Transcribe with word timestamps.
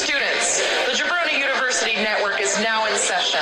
Students, 0.00 0.60
the 0.86 0.92
Jabroni 0.92 1.38
University 1.38 1.92
Network 1.92 2.40
is 2.40 2.58
now 2.60 2.86
in 2.86 2.96
session. 2.96 3.40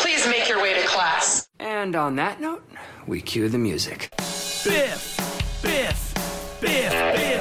Please 0.00 0.26
make 0.26 0.48
your 0.48 0.62
way 0.62 0.72
to 0.72 0.88
class. 0.88 1.50
And 1.58 1.94
on 1.94 2.16
that 2.16 2.40
note, 2.40 2.64
we 3.06 3.20
cue 3.20 3.50
the 3.50 3.58
music. 3.58 4.08
Biff, 4.16 5.18
Biff, 5.62 6.14
Biff, 6.62 6.90
Biff, 6.90 7.37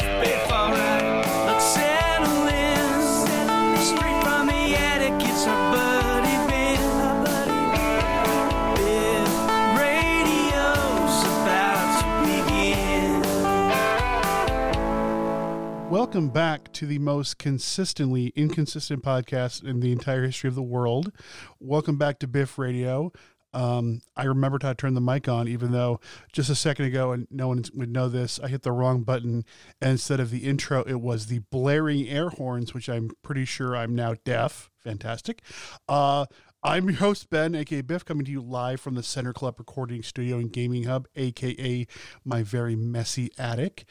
Welcome 16.17 16.33
back 16.33 16.73
to 16.73 16.87
the 16.87 16.97
most 16.97 17.37
consistently 17.37 18.33
inconsistent 18.35 19.03
podcast 19.03 19.63
in 19.63 19.81
the 19.81 19.91
entire 19.91 20.25
history 20.25 20.47
of 20.47 20.55
the 20.55 20.63
world. 20.63 21.11
Welcome 21.59 21.99
back 21.99 22.17
to 22.17 22.27
Biff 22.27 22.57
Radio. 22.57 23.11
Um, 23.53 24.01
I 24.15 24.23
remembered 24.23 24.63
how 24.63 24.69
to 24.69 24.75
turn 24.75 24.95
the 24.95 24.99
mic 24.99 25.27
on, 25.27 25.47
even 25.47 25.73
though 25.73 25.99
just 26.33 26.49
a 26.49 26.55
second 26.55 26.85
ago, 26.85 27.11
and 27.11 27.27
no 27.29 27.49
one 27.49 27.63
would 27.75 27.91
know 27.91 28.09
this, 28.09 28.39
I 28.39 28.47
hit 28.47 28.63
the 28.63 28.71
wrong 28.71 29.03
button. 29.03 29.45
And 29.79 29.91
instead 29.91 30.19
of 30.19 30.31
the 30.31 30.39
intro, 30.39 30.81
it 30.81 31.01
was 31.01 31.27
the 31.27 31.43
blaring 31.51 32.07
air 32.07 32.29
horns, 32.29 32.73
which 32.73 32.89
I'm 32.89 33.11
pretty 33.21 33.45
sure 33.45 33.77
I'm 33.77 33.93
now 33.93 34.15
deaf. 34.25 34.71
Fantastic. 34.75 35.43
Uh, 35.87 36.25
I'm 36.63 36.85
your 36.85 36.97
host, 36.97 37.29
Ben, 37.29 37.53
aka 37.53 37.81
Biff, 37.81 38.03
coming 38.03 38.25
to 38.25 38.31
you 38.31 38.41
live 38.41 38.81
from 38.81 38.95
the 38.95 39.03
Center 39.03 39.33
Club 39.33 39.59
Recording 39.59 40.01
Studio 40.01 40.37
and 40.37 40.51
Gaming 40.51 40.85
Hub, 40.85 41.07
aka 41.15 41.85
my 42.25 42.41
very 42.41 42.75
messy 42.75 43.29
attic. 43.37 43.85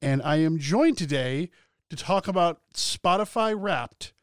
And 0.00 0.22
I 0.22 0.36
am 0.36 0.58
joined 0.58 0.98
today 0.98 1.50
to 1.92 1.96
talk 1.96 2.26
about 2.26 2.58
Spotify 2.72 3.54
Wrapped, 3.54 4.14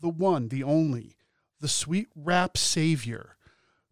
the 0.00 0.08
one, 0.08 0.50
the 0.50 0.62
only, 0.62 1.16
the 1.60 1.66
sweet 1.66 2.06
rap 2.14 2.56
savior, 2.56 3.36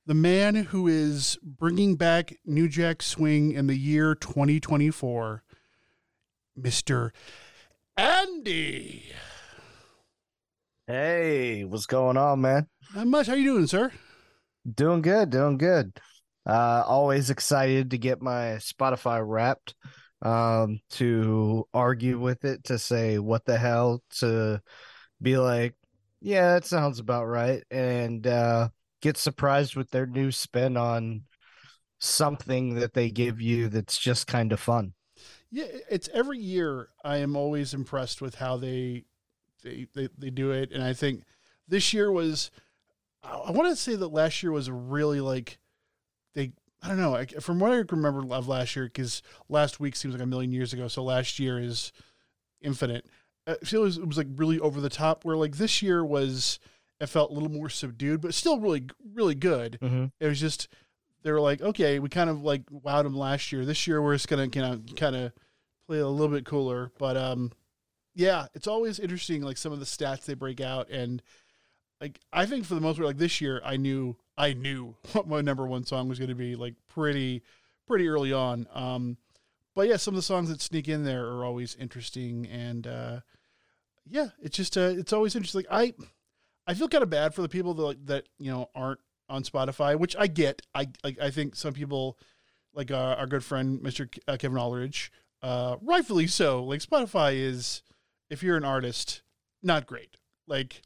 the 0.06 0.14
man 0.14 0.55
who 0.55 0.86
is 0.86 1.36
bringing 1.42 1.97
back 1.97 2.36
New 2.44 2.69
Jack 2.69 3.02
Swing 3.02 3.50
in 3.50 3.66
the 3.66 3.74
year 3.74 4.14
2024, 4.14 5.42
Mr. 6.56 7.10
Andy. 7.97 9.06
Hey, 10.86 11.64
what's 11.64 11.86
going 11.86 12.16
on, 12.16 12.41
man? 12.42 12.69
Not 12.94 13.08
much. 13.08 13.27
How 13.27 13.34
you 13.34 13.42
doing, 13.42 13.66
sir? 13.66 13.91
Doing 14.72 15.02
good, 15.02 15.30
doing 15.30 15.58
good. 15.58 15.98
Uh 16.48 16.84
always 16.86 17.28
excited 17.28 17.91
to 17.91 17.98
get 17.98 18.22
my 18.22 18.58
Spotify 18.60 19.20
wrapped 19.20 19.74
um 20.22 20.81
to 20.89 21.67
argue 21.75 22.19
with 22.19 22.45
it 22.45 22.64
to 22.64 22.78
say 22.78 23.19
what 23.19 23.45
the 23.45 23.59
hell 23.59 24.03
to 24.11 24.61
be 25.20 25.36
like 25.36 25.75
yeah, 26.20 26.55
that 26.55 26.64
sounds 26.64 26.98
about 26.98 27.27
right 27.27 27.62
and 27.70 28.27
uh 28.27 28.69
get 29.00 29.17
surprised 29.17 29.77
with 29.77 29.91
their 29.91 30.06
new 30.06 30.33
spin 30.33 30.77
on 30.77 31.22
something 31.98 32.75
that 32.75 32.94
they 32.94 33.11
give 33.11 33.41
you 33.41 33.69
that's 33.69 33.98
just 33.98 34.27
kind 34.27 34.53
of 34.53 34.61
fun. 34.61 34.92
Yeah, 35.50 35.67
it's 35.91 36.09
every 36.12 36.39
year. 36.39 36.89
I 37.05 37.19
am 37.19 37.37
always 37.37 37.72
impressed 37.72 38.20
with 38.20 38.37
how 38.37 38.56
they 38.56 39.05
they 39.62 39.87
they, 39.94 40.09
they 40.19 40.31
do 40.31 40.50
it, 40.50 40.72
and 40.72 40.83
I 40.83 40.92
think 40.92 41.22
this 41.69 41.92
year 41.92 42.11
was. 42.11 42.50
I, 43.22 43.50
want 43.50 43.69
to 43.69 43.77
say 43.77 43.97
that 43.97 44.09
last 44.09 44.42
year 44.42 44.53
was 44.53 44.70
really 44.70 45.20
like. 45.20 45.59
I 46.87 46.89
don't 46.91 46.98
know. 46.98 47.15
I, 47.17 47.27
from 47.27 47.59
what 47.59 47.73
I 47.73 47.83
remember 47.91 48.23
of 48.34 48.48
last 48.48 48.77
year, 48.77 48.84
because 48.87 49.23
last 49.48 49.81
week 49.81 49.97
seems 49.97 50.15
like 50.15 50.23
a 50.23 50.27
million 50.27 50.53
years 50.53 50.73
ago. 50.73 50.89
So 50.89 51.03
last 51.03 51.39
year 51.39 51.59
is 51.59 51.93
infinite. 52.62 53.06
I 53.47 53.55
feel 53.65 53.83
it 53.83 53.84
was, 53.84 53.98
it 53.98 54.06
was 54.06 54.17
like 54.19 54.28
really 54.37 54.59
over 54.61 54.81
the 54.81 54.89
top. 54.89 55.25
Where 55.25 55.37
like 55.37 55.56
this 55.56 55.83
year 55.83 56.05
was, 56.05 56.59
it 57.01 57.06
felt 57.09 57.31
a 57.31 57.34
little 57.34 57.50
more 57.50 57.69
subdued, 57.69 58.21
but 58.21 58.34
still 58.34 58.59
really 58.60 58.84
really 59.15 59.34
good. 59.34 59.78
Mhm. 59.83 60.12
It 60.21 60.27
was 60.27 60.41
just 60.41 60.69
they 61.22 61.33
were 61.33 61.41
like, 61.41 61.60
okay, 61.60 61.99
we 61.99 62.09
kind 62.09 62.31
of 62.31 62.43
like 62.43 62.65
wowed 62.66 63.03
them 63.03 63.16
last 63.16 63.50
year. 63.53 63.65
This 63.65 63.87
year 63.87 64.00
we're 64.00 64.15
just 64.15 64.28
gonna 64.28 64.49
kind 64.49 64.66
of 64.89 64.97
kind 64.97 65.16
of 65.16 65.33
play 65.87 65.99
a 65.99 66.06
little 66.09 66.34
bit 66.34 66.44
cooler. 66.47 66.91
But 66.99 67.16
um, 67.16 67.53
yeah, 68.15 68.47
it's 68.55 68.66
always 68.66 68.99
interesting 68.99 69.43
like 69.43 69.56
some 69.59 69.72
of 69.72 69.78
the 69.81 69.84
stats 69.87 70.25
they 70.25 70.34
break 70.34 70.60
out, 70.60 70.89
and 70.91 71.22
like 72.01 72.21
I 72.33 72.47
think 72.47 72.65
for 72.65 72.75
the 72.75 72.81
most 72.81 72.97
part, 72.97 73.07
like 73.07 73.19
this 73.19 73.41
year, 73.41 73.61
I 73.65 73.77
knew 73.77 74.17
I 74.37 74.53
knew 74.53 74.97
what 75.12 75.29
my 75.29 75.41
number 75.41 75.67
one 75.67 75.84
song 75.84 76.09
was 76.09 76.19
going 76.19 76.29
to 76.29 76.34
be 76.34 76.57
like 76.57 76.75
pretty 76.89 77.43
pretty 77.87 78.09
early 78.09 78.33
on. 78.33 78.67
Um, 78.73 79.17
but 79.75 79.89
yeah, 79.89 79.97
some 79.97 80.15
of 80.15 80.17
the 80.17 80.23
songs 80.23 80.49
that 80.49 80.61
sneak 80.61 80.89
in 80.89 81.05
there 81.05 81.27
are 81.27 81.45
always 81.45 81.75
interesting, 81.77 82.47
and 82.47 82.87
uh, 82.87 83.21
yeah, 84.07 84.29
it's 84.43 84.57
just 84.57 84.77
uh, 84.77 84.93
it's 84.97 85.12
always 85.12 85.34
interesting. 85.34 85.65
Like 85.71 85.95
I 85.97 86.07
I 86.67 86.75
feel 86.75 86.89
kind 86.89 87.03
of 87.03 87.11
bad 87.11 87.34
for 87.34 87.43
the 87.43 87.49
people 87.49 87.75
that 87.75 87.83
like, 87.83 88.07
that 88.07 88.28
you 88.39 88.51
know 88.51 88.71
aren't 88.75 89.01
on 89.28 89.43
Spotify, 89.43 89.99
which 89.99 90.17
I 90.19 90.27
get. 90.27 90.63
I 90.75 90.89
like 91.05 91.19
I 91.21 91.31
think 91.31 91.55
some 91.57 91.73
people 91.73 92.19
like 92.75 92.91
uh, 92.91 93.17
our 93.19 93.27
good 93.27 93.45
friend 93.45 93.81
Mr. 93.81 94.11
K- 94.11 94.21
uh, 94.28 94.37
Kevin 94.37 94.59
Aldridge, 94.59 95.11
uh, 95.43 95.77
rightfully 95.83 96.27
so. 96.27 96.63
Like 96.63 96.81
Spotify 96.81 97.34
is, 97.34 97.83
if 98.31 98.43
you're 98.43 98.57
an 98.57 98.65
artist, 98.65 99.23
not 99.63 99.87
great. 99.87 100.17
Like 100.47 100.83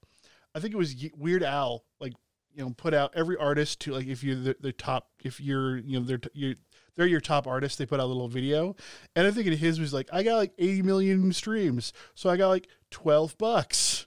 I 0.55 0.61
think 0.61 0.75
it 0.75 0.79
was 0.79 0.95
Weird 1.17 1.43
Al, 1.43 1.85
like 2.01 2.13
you 2.55 2.65
know, 2.65 2.75
put 2.77 2.95
out 2.95 3.13
every 3.15 3.37
artist 3.37 3.81
to 3.81 3.93
like 3.93 4.07
if 4.07 4.25
you're 4.25 4.35
the, 4.37 4.57
the 4.61 4.73
top, 4.73 5.09
if 5.25 5.41
you're 5.41 5.79
you 5.79 5.99
know 6.01 6.05
they're 6.05 6.21
you're 6.35 6.55
they're 6.97 7.07
your 7.07 7.21
top 7.21 7.47
artist, 7.47 7.79
they 7.79 7.87
put 7.87 8.01
out 8.01 8.05
a 8.05 8.07
little 8.07 8.29
video, 8.29 8.75
and 9.15 9.27
I 9.27 9.31
think 9.31 9.47
in 9.47 9.57
his 9.57 9.79
was 9.79 9.93
like 9.95 10.09
I 10.13 10.23
got 10.23 10.37
like 10.37 10.53
80 10.59 10.83
million 10.83 11.33
streams, 11.33 11.93
so 12.15 12.29
I 12.29 12.37
got 12.37 12.49
like 12.49 12.69
12 12.91 13.39
bucks. 13.39 14.07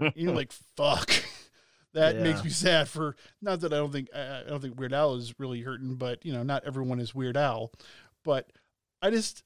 you're 0.14 0.34
like 0.34 0.52
fuck. 0.76 1.10
That 1.94 2.16
Yeah. 2.16 2.22
makes 2.24 2.44
me 2.44 2.50
sad 2.50 2.86
for 2.86 3.16
not 3.40 3.60
that 3.60 3.72
I 3.72 3.76
don't 3.76 3.90
think 3.90 4.08
I 4.14 4.40
I 4.40 4.42
don't 4.48 4.60
think 4.60 4.78
Weird 4.78 4.92
Al 4.92 5.14
is 5.14 5.34
really 5.40 5.62
hurting, 5.62 5.94
but 5.96 6.24
you 6.24 6.32
know, 6.34 6.42
not 6.42 6.64
everyone 6.64 7.00
is 7.00 7.14
Weird 7.14 7.36
Al. 7.36 7.72
But 8.24 8.52
I 9.00 9.10
just 9.10 9.42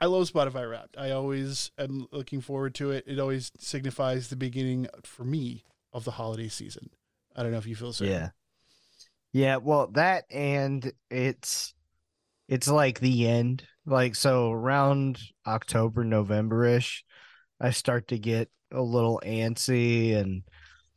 I- 0.00 0.06
love 0.06 0.30
Spotify 0.30 0.68
Wrapped. 0.68 0.96
I 0.98 1.10
always 1.10 1.70
am 1.78 2.06
looking 2.12 2.40
forward 2.40 2.74
to 2.76 2.90
it. 2.90 3.04
It 3.06 3.18
always 3.18 3.50
signifies 3.58 4.28
the 4.28 4.36
beginning 4.36 4.86
for 5.04 5.24
me 5.24 5.64
of 5.92 6.04
the 6.04 6.12
holiday 6.12 6.48
season. 6.48 6.90
I 7.36 7.42
don't 7.42 7.52
know 7.52 7.58
if 7.58 7.66
you 7.66 7.76
feel 7.76 7.92
same. 7.92 8.10
Yeah. 8.10 8.28
Yeah, 9.32 9.56
well 9.56 9.88
that 9.94 10.24
and 10.30 10.92
it's 11.10 11.74
it's 12.48 12.68
like 12.68 13.00
the 13.00 13.26
end. 13.28 13.66
Like 13.86 14.14
so 14.14 14.52
around 14.52 15.18
October, 15.46 16.04
November-ish, 16.04 17.04
I 17.60 17.70
start 17.70 18.08
to 18.08 18.18
get 18.18 18.48
a 18.72 18.80
little 18.80 19.20
antsy 19.24 20.16
and 20.16 20.42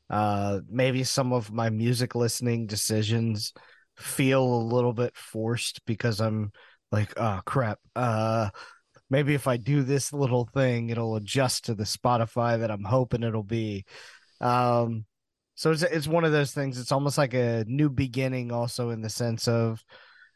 uh 0.09 0.59
maybe 0.69 1.03
some 1.03 1.33
of 1.33 1.51
my 1.51 1.69
music 1.69 2.15
listening 2.15 2.65
decisions 2.67 3.53
feel 3.97 4.44
a 4.44 4.69
little 4.73 4.94
bit 4.94 5.15
forced 5.15 5.83
because 5.85 6.21
I'm 6.21 6.51
like, 6.91 7.13
oh 7.17 7.41
crap. 7.45 7.79
Uh 7.95 8.49
maybe 9.09 9.33
if 9.33 9.47
I 9.47 9.57
do 9.57 9.83
this 9.83 10.11
little 10.11 10.49
thing, 10.53 10.89
it'll 10.89 11.15
adjust 11.15 11.65
to 11.65 11.75
the 11.75 11.83
Spotify 11.83 12.59
that 12.59 12.71
I'm 12.71 12.83
hoping 12.83 13.23
it'll 13.23 13.43
be. 13.43 13.85
Um 14.41 15.05
so 15.55 15.71
it's 15.71 15.81
it's 15.81 16.07
one 16.07 16.23
of 16.23 16.31
those 16.31 16.51
things. 16.51 16.79
It's 16.79 16.91
almost 16.91 17.17
like 17.17 17.33
a 17.33 17.65
new 17.67 17.89
beginning, 17.89 18.51
also 18.51 18.91
in 18.91 19.01
the 19.01 19.09
sense 19.09 19.47
of, 19.47 19.83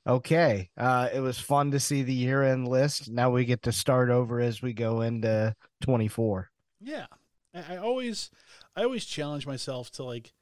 okay, 0.08 0.72
uh, 0.78 1.10
it 1.14 1.20
was 1.20 1.38
fun 1.38 1.70
to 1.72 1.80
see 1.80 2.02
the 2.02 2.14
year 2.14 2.42
end 2.42 2.68
list. 2.68 3.08
Now 3.08 3.30
we 3.30 3.46
get 3.46 3.62
to 3.64 3.72
start 3.72 4.10
over 4.10 4.40
as 4.40 4.64
we 4.64 4.74
go 4.74 5.02
into 5.02 5.56
twenty 5.80 6.08
four. 6.08 6.50
Yeah. 6.80 7.06
I, 7.54 7.76
I 7.76 7.78
always 7.78 8.32
I 8.76 8.84
always 8.84 9.06
challenge 9.06 9.46
myself 9.46 9.92
to 9.92 10.04
like 10.04 10.34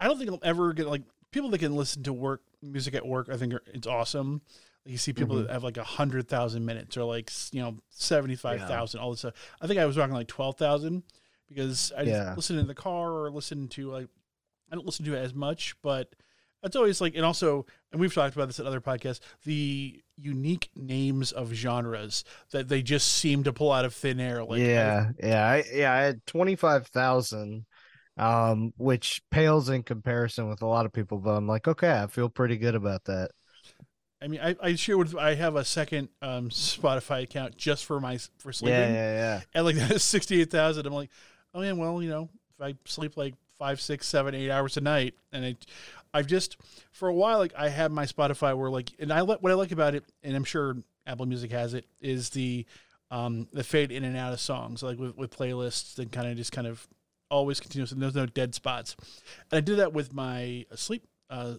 I 0.00 0.06
don't 0.06 0.16
think 0.16 0.30
I'll 0.30 0.38
ever 0.42 0.72
get 0.72 0.86
like 0.86 1.02
people 1.30 1.50
that 1.50 1.58
can 1.58 1.76
listen 1.76 2.02
to 2.04 2.14
work 2.14 2.40
music 2.62 2.94
at 2.94 3.06
work, 3.06 3.28
I 3.30 3.36
think 3.36 3.52
are, 3.52 3.62
it's 3.74 3.86
awesome. 3.86 4.40
You 4.84 4.98
see 4.98 5.12
people 5.12 5.36
Mhm. 5.36 5.46
that 5.46 5.52
have 5.52 5.62
like 5.64 5.76
a 5.76 5.84
hundred 5.84 6.26
thousand 6.28 6.64
minutes 6.66 6.96
or 6.96 7.04
like 7.04 7.30
you 7.52 7.60
know 7.62 7.78
seventy 7.90 8.34
five 8.34 8.60
thousand, 8.66 9.00
all 9.00 9.10
this 9.10 9.20
stuff. 9.20 9.34
I 9.60 9.66
think 9.66 9.78
I 9.78 9.86
was 9.86 9.96
rocking 9.96 10.14
like 10.14 10.28
twelve 10.28 10.56
thousand 10.56 11.04
because 11.48 11.92
I 11.96 12.02
Yeah. 12.02 12.24
just 12.24 12.36
listen 12.36 12.58
in 12.58 12.66
the 12.66 12.74
car 12.74 13.10
or 13.12 13.30
listen 13.30 13.68
to 13.68 13.90
like 13.90 14.08
I 14.70 14.74
don't 14.74 14.86
listen 14.86 15.04
to 15.04 15.14
it 15.14 15.18
as 15.20 15.34
much, 15.34 15.76
but 15.82 16.14
it's 16.64 16.74
always 16.76 17.00
like 17.00 17.14
and 17.14 17.24
also 17.24 17.66
and 17.92 18.00
we've 18.00 18.12
talked 18.14 18.34
about 18.34 18.46
this 18.48 18.58
at 18.58 18.66
other 18.66 18.80
podcasts 18.80 19.20
the 19.44 20.02
unique 20.16 20.70
names 20.74 21.30
of 21.32 21.52
genres 21.52 22.24
that 22.52 22.68
they 22.68 22.82
just 22.82 23.06
seem 23.08 23.44
to 23.44 23.52
pull 23.52 23.70
out 23.72 23.84
of 23.84 23.94
thin 23.94 24.18
air. 24.20 24.42
Like 24.44 24.60
I- 24.60 24.64
yeah, 24.64 25.10
yeah, 25.22 25.46
I, 25.48 25.64
yeah. 25.72 25.92
I 25.92 25.98
had 26.02 26.26
twenty 26.26 26.56
five 26.56 26.86
thousand, 26.88 27.66
um, 28.16 28.72
which 28.76 29.22
pales 29.30 29.68
in 29.68 29.82
comparison 29.84 30.48
with 30.48 30.62
a 30.62 30.66
lot 30.66 30.86
of 30.86 30.92
people. 30.92 31.18
But 31.18 31.30
I'm 31.36 31.46
like, 31.46 31.68
okay, 31.68 31.92
I 32.02 32.06
feel 32.08 32.28
pretty 32.28 32.56
good 32.56 32.74
about 32.74 33.04
that. 33.04 33.30
I 34.22 34.28
mean, 34.28 34.40
I, 34.42 34.56
I 34.62 34.74
share 34.76 34.96
with 34.96 35.16
I 35.16 35.34
have 35.34 35.56
a 35.56 35.64
second 35.64 36.08
um, 36.20 36.48
Spotify 36.50 37.22
account 37.24 37.56
just 37.56 37.84
for 37.84 38.00
my 38.00 38.18
for 38.38 38.52
sleeping, 38.52 38.78
Yeah, 38.78 38.92
yeah, 38.92 39.14
yeah. 39.14 39.40
and 39.54 39.64
like 39.64 39.76
that 39.76 39.90
is 39.90 40.02
sixty 40.04 40.40
eight 40.40 40.50
thousand. 40.50 40.86
I'm 40.86 40.92
like, 40.92 41.10
oh 41.54 41.62
yeah, 41.62 41.72
well, 41.72 42.02
you 42.02 42.08
know, 42.08 42.28
if 42.54 42.64
I 42.64 42.74
sleep 42.84 43.16
like 43.16 43.34
five, 43.58 43.80
six, 43.80 44.06
seven, 44.06 44.34
eight 44.34 44.50
hours 44.50 44.76
a 44.76 44.80
night, 44.80 45.14
and 45.32 45.44
I, 45.44 45.56
I've 46.14 46.26
just 46.26 46.56
for 46.92 47.08
a 47.08 47.14
while 47.14 47.38
like 47.38 47.52
I 47.56 47.68
have 47.68 47.90
my 47.90 48.04
Spotify 48.06 48.56
where 48.56 48.70
like, 48.70 48.90
and 48.98 49.12
I 49.12 49.22
what 49.22 49.44
I 49.44 49.54
like 49.54 49.72
about 49.72 49.94
it, 49.94 50.04
and 50.22 50.36
I'm 50.36 50.44
sure 50.44 50.76
Apple 51.06 51.26
Music 51.26 51.50
has 51.52 51.74
it, 51.74 51.86
is 52.00 52.30
the 52.30 52.64
um 53.10 53.48
the 53.52 53.64
fade 53.64 53.92
in 53.92 54.04
and 54.04 54.16
out 54.16 54.32
of 54.32 54.40
songs 54.40 54.82
like 54.82 54.98
with 54.98 55.16
with 55.16 55.36
playlists 55.36 55.98
and 55.98 56.10
kind 56.12 56.28
of 56.28 56.36
just 56.36 56.52
kind 56.52 56.66
of 56.66 56.86
always 57.30 57.60
continuous, 57.60 57.92
and 57.92 58.00
there's 58.02 58.14
no 58.14 58.26
dead 58.26 58.54
spots. 58.54 58.94
And 59.50 59.56
I 59.58 59.60
do 59.60 59.76
that 59.76 59.92
with 59.92 60.12
my 60.12 60.66
sleep 60.74 61.02
uh, 61.30 61.54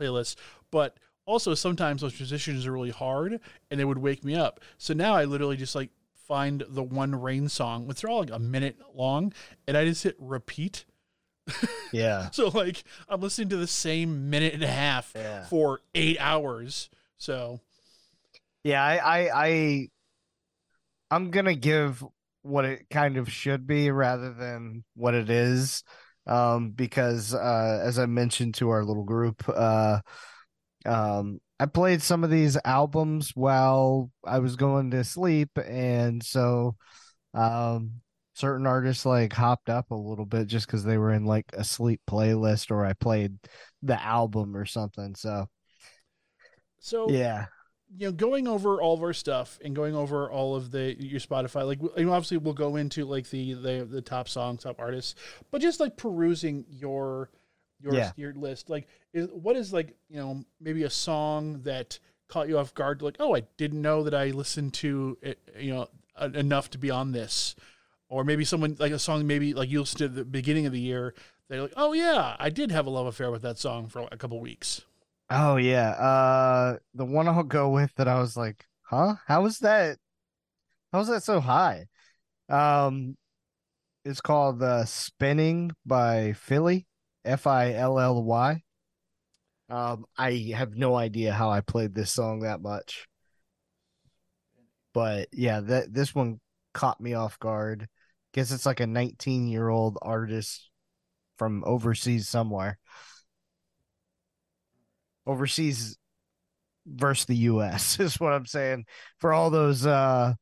playlist, 0.00 0.36
but 0.70 0.96
also 1.26 1.54
sometimes 1.54 2.02
those 2.02 2.14
transitions 2.14 2.66
are 2.66 2.72
really 2.72 2.90
hard, 2.90 3.40
and 3.70 3.80
they 3.80 3.84
would 3.84 3.98
wake 3.98 4.24
me 4.24 4.34
up. 4.36 4.60
So 4.78 4.94
now 4.94 5.14
I 5.14 5.24
literally 5.26 5.56
just 5.56 5.74
like 5.74 5.90
find 6.14 6.64
the 6.68 6.82
one 6.82 7.14
rain 7.14 7.48
song, 7.48 7.86
which 7.86 8.04
are 8.04 8.08
all 8.08 8.20
like 8.20 8.30
a 8.32 8.38
minute 8.38 8.78
long, 8.94 9.32
and 9.68 9.76
I 9.76 9.84
just 9.84 10.02
hit 10.04 10.16
repeat. 10.18 10.84
Yeah. 11.92 12.28
So 12.32 12.48
like 12.48 12.84
I'm 13.08 13.20
listening 13.20 13.48
to 13.50 13.56
the 13.56 13.66
same 13.66 14.30
minute 14.30 14.54
and 14.54 14.62
a 14.62 14.68
half 14.68 15.12
Yeah. 15.14 15.44
for 15.46 15.80
eight 15.94 16.18
hours. 16.20 16.88
So 17.18 17.60
Yeah, 18.64 18.82
I, 18.82 18.96
I, 18.96 19.46
I, 19.46 19.88
I'm 21.10 21.30
gonna 21.30 21.54
give 21.54 22.04
what 22.42 22.64
it 22.64 22.86
kind 22.90 23.16
of 23.16 23.30
should 23.30 23.66
be 23.66 23.90
rather 23.90 24.32
than 24.32 24.84
what 24.94 25.14
it 25.14 25.30
is, 25.30 25.82
um, 26.26 26.70
because 26.70 27.34
uh, 27.34 27.80
as 27.82 27.98
I 27.98 28.06
mentioned 28.06 28.54
to 28.56 28.70
our 28.70 28.84
little 28.84 29.04
group, 29.04 29.42
uh, 29.48 30.00
um, 30.86 31.40
I 31.58 31.66
played 31.66 32.02
some 32.02 32.24
of 32.24 32.30
these 32.30 32.56
albums 32.64 33.32
while 33.34 34.10
I 34.24 34.38
was 34.38 34.56
going 34.56 34.90
to 34.92 35.04
sleep, 35.04 35.50
and 35.58 36.22
so, 36.22 36.76
um, 37.34 38.00
certain 38.34 38.66
artists 38.66 39.06
like 39.06 39.32
hopped 39.32 39.70
up 39.70 39.90
a 39.90 39.94
little 39.94 40.26
bit 40.26 40.46
just 40.46 40.66
because 40.66 40.84
they 40.84 40.98
were 40.98 41.12
in 41.12 41.24
like 41.24 41.46
a 41.54 41.64
sleep 41.64 42.00
playlist 42.08 42.70
or 42.70 42.84
I 42.84 42.92
played 42.92 43.38
the 43.82 44.00
album 44.00 44.54
or 44.54 44.66
something. 44.66 45.14
So 45.14 45.46
so 46.78 47.08
yeah, 47.10 47.46
you 47.96 48.06
know, 48.06 48.12
going 48.12 48.46
over 48.46 48.80
all 48.80 48.94
of 48.94 49.02
our 49.02 49.12
stuff 49.12 49.58
and 49.64 49.74
going 49.74 49.94
over 49.94 50.30
all 50.30 50.54
of 50.54 50.70
the 50.70 50.94
your 51.02 51.20
Spotify, 51.20 51.66
like 51.66 51.80
you 51.96 52.04
know, 52.04 52.12
obviously 52.12 52.36
we'll 52.36 52.54
go 52.54 52.76
into 52.76 53.04
like 53.04 53.28
the 53.30 53.54
the 53.54 53.88
the 53.90 54.02
top 54.02 54.28
songs, 54.28 54.62
top 54.62 54.76
artists, 54.78 55.14
but 55.50 55.60
just 55.60 55.80
like 55.80 55.96
perusing 55.96 56.64
your 56.68 57.30
your 57.80 57.94
Yeah. 57.94 58.12
your 58.16 58.32
list, 58.34 58.70
like 58.70 58.88
is, 59.12 59.28
what 59.30 59.56
is 59.56 59.72
like 59.72 59.96
you 60.08 60.16
know 60.16 60.44
maybe 60.60 60.84
a 60.84 60.90
song 60.90 61.62
that 61.62 61.98
caught 62.28 62.48
you 62.48 62.58
off 62.58 62.74
guard, 62.74 63.02
like 63.02 63.16
oh 63.20 63.34
I 63.34 63.42
didn't 63.56 63.82
know 63.82 64.02
that 64.02 64.14
I 64.14 64.26
listened 64.30 64.74
to 64.74 65.18
it, 65.22 65.38
you 65.58 65.72
know 65.74 65.88
enough 66.34 66.70
to 66.70 66.78
be 66.78 66.90
on 66.90 67.12
this, 67.12 67.54
or 68.08 68.24
maybe 68.24 68.44
someone 68.44 68.76
like 68.78 68.92
a 68.92 68.98
song 68.98 69.26
maybe 69.26 69.54
like 69.54 69.68
you 69.70 69.80
listened 69.80 69.98
to 69.98 70.08
the 70.08 70.24
beginning 70.24 70.66
of 70.66 70.72
the 70.72 70.80
year, 70.80 71.14
they're 71.48 71.62
like 71.62 71.74
oh 71.76 71.92
yeah 71.92 72.36
I 72.38 72.50
did 72.50 72.70
have 72.72 72.86
a 72.86 72.90
love 72.90 73.06
affair 73.06 73.30
with 73.30 73.42
that 73.42 73.58
song 73.58 73.88
for 73.88 74.08
a 74.10 74.16
couple 74.16 74.40
weeks. 74.40 74.82
Oh 75.30 75.56
yeah. 75.56 75.90
Uh 75.90 76.78
the 76.94 77.04
one 77.04 77.28
I'll 77.28 77.42
go 77.42 77.70
with 77.70 77.94
that 77.96 78.08
I 78.08 78.20
was 78.20 78.36
like, 78.36 78.66
huh? 78.82 79.16
how 79.26 79.42
was 79.42 79.58
that 79.60 79.98
how 80.92 81.00
was 81.00 81.08
that 81.08 81.22
so 81.22 81.40
high? 81.40 81.86
Um 82.48 83.16
it's 84.04 84.20
called 84.20 84.62
uh 84.62 84.84
Spinning 84.86 85.72
by 85.86 86.34
Filly. 86.34 86.86
F 87.26 87.46
I 87.46 87.74
L 87.74 87.98
L 87.98 88.22
Y. 88.22 88.62
Um 89.68 90.06
I 90.16 90.52
have 90.54 90.76
no 90.76 90.94
idea 90.94 91.32
how 91.32 91.50
I 91.50 91.60
played 91.60 91.94
this 91.94 92.12
song 92.12 92.40
that 92.40 92.60
much. 92.60 93.06
But 94.94 95.28
yeah, 95.32 95.60
that 95.60 95.92
this 95.92 96.14
one 96.14 96.40
caught 96.72 97.00
me 97.00 97.14
off 97.14 97.38
guard. 97.38 97.88
Guess 98.32 98.50
it's 98.52 98.66
like 98.66 98.80
a 98.80 98.86
19 98.86 99.48
year 99.48 99.68
old 99.68 99.98
artist 100.02 100.70
from 101.36 101.64
overseas 101.66 102.28
somewhere 102.28 102.78
overseas 105.26 105.98
versus 106.86 107.26
the 107.26 107.36
US 107.36 107.98
is 108.00 108.20
what 108.20 108.32
I'm 108.32 108.46
saying 108.46 108.86
for 109.18 109.32
all 109.32 109.50
those 109.50 109.84
uh 109.84 110.34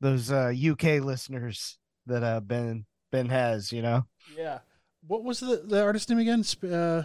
those 0.00 0.30
uh 0.30 0.52
UK 0.54 1.00
listeners 1.02 1.78
that 2.06 2.22
uh 2.22 2.40
Ben 2.40 2.84
Ben 3.12 3.28
has, 3.28 3.72
you 3.72 3.82
know. 3.82 4.04
Yeah. 4.36 4.58
What 5.06 5.24
was 5.24 5.40
the 5.40 5.56
the 5.64 5.82
artist 5.82 6.08
name 6.10 6.18
again? 6.18 6.42
Sp- 6.44 6.70
Uh, 6.70 7.02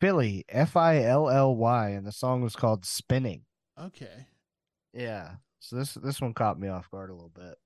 Filly, 0.00 0.44
F 0.48 0.76
I 0.76 1.02
L 1.02 1.28
L 1.28 1.54
Y 1.56 1.90
and 1.90 2.06
the 2.06 2.12
song 2.12 2.42
was 2.42 2.54
called 2.56 2.84
Spinning. 2.84 3.42
okay. 3.80 4.26
Yeah. 4.92 5.36
So 5.60 5.76
this 5.76 5.94
this 5.94 6.20
one 6.20 6.34
caught 6.34 6.58
me 6.58 6.68
off 6.68 6.90
guard 6.90 7.10
a 7.10 7.14
little 7.14 7.32
bit. 7.34 7.56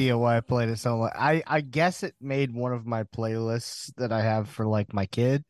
Idea 0.00 0.18
why 0.18 0.36
I 0.36 0.40
played 0.40 0.68
it 0.68 0.78
so 0.78 0.98
much. 0.98 1.12
I 1.16 1.42
I 1.46 1.60
guess 1.60 2.02
it 2.02 2.14
made 2.20 2.52
one 2.54 2.72
of 2.72 2.86
my 2.86 3.04
playlists 3.04 3.92
that 3.96 4.12
I 4.12 4.22
have 4.22 4.48
for 4.48 4.66
like 4.66 4.92
my 4.94 5.06
kid 5.06 5.44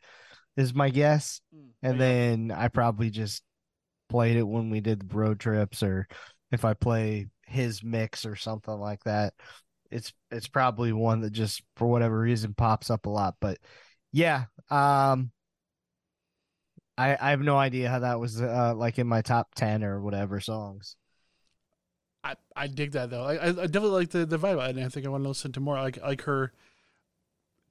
is 0.56 0.74
my 0.74 0.90
guess. 0.90 1.40
And 1.82 1.98
Yeah. 1.98 2.00
then 2.00 2.50
I 2.52 2.68
probably 2.68 3.10
just 3.10 3.42
played 4.08 4.36
it 4.36 4.44
when 4.44 4.70
we 4.70 4.80
did 4.80 5.08
the 5.10 5.16
road 5.16 5.40
trips 5.40 5.82
or 5.82 6.08
if 6.52 6.64
I 6.64 6.74
play 6.74 7.28
his 7.46 7.82
mix 7.84 8.26
or 8.26 8.36
something 8.36 8.74
like 8.74 9.04
that. 9.04 9.34
It's 9.90 10.12
it's 10.30 10.48
probably 10.48 10.92
one 10.92 11.22
that 11.22 11.30
just 11.32 11.62
for 11.76 11.88
whatever 11.88 12.18
reason 12.20 12.54
pops 12.54 12.90
up 12.90 13.06
a 13.06 13.10
lot. 13.10 13.36
But 13.40 13.58
yeah, 14.12 14.46
um 14.70 15.32
I 16.96 17.16
I 17.20 17.30
have 17.30 17.40
no 17.40 17.56
idea 17.58 17.88
how 17.90 17.98
that 18.00 18.20
was 18.20 18.40
uh 18.40 18.74
like 18.76 18.98
in 18.98 19.06
my 19.06 19.22
top 19.22 19.54
10 19.54 19.82
or 19.84 20.00
whatever 20.00 20.40
songs. 20.40 20.96
I, 22.22 22.34
I 22.54 22.66
dig 22.66 22.92
that 22.92 23.10
though. 23.10 23.24
I, 23.24 23.34
I 23.36 23.46
I 23.48 23.52
definitely 23.52 23.90
like 23.90 24.10
the 24.10 24.26
the 24.26 24.38
vibe, 24.38 24.62
and 24.68 24.80
I 24.80 24.88
think 24.88 25.06
I 25.06 25.08
want 25.08 25.24
to 25.24 25.28
listen 25.28 25.52
to 25.52 25.60
more. 25.60 25.76
I 25.76 25.82
like 25.82 26.02
like 26.02 26.22
her 26.22 26.52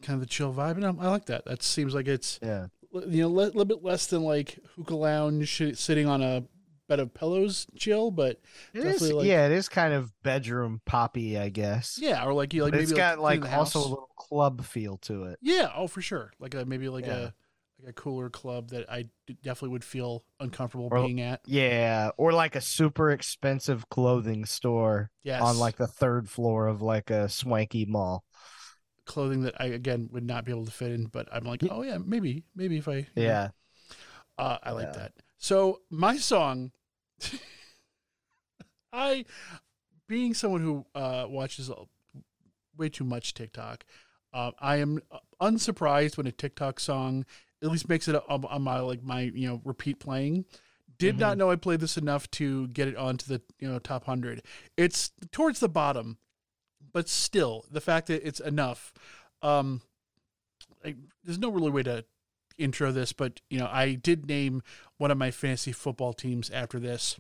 kind 0.02 0.16
of 0.16 0.22
the 0.22 0.26
chill 0.28 0.54
vibe, 0.54 0.76
and 0.78 0.86
I, 0.86 0.90
I 0.90 1.10
like 1.10 1.26
that. 1.26 1.46
That 1.46 1.62
seems 1.64 1.94
like 1.94 2.08
it's 2.08 2.40
Yeah. 2.42 2.68
you 2.94 3.22
know 3.22 3.28
a 3.28 3.30
little 3.30 3.66
bit 3.66 3.84
less 3.84 4.08
than 4.08 4.24
like 4.24 4.58
hookah 4.76 4.96
lounge 4.96 5.62
sitting 5.76 6.08
on 6.08 6.22
a 6.24 6.44
bed 6.88 7.00
of 7.00 7.14
pillows 7.14 7.68
chill, 7.78 8.10
but 8.10 8.42
It 8.74 8.84
is, 8.84 9.12
like- 9.12 9.28
yeah, 9.28 9.46
it 9.46 9.52
is 9.52 9.70
kind 9.70 9.94
of 9.94 10.12
bedroom 10.24 10.82
poppy, 10.86 11.38
I 11.38 11.50
guess. 11.50 12.00
yeah, 12.02 12.26
or 12.26 12.34
like 12.34 12.52
you 12.54 12.64
like 12.64 12.72
but 12.72 12.78
maybe 12.78 12.84
it's 12.86 12.94
got 12.94 13.20
cleaning 13.20 13.42
like 13.44 13.54
also 13.54 13.80
a 13.80 13.82
little 13.82 14.10
club 14.16 14.64
feel 14.66 14.98
to 15.00 15.26
it. 15.26 15.38
yeah, 15.42 15.70
oh 15.76 15.86
for 15.88 16.02
sure, 16.02 16.32
like 16.40 16.56
a 16.56 16.66
maybe 16.66 16.90
like 16.90 17.06
Yeah. 17.06 17.18
a 17.18 17.32
like 17.80 17.90
a 17.90 17.94
cooler 17.94 18.30
club 18.30 18.70
that 18.70 18.90
I 18.90 19.06
definitely 19.42 19.70
would 19.70 19.84
feel 19.84 20.24
uncomfortable 20.40 20.90
Or- 20.92 21.04
being 21.06 21.22
at. 21.22 21.42
Yeah, 21.46 22.12
or 22.18 22.34
like 22.34 22.56
a 22.56 22.62
super 22.62 23.12
expensive 23.12 23.90
clothing 23.90 24.46
store 24.46 25.12
Yes, 25.24 25.42
on 25.42 25.58
like 25.60 25.78
the 25.78 25.88
third 25.88 26.30
floor 26.30 26.68
of 26.68 26.82
like 26.82 27.10
a 27.10 27.30
swanky 27.30 27.86
mall. 27.86 28.24
clothing 29.06 29.42
that 29.42 29.60
I 29.60 29.66
again 29.68 30.10
would 30.12 30.24
not 30.26 30.46
be 30.46 30.52
able 30.52 30.66
to 30.66 30.72
fit 30.72 30.92
in, 30.92 31.06
but 31.08 31.28
I'm 31.32 31.44
like, 31.46 31.64
oh 31.70 31.82
yeah, 31.84 31.98
maybe 31.98 32.44
maybe 32.56 32.78
if 32.78 32.88
I 32.88 33.08
Yeah. 33.16 33.50
Uh, 34.38 34.58
I 34.64 34.72
like 34.72 34.88
Yeah. 34.88 35.00
that. 35.00 35.14
So 35.38 35.82
my 35.90 36.18
song, 36.18 36.72
I, 38.94 39.26
being 40.08 40.34
someone 40.34 40.62
who 40.62 40.86
uh, 40.96 41.26
watches 41.30 41.70
uh, 41.70 41.76
way 42.78 42.90
too 42.90 43.04
much 43.04 43.34
TikTok, 43.34 43.86
uh, 44.34 44.52
I 44.60 44.78
am 44.78 45.00
unsurprised 45.42 46.18
when 46.18 46.28
a 46.28 46.32
TikTok 46.32 46.80
song 46.80 47.26
at 47.62 47.70
least 47.70 47.90
makes 47.90 48.08
it 48.08 48.16
on, 48.16 48.46
on 48.46 48.62
my 48.62 48.80
like 48.80 49.04
my 49.04 49.22
you 49.22 49.48
know 49.48 49.62
repeat 49.64 50.00
playing. 50.00 50.46
Did 50.98 51.18
not 51.18 51.38
know 51.38 51.50
I 51.50 51.56
played 51.56 51.80
this 51.80 51.98
enough 51.98 52.30
to 52.32 52.68
get 52.68 52.90
it 52.90 52.98
onto 52.98 53.26
the 53.26 53.42
you 53.60 53.70
know 53.72 53.80
top 53.80 54.06
hundred. 54.06 54.42
It's 54.76 55.12
towards 55.32 55.62
the 55.62 55.70
bottom, 55.70 56.18
but 56.92 57.08
still 57.08 57.66
the 57.72 57.80
fact 57.82 58.08
that 58.08 58.28
it's 58.28 58.42
enough. 58.42 58.94
Um, 59.42 59.82
like, 60.84 60.98
there's 61.24 61.40
no 61.40 61.50
really 61.50 61.72
way 61.72 61.84
to 61.84 62.04
intro 62.58 62.92
this, 62.92 63.14
but 63.14 63.40
you 63.50 63.60
know, 63.60 63.70
I 63.72 63.94
did 63.94 64.28
name 64.28 64.62
one 64.98 65.10
of 65.12 65.18
my 65.18 65.32
fantasy 65.32 65.72
football 65.72 66.12
teams 66.12 66.50
after 66.50 66.80
this. 66.80 67.18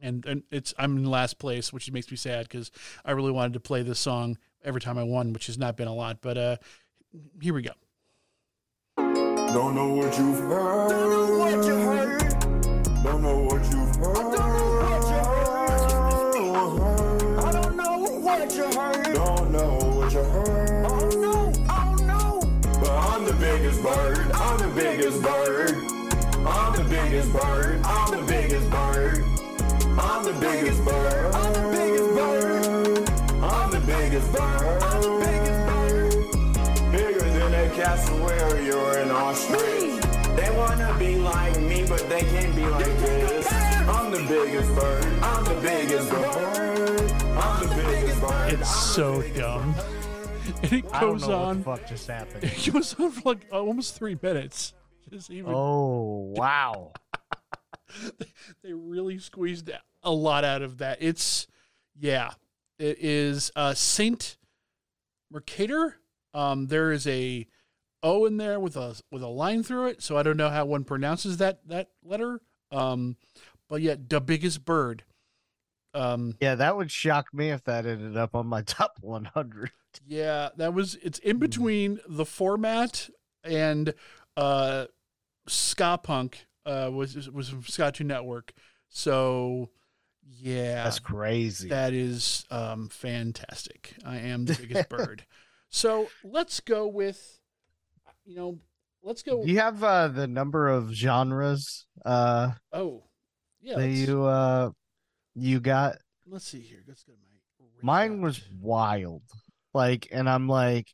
and 0.00 0.24
and 0.26 0.42
it's 0.50 0.74
I'm 0.78 0.96
in 0.96 1.04
last 1.04 1.38
place, 1.38 1.72
which 1.72 1.90
makes 1.90 2.10
me 2.10 2.16
sad 2.16 2.48
because 2.48 2.70
I 3.04 3.12
really 3.12 3.32
wanted 3.32 3.54
to 3.54 3.60
play 3.60 3.82
this 3.82 3.98
song 3.98 4.38
every 4.64 4.80
time 4.80 4.98
I 4.98 5.02
won, 5.02 5.32
which 5.32 5.46
has 5.46 5.58
not 5.58 5.76
been 5.76 5.88
a 5.88 5.94
lot. 5.94 6.18
But 6.20 6.38
uh, 6.38 6.56
here 7.40 7.54
we 7.54 7.62
go. 7.62 7.72
Don't 9.52 9.74
know 9.74 9.88
what 9.88 10.18
you've 10.18 10.40
heard. 10.40 10.90
Don't 10.90 11.10
know 11.10 11.38
what 11.38 11.64
you 11.64 11.74
heard. 11.78 12.20
Don't 13.02 13.22
know 13.22 13.38
what 13.38 13.64
you've 13.72 13.96
heard. 13.96 14.34
I 17.38 17.52
don't 17.52 17.76
know 17.76 17.98
what 18.20 18.54
you 18.54 18.64
heard. 18.64 19.14
Don't 19.14 19.50
know 19.50 19.78
what 19.96 20.12
you 20.12 20.22
heard. 20.22 20.84
Oh 20.86 21.08
no, 21.18 21.52
oh 21.70 21.94
no. 22.06 22.40
But 22.78 22.90
I'm 22.90 23.24
the 23.24 23.32
biggest 23.32 23.82
bird. 23.82 24.30
I'm 24.32 24.58
the 24.58 24.68
biggest 24.74 25.22
bird. 25.22 25.76
I'm 26.46 26.72
the 26.76 26.84
biggest 26.84 27.32
bird. 27.32 27.80
I'm 27.84 28.10
the 28.10 28.22
biggest 28.26 28.70
bird. 28.70 29.24
I'm 29.98 30.24
the 30.24 30.32
biggest 30.40 30.84
bird. 30.84 31.34
I'm 31.34 31.52
the 31.54 31.62
biggest 31.72 32.14
bird. 32.14 33.08
I'm 33.42 33.70
the 33.70 33.80
biggest 33.80 34.30
bird. 34.30 34.47
Than 38.06 38.58
a 38.58 38.64
you're 38.64 38.98
in 38.98 39.10
Australia. 39.10 40.00
They 40.36 40.50
wanna 40.56 40.96
be 40.98 41.16
like 41.16 41.58
me, 41.60 41.84
but 41.88 42.08
they 42.08 42.20
can't 42.20 42.54
be 42.54 42.66
like 42.66 42.84
this. 42.84 43.52
I'm 43.52 44.10
the 44.12 44.24
biggest 44.28 44.74
bird. 44.74 45.04
I'm 45.22 45.44
the 45.44 45.60
biggest 45.60 46.10
bird. 46.10 47.10
I'm 47.36 47.68
the 47.68 47.74
biggest 47.74 48.20
bird. 48.20 48.52
It's 48.52 48.94
so 48.94 49.22
dumb. 49.32 49.74
And 50.62 50.72
it 50.72 50.84
I 50.94 51.00
don't 51.00 51.18
goes 51.18 51.28
know 51.28 51.42
on. 51.42 51.62
what 51.62 51.76
the 51.76 51.82
fuck 51.82 51.88
just 51.90 52.06
happened. 52.08 52.42
It 52.66 52.72
goes 52.72 52.98
on 52.98 53.10
for 53.10 53.20
like 53.28 53.46
almost 53.52 53.94
three 53.96 54.16
minutes. 54.20 54.72
Just 55.10 55.30
even 55.30 55.52
Oh 55.54 56.32
wow. 56.34 56.92
they 58.62 58.72
really 58.72 59.18
squeezed 59.18 59.70
a 60.02 60.10
lot 60.10 60.44
out 60.44 60.62
of 60.62 60.78
that. 60.78 60.98
It's 61.02 61.46
yeah, 61.98 62.30
it 62.78 62.98
is 63.00 63.50
uh, 63.56 63.74
Saint 63.74 64.38
Mercator. 65.30 65.96
Um, 66.32 66.66
there 66.68 66.92
is 66.92 67.06
a 67.06 67.46
O 68.02 68.26
in 68.26 68.36
there 68.36 68.60
with 68.60 68.76
a 68.76 69.00
with 69.10 69.22
a 69.22 69.28
line 69.28 69.62
through 69.62 69.86
it, 69.86 70.02
so 70.02 70.16
I 70.16 70.22
don't 70.22 70.36
know 70.36 70.50
how 70.50 70.64
one 70.64 70.84
pronounces 70.84 71.38
that 71.38 71.60
that 71.68 71.88
letter. 72.04 72.40
Um, 72.70 73.16
but 73.68 73.80
yeah, 73.82 73.96
the 73.98 74.20
biggest 74.20 74.64
bird. 74.64 75.04
Um, 75.94 76.34
Yeah, 76.40 76.54
that 76.54 76.76
would 76.76 76.90
shock 76.90 77.32
me 77.32 77.50
if 77.50 77.64
that 77.64 77.86
ended 77.86 78.16
up 78.16 78.34
on 78.34 78.46
my 78.46 78.62
top 78.66 78.98
100. 79.00 79.70
yeah, 80.06 80.50
that 80.56 80.74
was 80.74 80.96
it's 81.02 81.18
in 81.20 81.38
between 81.38 81.98
the 82.08 82.24
format 82.26 83.08
and 83.42 83.94
uh, 84.36 84.86
ska 85.48 85.98
punk. 86.02 86.46
Uh, 86.66 86.90
was 86.92 87.30
was 87.30 87.48
from 87.48 87.62
Ska 87.62 87.90
Two 87.92 88.04
Network. 88.04 88.52
So 88.88 89.70
yeah, 90.22 90.84
That's 90.84 90.98
crazy. 90.98 91.68
That 91.70 91.94
is 91.94 92.44
um, 92.50 92.88
fantastic. 92.90 93.94
I 94.04 94.18
am 94.18 94.44
the 94.44 94.54
biggest 94.54 94.88
bird. 94.90 95.24
So 95.70 96.08
let's 96.22 96.60
go 96.60 96.86
with, 96.86 97.37
you 98.28 98.36
know, 98.36 98.58
let's 99.02 99.22
go. 99.22 99.42
Do 99.42 99.50
you 99.50 99.58
have 99.58 99.82
uh, 99.82 100.08
the 100.08 100.26
number 100.26 100.68
of 100.68 100.92
genres 100.92 101.86
uh, 102.04 102.52
oh, 102.72 103.04
yeah. 103.62 103.76
that 103.76 103.88
you 103.88 104.24
uh, 104.24 104.70
you 105.34 105.60
got? 105.60 105.96
let's 106.28 106.46
see 106.46 106.60
here. 106.60 106.84
Let's 106.86 107.02
go 107.04 107.14
to 107.14 107.18
my. 107.18 107.28
Mine 107.80 108.20
was 108.20 108.42
wild. 108.60 109.22
Like, 109.72 110.08
and 110.10 110.28
I'm 110.28 110.48
like, 110.48 110.88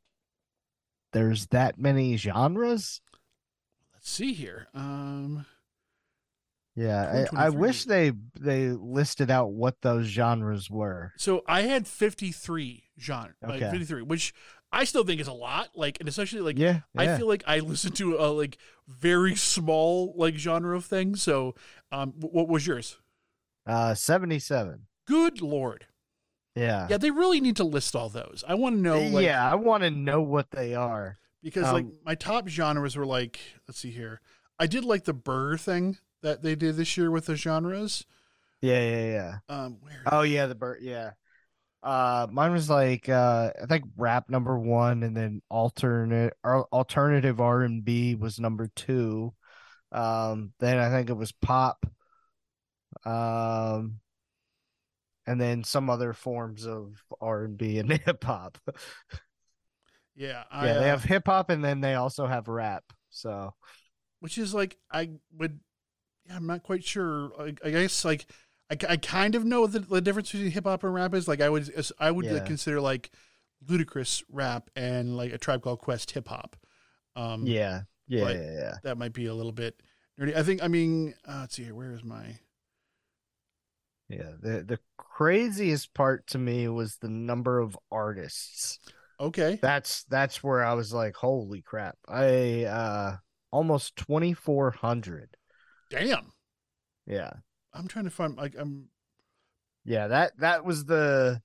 there's 1.13 1.47
that 1.49 1.79
many 1.79 2.17
genres. 2.17 3.01
Let's 3.95 4.11
see 4.11 4.35
here. 4.35 4.69
Um, 4.75 5.47
Yeah, 6.77 7.27
I, 7.33 7.47
I 7.47 7.49
wish 7.51 7.85
they 7.85 8.13
they 8.39 8.69
listed 8.69 9.31
out 9.31 9.53
what 9.53 9.81
those 9.81 10.07
genres 10.07 10.71
were. 10.71 11.13
so 11.17 11.43
I 11.49 11.63
had 11.63 11.87
fifty 11.87 12.33
three 12.33 12.85
genre, 13.01 13.35
like 13.43 13.63
Okay. 13.63 13.71
fifty 13.71 13.87
three, 13.87 14.03
which 14.03 14.35
I 14.75 14.85
still 14.85 15.05
think 15.05 15.21
it's 15.21 15.29
a 15.29 15.33
lot. 15.33 15.69
Like, 15.75 15.99
and 16.01 16.09
especially 16.09 16.41
like 16.41 16.59
yeah, 16.59 16.81
I 16.97 17.17
feel 17.17 17.29
like 17.29 17.45
I 17.47 17.61
listen 17.61 17.93
to 17.93 18.17
a 18.17 18.29
like 18.33 18.59
very 18.89 19.35
small 19.37 20.13
like 20.17 20.35
genre 20.37 20.77
of 20.77 20.85
things. 20.85 21.23
So, 21.23 21.55
um, 21.93 22.13
what 22.19 22.49
was 22.49 22.67
yours? 22.67 22.99
uh, 23.67 23.95
seventy-seven. 23.95 24.87
Good 25.07 25.41
lord. 25.41 25.87
Yeah, 26.55 26.87
Yeah, 26.89 26.99
they 26.99 27.11
really 27.11 27.41
need 27.41 27.57
to 27.57 27.65
list 27.65 27.97
all 27.97 28.09
those. 28.09 28.45
I 28.47 28.55
want 28.55 28.77
to 28.77 28.81
know. 28.81 29.01
Like, 29.01 29.25
yeah. 29.25 29.51
I 29.51 29.55
want 29.57 29.83
to 29.83 29.91
know 29.91 30.21
what 30.23 30.51
they 30.53 30.75
are. 30.75 31.19
because 31.43 31.65
like 31.73 31.85
Um, 31.85 31.95
my 32.05 32.15
top 32.15 32.49
genres 32.49 32.95
were 32.97 33.05
like 33.07 33.39
let's 33.69 33.79
see 33.81 33.91
here 33.91 34.21
i 34.59 34.67
did 34.67 34.85
like 34.85 35.05
the 35.05 35.13
burr 35.13 35.57
thing 35.59 35.99
that 36.23 36.43
they 36.43 36.55
did 36.55 36.77
this 36.77 36.97
year 36.97 37.11
with 37.11 37.27
the 37.27 37.35
genres 37.37 38.07
Yeah, 38.63 38.81
yeah, 38.81 39.05
yeah. 39.07 39.39
um 39.55 39.79
where 39.81 40.03
Oh 40.07 40.23
yeah, 40.23 40.47
the 40.47 40.55
Burr. 40.55 40.79
Yeah. 40.81 41.11
Uh, 41.85 42.27
mine 42.31 42.53
was 42.53 42.71
like 42.71 43.09
uh, 43.09 43.51
I 43.63 43.67
think 43.67 43.85
rap 43.97 44.31
number 44.31 44.59
one, 44.59 45.03
and 45.03 45.17
then 45.17 45.43
alternate 45.51 46.33
alternative 46.45 47.41
R 47.41 47.63
and 47.63 47.85
B 47.85 48.15
was 48.15 48.41
number 48.41 48.71
two. 48.75 49.35
Um, 49.93 50.53
then 50.61 50.79
I 50.79 50.91
think 50.91 51.11
it 51.11 51.17
was 51.17 51.33
pop. 51.33 51.87
Um, 53.05 54.01
and 55.27 55.41
then 55.41 55.63
some 55.63 55.91
other 55.91 56.15
forms 56.15 56.67
of 56.67 56.95
R 57.21 57.45
and 57.45 57.59
B 57.59 57.79
and 57.79 57.93
hip 58.05 58.25
hop. 58.25 58.57
yeah 60.17 60.45
I, 60.51 60.67
yeah, 60.67 60.75
they 60.75 60.81
uh, 60.81 60.85
have 60.85 61.05
hip 61.05 61.27
hop, 61.27 61.51
and 61.51 61.63
then 61.63 61.83
they 61.83 61.95
also 61.95 62.27
have 62.27 62.49
rap. 62.49 62.85
So 63.11 63.53
which 64.25 64.39
is 64.39 64.55
like 64.55 64.79
i 64.91 65.11
would 65.37 65.61
yeah 66.27 66.37
i'm 66.37 66.47
not 66.47 66.63
quite 66.63 66.83
sure 66.83 67.31
I, 67.39 67.53
I 67.63 67.71
guess 67.71 68.07
like 68.07 68.25
I, 68.71 68.77
I 68.89 68.97
kind 68.97 69.35
of 69.35 69.45
know 69.45 69.67
the, 69.67 69.81
the 69.81 70.01
difference 70.01 70.33
between 70.33 70.51
hip-hop 70.51 70.85
and 70.85 70.95
rap 70.95 71.15
is 71.15 71.29
like 71.29 71.41
i 71.41 71.49
would 71.49 71.71
i 71.99 72.11
would 72.11 72.25
Yeah. 72.27 72.41
consider 72.41 72.81
like 72.81 73.11
Ludacris 73.67 74.23
rap 74.31 74.71
and 74.77 75.17
like 75.17 75.33
a 75.33 75.39
tribe 75.39 75.63
called 75.63 75.81
quest 75.81 76.11
hip-hop 76.11 76.57
um 77.17 77.47
yeah, 77.47 77.83
yeah, 78.09 78.31
yeah, 78.31 78.53
yeah. 78.53 78.75
that 78.83 78.99
might 78.99 79.13
be 79.13 79.27
a 79.27 79.35
little 79.35 79.53
bit 79.53 79.81
nerdy 80.19 80.37
i 80.37 80.43
think 80.43 80.63
i 80.63 80.69
mean 80.69 81.15
uh, 81.29 81.41
let's 81.41 81.57
see 81.57 81.65
here 81.65 81.75
where 81.75 81.93
is 81.93 82.05
my 82.05 82.37
Yeah, 84.09 84.33
the 84.41 84.63
the 84.63 84.79
craziest 84.99 85.95
part 85.95 86.27
to 86.29 86.39
me 86.39 86.69
was 86.69 86.97
the 86.97 87.09
number 87.09 87.59
of 87.59 87.79
artists. 87.91 88.79
okay 89.19 89.59
That's 89.63 90.05
that's 90.05 90.43
where 90.43 90.63
I 90.65 90.75
was 90.75 90.93
like, 90.93 91.17
holy 91.17 91.63
crap. 91.63 91.97
I 92.09 92.65
uh 92.65 93.17
almost 93.51 93.97
2400. 93.97 95.37
damn 95.91 96.33
Yeah. 97.07 97.33
I'm 97.75 97.89
trying 97.89 98.05
to 98.05 98.11
find 98.11 98.37
like 98.37 98.55
i'm 98.59 98.89
Yeah, 99.85 100.07
that 100.09 100.39
that 100.39 100.65
was 100.65 100.87
the 100.87 101.43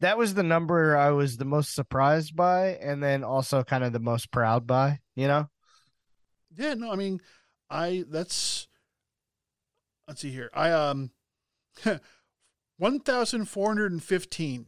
that 0.00 0.16
was 0.16 0.34
the 0.34 0.44
number 0.44 0.96
I 0.96 1.10
was 1.10 1.38
the 1.38 1.44
most 1.44 1.74
surprised 1.74 2.36
by 2.36 2.76
and 2.80 3.02
then 3.02 3.24
also 3.24 3.64
kind 3.64 3.82
of 3.82 3.92
the 3.92 3.98
most 3.98 4.30
proud 4.30 4.64
by, 4.64 5.00
you 5.16 5.26
know? 5.26 5.48
Yeah, 6.56 6.74
no, 6.74 6.92
I 6.92 6.96
mean, 6.96 7.20
I 7.68 8.04
that's 8.08 8.68
let's 10.06 10.20
see 10.20 10.30
here. 10.30 10.50
I 10.54 10.70
um 10.70 11.10
one 12.78 13.00
thousand 13.00 13.46
four 13.46 13.68
hundred 13.68 13.92
and 13.92 14.02
fifteen. 14.02 14.66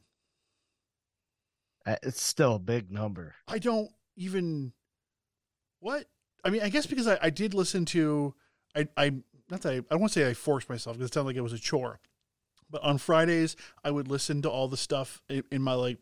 Uh, 1.87 1.97
It's 2.03 2.23
still 2.23 2.57
a 2.57 2.59
big 2.59 2.91
number. 2.91 3.35
I 3.49 3.59
don't 3.59 3.91
even 4.17 4.73
what 5.79 6.07
I 6.45 6.51
mean. 6.51 6.63
I 6.63 6.69
guess 6.69 6.87
because 6.87 7.07
I, 7.07 7.19
I 7.23 7.31
did 7.31 7.55
listen 7.55 7.85
to 7.87 8.35
I 8.75 8.89
I 8.97 9.13
not 9.51 9.63
that 9.63 9.73
I, 9.73 9.77
I 9.77 9.81
don't 9.91 10.01
want 10.01 10.13
to 10.13 10.21
say 10.21 10.29
I 10.31 10.35
forced 10.35 10.69
myself 10.69 10.97
because 10.97 11.11
it 11.11 11.15
sounded 11.15 11.29
like 11.29 11.37
it 11.37 11.41
was 11.43 11.53
a 11.53 11.59
chore, 11.59 12.01
but 12.71 12.83
on 12.83 12.99
Fridays 12.99 13.57
I 13.85 13.91
would 13.91 14.09
listen 14.09 14.43
to 14.43 14.51
all 14.51 14.69
the 14.69 14.77
stuff 14.77 15.23
in, 15.29 15.43
in 15.51 15.63
my 15.63 15.75
like 15.75 15.99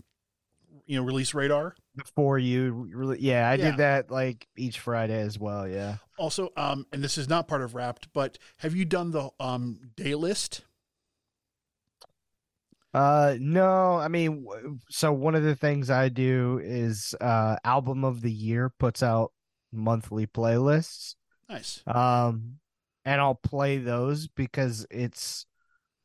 you 0.86 0.98
know 0.98 1.04
release 1.04 1.34
radar. 1.34 1.74
Before 1.96 2.38
you 2.38 2.88
really 2.94 3.18
Yeah, 3.20 3.48
I 3.48 3.54
Yeah. 3.54 3.70
did 3.70 3.76
that 3.78 4.10
like 4.10 4.46
each 4.56 4.78
Friday 4.80 5.20
as 5.20 5.38
well, 5.38 5.66
yeah. 5.68 5.96
Also, 6.18 6.50
um, 6.56 6.84
and 6.92 7.02
this 7.02 7.16
is 7.16 7.28
not 7.28 7.46
part 7.48 7.62
of 7.62 7.74
Wrapped, 7.74 8.12
but 8.12 8.38
have 8.58 8.74
you 8.74 8.84
done 8.84 9.10
the 9.12 9.30
um 9.40 9.80
day 9.96 10.14
list? 10.14 10.62
Uh 12.94 13.36
no, 13.38 13.96
I 13.96 14.08
mean 14.08 14.46
so 14.88 15.12
one 15.12 15.34
of 15.34 15.42
the 15.42 15.54
things 15.54 15.90
I 15.90 16.08
do 16.08 16.58
is 16.62 17.14
uh 17.20 17.56
album 17.64 18.02
of 18.04 18.22
the 18.22 18.32
year 18.32 18.70
puts 18.78 19.02
out 19.02 19.32
monthly 19.72 20.26
playlists. 20.26 21.14
Nice. 21.48 21.82
Um 21.86 22.58
and 23.08 23.22
I'll 23.22 23.34
play 23.34 23.78
those 23.78 24.28
because 24.28 24.86
it's 24.90 25.46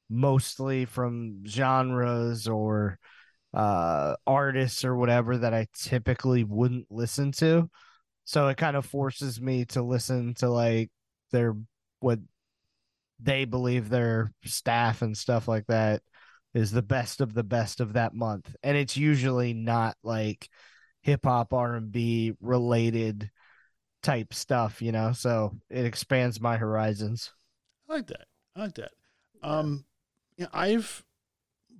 mostly 0.10 0.86
from 0.86 1.43
genres 1.45 2.48
or 2.48 2.98
uh 3.53 4.15
artists 4.25 4.86
or 4.86 4.95
whatever 4.95 5.38
that 5.38 5.53
I 5.53 5.67
typically 5.74 6.45
wouldn't 6.45 6.88
listen 6.89 7.33
to. 7.33 7.69
So 8.24 8.48
it 8.48 8.55
kind 8.55 8.77
of 8.77 8.86
forces 8.86 9.41
me 9.41 9.65
to 9.65 9.81
listen 9.83 10.33
to 10.36 10.50
like 10.50 10.91
their 11.33 11.57
what 12.00 12.19
they 13.19 13.43
believe 13.43 13.89
their 13.89 14.31
staff 14.45 15.01
and 15.01 15.17
stuff 15.17 15.45
like 15.45 15.65
that 15.67 16.01
is 16.53 16.72
the 16.72 16.81
best 16.81 17.19
of 17.19 17.33
the 17.33 17.43
best 17.43 17.81
of 17.81 17.93
that 17.93 18.13
month. 18.13 18.55
And 18.63 18.77
it's 18.77 18.95
usually 18.95 19.53
not 19.53 19.98
like 20.03 20.48
hip 21.01 21.25
hop 21.25 21.53
R&B 21.53 22.33
related 22.39 23.29
type 24.03 24.33
stuff, 24.33 24.81
you 24.81 24.91
know. 24.91 25.13
So 25.13 25.55
it 25.69 25.86
expands 25.86 26.39
my 26.39 26.57
horizons. 26.57 27.31
I 27.89 27.93
like 27.93 28.07
that. 28.07 28.25
I 28.55 28.60
like 28.62 28.75
that. 28.75 28.91
Um, 29.41 29.86
Yeah, 30.38 30.48
I've 30.53 31.03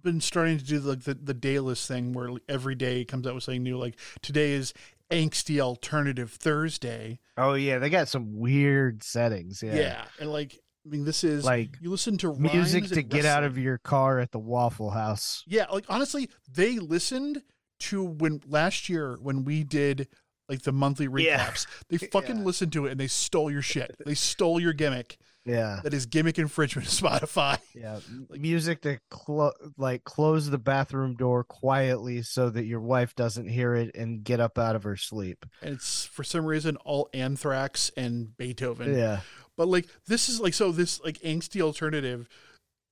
been 0.02 0.20
starting 0.22 0.58
to 0.58 0.66
do 0.66 0.80
like 0.80 1.04
the, 1.04 1.14
the 1.14 1.34
day 1.34 1.60
list 1.60 1.88
thing 1.88 2.14
where 2.14 2.30
every 2.50 2.76
day 2.76 3.06
comes 3.06 3.28
out 3.28 3.36
with 3.36 3.44
something 3.44 3.64
new. 3.64 3.78
Like 3.78 3.98
today 4.22 4.52
is 4.52 4.74
angsty 5.12 5.60
alternative 5.60 6.32
Thursday. 6.32 7.20
Oh 7.38 7.54
yeah, 7.54 7.80
they 7.80 7.90
got 7.90 8.08
some 8.08 8.38
weird 8.38 9.04
settings. 9.04 9.62
Yeah. 9.64 9.76
Yeah. 9.76 10.06
And 10.20 10.32
like 10.32 10.60
I 10.86 10.90
mean 10.90 11.06
this 11.06 11.24
is 11.24 11.46
Like 11.46 11.78
you 11.82 11.90
listen 11.90 12.18
to 12.20 12.36
Music 12.36 12.88
to 12.88 13.00
and 13.00 13.10
get 13.10 13.26
out 13.26 13.44
of 13.44 13.58
your 13.58 13.78
car 13.78 14.20
at 14.20 14.32
the 14.32 14.40
Waffle 14.40 14.90
House. 14.92 15.44
Yeah, 15.48 15.66
like 15.72 15.86
honestly, 15.88 16.30
they 16.52 16.80
listened 16.80 17.42
to 17.80 18.04
when 18.04 18.42
last 18.48 18.90
year 18.90 19.18
when 19.22 19.44
we 19.46 19.64
did 19.64 20.08
like 20.50 20.62
the 20.64 20.72
monthly 20.72 21.08
Yeah. 21.24 21.46
recaps. 21.48 21.68
They 21.90 21.98
fucking 22.12 22.38
Yeah. 22.38 22.44
listened 22.44 22.74
to 22.74 22.86
it 22.86 22.92
and 22.92 23.00
they 23.00 23.08
stole 23.08 23.50
your 23.52 23.62
shit. 23.62 23.96
They 24.06 24.16
stole 24.16 24.60
your 24.60 24.74
gimmick. 24.74 25.18
Yeah. 25.46 25.82
That 25.84 25.94
is 25.94 26.06
gimmick 26.06 26.40
infringement 26.40 26.88
Spotify. 26.88 27.60
Yeah, 27.76 28.00
Like- 28.30 28.40
music 28.40 28.82
to 28.84 29.00
clo- 29.10 29.52
like 29.78 30.06
close 30.06 30.50
the 30.50 30.58
bathroom 30.58 31.16
door 31.16 31.44
quietly 31.44 32.22
so 32.22 32.50
that 32.50 32.64
your 32.66 32.80
wife 32.80 33.14
doesn't 33.16 33.50
hear 33.50 33.76
it 33.76 33.92
and 33.96 34.24
get 34.24 34.40
up 34.40 34.58
out 34.58 34.76
of 34.78 34.84
her 34.84 34.96
sleep. 34.96 35.46
And 35.62 35.74
it's 35.76 36.06
for 36.06 36.24
some 36.24 36.46
reason 36.46 36.78
all 36.86 37.10
Anthrax 37.14 37.92
and 37.98 38.36
Beethoven. 38.38 38.96
Yeah, 38.98 39.20
But 39.58 39.68
like 39.68 39.88
this 40.08 40.30
is 40.30 40.40
like 40.40 40.54
so 40.54 40.72
this 40.72 41.02
like 41.04 41.20
angsty 41.20 41.60
alternative. 41.62 42.30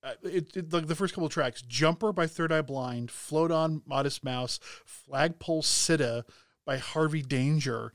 Uh, 0.03 0.13
it, 0.23 0.57
it 0.57 0.73
like 0.73 0.87
the 0.87 0.95
first 0.95 1.13
couple 1.13 1.27
of 1.27 1.31
tracks: 1.31 1.61
"Jumper" 1.61 2.11
by 2.11 2.25
Third 2.27 2.51
Eye 2.51 2.63
Blind, 2.63 3.11
"Float 3.11 3.51
On" 3.51 3.81
Modest 3.85 4.23
Mouse, 4.25 4.59
"Flagpole 4.83 5.61
Sitta" 5.61 6.23
by 6.65 6.77
Harvey 6.77 7.21
Danger. 7.21 7.93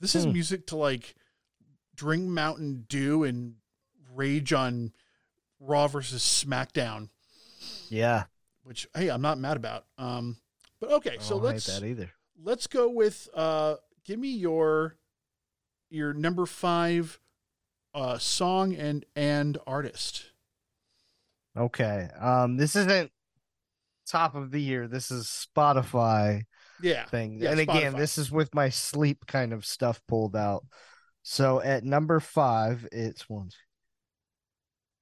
This 0.00 0.14
is 0.14 0.24
Hmm. 0.24 0.32
music 0.32 0.66
to 0.68 0.76
like 0.76 1.14
drink 1.94 2.24
Mountain 2.24 2.86
Dew 2.88 3.24
and 3.24 3.56
rage 4.12 4.52
on 4.52 4.92
Raw 5.60 5.88
versus 5.88 6.22
SmackDown, 6.22 7.08
yeah. 7.88 8.24
which 8.62 8.86
hey, 8.94 9.08
I'm 9.08 9.22
not 9.22 9.38
mad 9.38 9.56
about. 9.56 9.86
Um, 9.96 10.36
but 10.80 10.90
okay, 10.92 11.16
so 11.20 11.36
let's 11.36 11.66
that 11.66 11.84
either. 11.84 12.12
let's 12.40 12.66
go 12.68 12.88
with 12.88 13.28
uh 13.34 13.76
give 14.04 14.18
me 14.18 14.28
your 14.30 14.96
your 15.90 16.12
number 16.14 16.46
five 16.46 17.18
uh 17.94 18.18
song 18.18 18.74
and 18.74 19.04
and 19.16 19.58
artist 19.66 20.26
Okay, 21.56 22.08
um, 22.20 22.56
this 22.56 22.76
isn't 22.76 23.10
top 24.06 24.36
of 24.36 24.52
the 24.52 24.62
year. 24.62 24.86
This 24.86 25.10
is 25.10 25.26
Spotify 25.26 26.44
yeah 26.80 27.06
thing, 27.06 27.40
Yeah, 27.40 27.52
and 27.52 27.60
again, 27.60 27.94
Spotify. 27.94 27.96
this 27.96 28.18
is 28.18 28.30
with 28.30 28.54
my 28.54 28.68
sleep 28.68 29.26
kind 29.26 29.52
of 29.52 29.64
stuff 29.66 30.00
pulled 30.06 30.36
out. 30.36 30.64
So 31.22 31.60
at 31.60 31.84
number 31.84 32.20
five, 32.20 32.86
it's 32.92 33.28
one. 33.28 33.50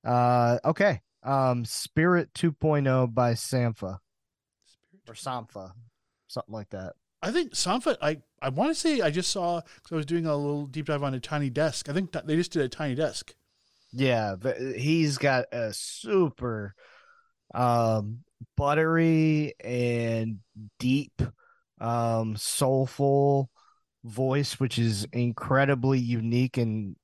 Uh, 0.04 0.58
okay. 0.64 1.00
Um, 1.22 1.64
Spirit 1.64 2.32
2.0 2.34 3.12
by 3.12 3.32
Sampha 3.32 3.98
or 5.08 5.14
Sampha, 5.14 5.72
something 6.28 6.52
like 6.54 6.68
that. 6.70 6.94
i 7.22 7.30
think 7.30 7.52
Sampha, 7.52 7.96
i 8.02 8.18
i 8.42 8.48
want 8.48 8.70
to 8.70 8.74
say 8.74 9.00
i 9.00 9.10
just 9.10 9.30
saw 9.30 9.60
because 9.60 9.92
i 9.92 9.96
was 9.96 10.06
doing 10.06 10.26
a 10.26 10.36
little 10.36 10.66
deep 10.66 10.86
dive 10.86 11.02
on 11.02 11.14
a 11.14 11.20
tiny 11.20 11.50
desk 11.50 11.88
i 11.88 11.92
think 11.92 12.12
that 12.12 12.26
they 12.26 12.36
just 12.36 12.52
did 12.52 12.62
a 12.62 12.68
tiny 12.68 12.94
desk 12.94 13.34
Yeah, 13.92 14.36
but 14.38 14.56
he's 14.60 15.18
got 15.18 15.46
a 15.52 15.72
super 15.72 16.74
um 17.54 18.20
buttery 18.56 19.54
and 19.64 20.40
deep 20.78 21.22
um 21.80 22.36
soulful 22.36 23.50
voice 24.04 24.58
which 24.60 24.78
is 24.78 25.06
incredibly 25.12 25.98
unique 25.98 26.56
and 26.56 26.96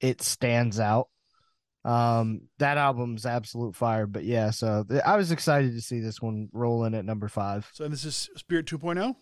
it 0.00 0.22
stands 0.22 0.78
out. 0.80 1.08
Um 1.84 2.42
that 2.58 2.76
album's 2.78 3.24
absolute 3.26 3.74
fire, 3.74 4.06
but 4.06 4.24
yeah, 4.24 4.50
so 4.50 4.84
th- 4.88 5.02
I 5.04 5.16
was 5.16 5.30
excited 5.32 5.72
to 5.74 5.80
see 5.80 6.00
this 6.00 6.20
one 6.20 6.48
rolling 6.52 6.94
at 6.94 7.04
number 7.04 7.28
5. 7.28 7.70
so 7.72 7.88
this 7.88 8.04
is 8.04 8.28
spirit 8.36 8.66
2.0 8.66 9.14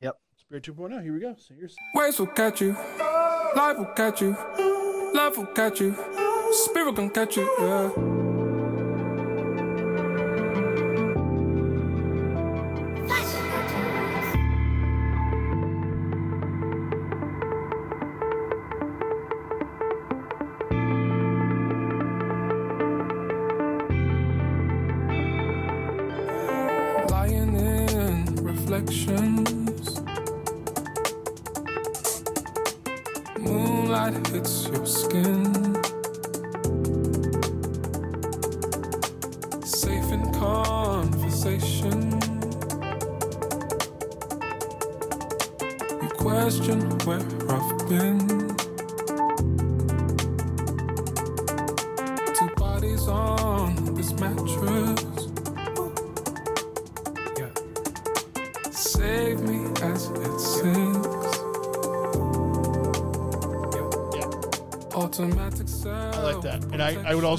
Yep. 0.00 0.14
spirit 0.36 0.64
2.0 0.64 1.02
here 1.02 1.12
we 1.12 1.20
go 1.20 1.34
so 1.38 1.54
here's 1.54 1.76
Waves 1.94 2.18
will 2.18 2.26
catch 2.28 2.60
you, 2.62 2.72
life 3.56 3.76
will 3.78 3.92
catch 3.96 4.22
you, 4.22 4.36
love 5.14 5.36
will 5.36 5.46
catch 5.46 5.80
you, 5.80 5.94
spirit 6.52 6.96
can 6.96 7.10
catch 7.10 7.36
you, 7.36 7.44
yeah. 7.60 8.17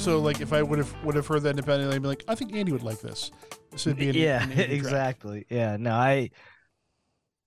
Also 0.00 0.18
like 0.18 0.40
if 0.40 0.52
i 0.52 0.62
would 0.62 0.78
have 0.78 1.04
would 1.04 1.14
have 1.14 1.26
heard 1.26 1.42
that 1.42 1.50
independently 1.50 1.94
i'd 1.94 2.02
be 2.02 2.08
like 2.08 2.24
i 2.26 2.34
think 2.34 2.54
andy 2.54 2.72
would 2.72 2.82
like 2.82 3.00
this 3.00 3.30
this 3.70 3.86
would 3.86 3.96
be 3.96 4.08
an, 4.08 4.16
yeah, 4.16 4.42
an 4.42 4.52
Andy 4.52 4.64
track. 4.64 4.72
exactly. 4.72 5.46
Yeah, 5.48 5.76
no, 5.78 5.92
I 5.92 6.30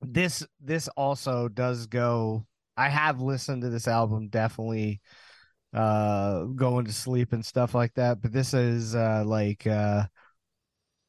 this 0.01 0.45
this 0.61 0.87
also 0.89 1.47
does 1.47 1.87
go 1.87 2.45
I 2.77 2.89
have 2.89 3.21
listened 3.21 3.61
to 3.63 3.69
this 3.69 3.87
album 3.87 4.29
definitely 4.29 5.01
uh 5.73 6.43
going 6.43 6.85
to 6.85 6.93
sleep 6.93 7.33
and 7.33 7.45
stuff 7.45 7.73
like 7.73 7.93
that, 7.95 8.21
but 8.21 8.31
this 8.31 8.53
is 8.53 8.95
uh 8.95 9.23
like 9.25 9.67
uh 9.67 10.03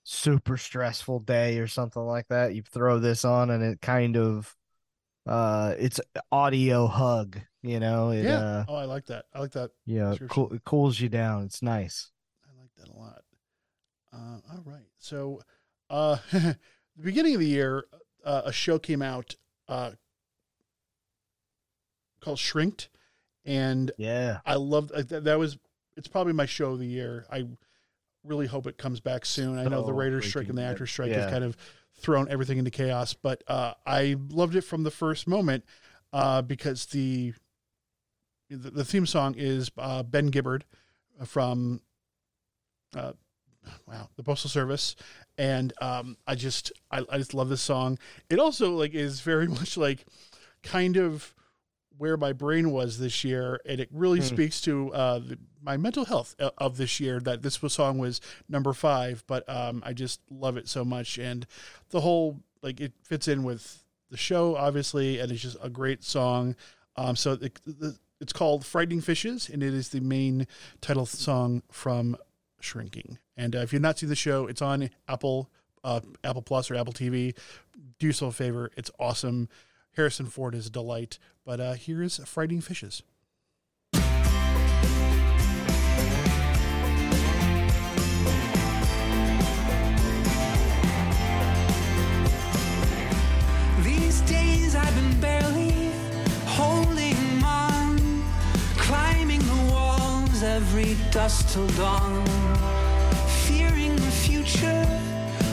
super 0.02 0.56
stressful 0.56 1.20
day 1.20 1.58
or 1.58 1.66
something 1.66 2.02
like 2.02 2.26
that. 2.28 2.54
You 2.54 2.62
throw 2.62 2.98
this 2.98 3.24
on 3.24 3.50
and 3.50 3.62
it 3.62 3.80
kind 3.80 4.16
of 4.16 4.54
uh 5.26 5.74
it's 5.78 6.00
audio 6.32 6.86
hug, 6.86 7.38
you 7.64 7.80
know, 7.80 8.10
it 8.10 8.24
yeah 8.24 8.38
uh 8.38 8.64
oh 8.68 8.74
i 8.76 8.84
like 8.84 9.06
that 9.06 9.24
i 9.34 9.40
like 9.40 9.52
that 9.52 9.70
yeah, 9.86 10.14
cool, 10.28 10.52
it 10.52 10.62
cools 10.64 11.00
you 11.00 11.08
down. 11.08 11.44
It's 11.44 11.62
nice. 11.62 12.10
I 12.46 12.60
like 12.60 12.70
that 12.76 12.88
a 12.94 12.98
lot. 12.98 13.22
Uh, 14.12 14.38
all 14.52 14.62
right. 14.64 14.86
So, 14.98 15.40
uh, 15.90 16.18
the 16.32 16.56
beginning 17.02 17.34
of 17.34 17.40
the 17.40 17.48
year, 17.48 17.84
uh, 18.24 18.42
a 18.44 18.52
show 18.52 18.78
came 18.78 19.02
out 19.02 19.34
uh, 19.68 19.92
called 22.20 22.38
Shrinked, 22.38 22.88
and 23.44 23.90
Yeah. 23.98 24.38
I 24.46 24.54
loved 24.54 24.92
uh, 24.92 25.02
that. 25.02 25.24
That 25.24 25.38
was 25.38 25.58
it's 25.96 26.08
probably 26.08 26.32
my 26.32 26.46
show 26.46 26.72
of 26.72 26.78
the 26.78 26.86
year. 26.86 27.26
I 27.30 27.44
really 28.24 28.46
hope 28.46 28.66
it 28.66 28.78
comes 28.78 29.00
back 29.00 29.24
soon. 29.26 29.58
I 29.58 29.64
know 29.64 29.82
the 29.82 29.88
So 29.88 29.92
Raiders 29.92 30.26
strike 30.28 30.48
and 30.48 30.58
the 30.58 30.62
actors 30.62 30.90
strike 30.90 31.10
Yeah. 31.10 31.22
have 31.22 31.30
kind 31.30 31.44
of 31.44 31.56
thrown 31.96 32.28
everything 32.30 32.58
into 32.58 32.70
chaos, 32.70 33.14
but 33.14 33.42
uh, 33.48 33.74
I 33.86 34.16
loved 34.30 34.56
it 34.56 34.62
from 34.62 34.82
the 34.82 34.90
first 34.90 35.26
moment 35.28 35.64
uh, 36.12 36.42
because 36.42 36.86
the 36.86 37.34
the, 38.56 38.70
the 38.70 38.84
theme 38.84 39.06
song 39.06 39.34
is 39.36 39.70
uh, 39.78 40.02
Ben 40.02 40.28
Gibbard 40.28 40.64
from 41.24 41.80
uh, 42.96 43.12
wow 43.86 44.08
the 44.16 44.22
Postal 44.22 44.50
Service, 44.50 44.96
and 45.38 45.72
um, 45.80 46.16
I 46.26 46.34
just 46.34 46.72
I, 46.90 47.04
I 47.10 47.18
just 47.18 47.34
love 47.34 47.48
this 47.48 47.62
song. 47.62 47.98
It 48.30 48.38
also 48.38 48.72
like 48.74 48.94
is 48.94 49.20
very 49.20 49.48
much 49.58 49.76
like 49.76 50.04
kind 50.62 50.96
of 50.96 51.34
where 51.96 52.16
my 52.16 52.32
brain 52.32 52.72
was 52.72 52.98
this 52.98 53.22
year, 53.22 53.60
and 53.66 53.80
it 53.80 53.88
really 53.92 54.18
Hmm. 54.18 54.24
speaks 54.24 54.60
to 54.62 54.92
uh, 54.92 55.18
the, 55.20 55.38
my 55.62 55.76
mental 55.76 56.04
health 56.04 56.34
of 56.58 56.76
this 56.76 56.98
year. 56.98 57.20
That 57.20 57.42
this 57.42 57.62
was, 57.62 57.72
song 57.72 57.98
was 57.98 58.20
number 58.48 58.72
five, 58.72 59.22
but 59.26 59.48
um, 59.48 59.82
I 59.86 59.92
just 59.92 60.20
love 60.30 60.56
it 60.56 60.68
so 60.68 60.84
much, 60.84 61.18
and 61.18 61.46
the 61.90 62.00
whole 62.00 62.40
like 62.62 62.80
it 62.80 62.92
fits 63.02 63.28
in 63.28 63.44
with 63.44 63.84
the 64.10 64.16
show, 64.16 64.56
obviously, 64.56 65.18
and 65.20 65.30
it's 65.30 65.42
just 65.42 65.56
a 65.62 65.70
great 65.70 66.02
song. 66.04 66.56
Um, 66.96 67.16
so 67.16 67.34
the, 67.34 67.50
the, 67.66 67.98
it's 68.24 68.32
called 68.32 68.64
"Frightening 68.64 69.02
Fishes," 69.02 69.50
and 69.50 69.62
it 69.62 69.74
is 69.74 69.90
the 69.90 70.00
main 70.00 70.46
title 70.80 71.04
song 71.04 71.62
from 71.70 72.16
Shrinking. 72.58 73.18
And 73.36 73.54
uh, 73.54 73.58
if 73.58 73.72
you've 73.72 73.82
not 73.82 73.98
seen 73.98 74.08
the 74.08 74.16
show, 74.16 74.46
it's 74.46 74.62
on 74.62 74.88
Apple, 75.06 75.50
uh, 75.84 76.00
Apple 76.24 76.40
Plus 76.40 76.70
or 76.70 76.74
Apple 76.74 76.94
TV. 76.94 77.36
Do 77.98 78.06
yourself 78.06 78.32
a 78.32 78.36
favor; 78.36 78.70
it's 78.78 78.90
awesome. 78.98 79.50
Harrison 79.94 80.24
Ford 80.24 80.54
is 80.54 80.66
a 80.66 80.70
delight. 80.70 81.18
But 81.44 81.60
uh, 81.60 81.74
here 81.74 82.02
is 82.02 82.16
"Frightening 82.24 82.62
Fishes." 82.62 83.02
Dusk 101.14 101.48
till 101.50 101.68
dawn. 101.76 102.24
Fearing 103.46 103.94
the 103.94 104.14
future, 104.26 104.84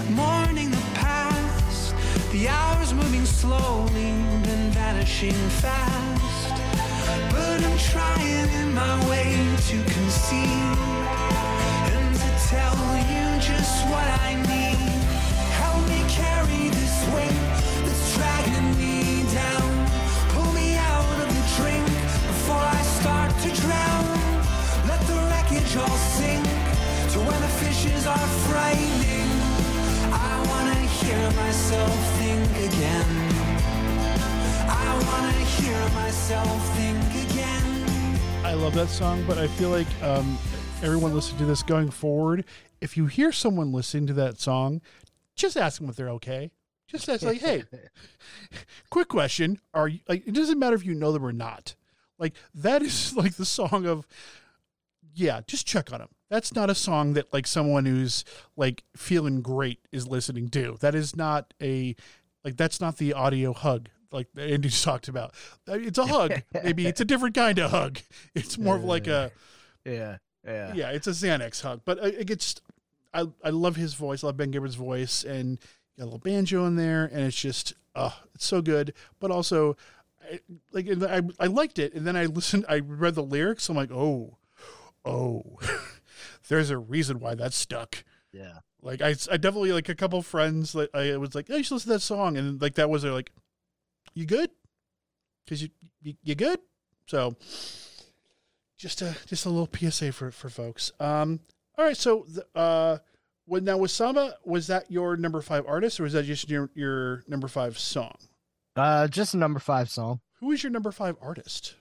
mourning 0.09 0.71
the 0.71 0.85
past. 0.95 1.93
The 2.31 2.47
hours 2.47 2.95
moving 2.95 3.25
slowly, 3.25 4.11
then 4.45 4.71
vanishing 4.71 5.39
fast. 5.61 6.49
But 7.29 7.63
I'm 7.63 7.77
trying 7.77 8.49
in 8.59 8.73
my 8.73 8.95
way 9.07 9.37
to 9.69 9.77
conceal 9.83 10.73
and 11.93 12.15
to 12.15 12.29
tell 12.49 12.79
you 13.11 13.25
just 13.39 13.85
what 13.87 14.07
I 14.25 14.41
need. 14.47 14.60
Hear 31.11 31.31
myself 31.31 32.17
think 32.19 32.49
again. 32.71 33.05
I 34.69 35.03
wanna 35.07 35.45
hear 35.59 35.89
myself 35.89 36.75
think 36.77 37.29
again. 37.29 38.45
I 38.45 38.53
love 38.53 38.73
that 38.75 38.87
song, 38.87 39.25
but 39.27 39.37
I 39.37 39.47
feel 39.47 39.69
like 39.69 39.87
um, 40.01 40.37
everyone 40.81 41.13
listening 41.13 41.39
to 41.39 41.45
this 41.45 41.63
going 41.63 41.91
forward, 41.91 42.45
if 42.79 42.95
you 42.95 43.07
hear 43.07 43.33
someone 43.33 43.73
listening 43.73 44.07
to 44.07 44.13
that 44.13 44.39
song, 44.39 44.81
just 45.35 45.57
ask 45.57 45.81
them 45.81 45.89
if 45.89 45.97
they're 45.97 46.09
okay. 46.11 46.51
Just 46.87 47.09
ask 47.09 47.23
like, 47.23 47.41
hey, 47.41 47.63
quick 48.89 49.09
question: 49.09 49.59
Are 49.73 49.89
you 49.89 49.99
like? 50.07 50.25
It 50.25 50.33
doesn't 50.33 50.59
matter 50.59 50.75
if 50.75 50.85
you 50.85 50.93
know 50.93 51.11
them 51.11 51.25
or 51.25 51.33
not. 51.33 51.75
Like 52.19 52.35
that 52.55 52.81
is 52.81 53.15
like 53.17 53.35
the 53.35 53.45
song 53.45 53.85
of, 53.85 54.07
yeah, 55.13 55.41
just 55.45 55.67
check 55.67 55.91
on 55.91 55.99
them. 55.99 56.09
That's 56.31 56.55
not 56.55 56.69
a 56.69 56.75
song 56.75 57.11
that 57.13 57.33
like 57.33 57.45
someone 57.45 57.85
who's 57.85 58.23
like 58.55 58.85
feeling 58.95 59.41
great 59.41 59.79
is 59.91 60.07
listening 60.07 60.47
to. 60.51 60.77
That 60.79 60.95
is 60.95 61.13
not 61.13 61.53
a 61.61 61.93
like 62.45 62.55
that's 62.55 62.79
not 62.79 62.97
the 62.97 63.11
audio 63.11 63.51
hug 63.51 63.89
like 64.13 64.27
Andy 64.37 64.69
just 64.69 64.83
talked 64.83 65.09
about. 65.09 65.33
Uh, 65.67 65.73
It's 65.73 65.97
a 65.97 66.05
hug. 66.05 66.41
Maybe 66.63 66.87
it's 66.87 67.01
a 67.01 67.05
different 67.05 67.35
kind 67.35 67.59
of 67.59 67.71
hug. 67.71 67.99
It's 68.33 68.57
more 68.57 68.77
of 68.77 68.85
like 68.85 69.07
a 69.07 69.31
Yeah, 69.83 70.17
yeah, 70.45 70.73
yeah, 70.73 70.89
it's 70.91 71.07
a 71.07 71.11
Xanax 71.11 71.61
hug. 71.61 71.81
But 71.83 71.99
it 71.99 72.27
gets 72.27 72.61
I 73.13 73.25
I 73.43 73.49
love 73.49 73.75
his 73.75 73.93
voice. 73.93 74.23
I 74.23 74.27
love 74.27 74.37
Ben 74.37 74.51
Gibbard's 74.51 74.75
voice 74.75 75.25
and 75.25 75.59
got 75.97 76.03
a 76.03 76.05
little 76.05 76.19
banjo 76.19 76.65
in 76.65 76.77
there 76.77 77.09
and 77.11 77.23
it's 77.23 77.35
just 77.39 77.73
uh 77.93 78.11
it's 78.33 78.45
so 78.45 78.61
good. 78.61 78.93
But 79.19 79.31
also 79.31 79.75
I, 80.31 80.39
like 80.71 80.87
I 80.89 81.23
I 81.41 81.47
liked 81.47 81.77
it 81.77 81.93
and 81.93 82.07
then 82.07 82.15
I 82.15 82.25
listened 82.25 82.65
I 82.69 82.79
read 82.79 83.15
the 83.15 83.23
lyrics. 83.23 83.67
I'm 83.67 83.75
like, 83.75 83.91
"Oh. 83.91 84.37
Oh. 85.03 85.43
There's 86.51 86.69
a 86.69 86.77
reason 86.77 87.19
why 87.21 87.33
that 87.35 87.53
stuck." 87.53 88.03
yeah. 88.33 88.59
Like 88.81 89.01
I, 89.01 89.15
I 89.31 89.37
definitely 89.37 89.71
like 89.71 89.89
a 89.89 89.95
couple 89.95 90.21
friends 90.21 90.73
that 90.73 90.93
I 90.93 91.15
was 91.15 91.33
like, 91.33 91.47
"Hey, 91.47 91.57
you 91.57 91.63
should 91.63 91.75
listen 91.75 91.89
to 91.89 91.93
that 91.93 92.01
song," 92.01 92.35
and 92.37 92.61
like 92.61 92.75
that 92.75 92.89
was 92.89 93.03
they're 93.03 93.13
like, 93.13 93.31
"You 94.13 94.25
good? 94.25 94.49
Because 95.45 95.61
you, 95.63 95.69
you 96.01 96.15
you 96.23 96.35
good?" 96.35 96.59
So 97.05 97.35
just 98.77 99.01
a 99.01 99.15
just 99.27 99.45
a 99.45 99.49
little 99.49 99.69
PSA 99.71 100.11
for 100.11 100.31
for 100.31 100.49
folks. 100.49 100.91
Um, 100.99 101.39
all 101.77 101.85
right, 101.85 101.95
so 101.95 102.25
the, 102.27 102.45
uh, 102.59 102.97
when 103.45 103.63
now 103.63 103.77
was 103.77 103.91
Sampha 103.93 104.33
was 104.43 104.67
that 104.67 104.91
your 104.91 105.15
number 105.15 105.41
five 105.41 105.65
artist 105.67 105.99
or 105.99 106.03
was 106.03 106.13
that 106.13 106.25
just 106.25 106.49
your 106.49 106.69
your 106.73 107.23
number 107.27 107.47
five 107.47 107.77
song? 107.77 108.15
Uh, 108.75 109.07
just 109.07 109.33
a 109.33 109.37
number 109.37 109.59
five 109.59 109.89
song 109.89 110.21
Who 110.39 110.51
is 110.51 110.63
your 110.63 110.71
number 110.71 110.91
five 110.91 111.17
artist? 111.21 111.75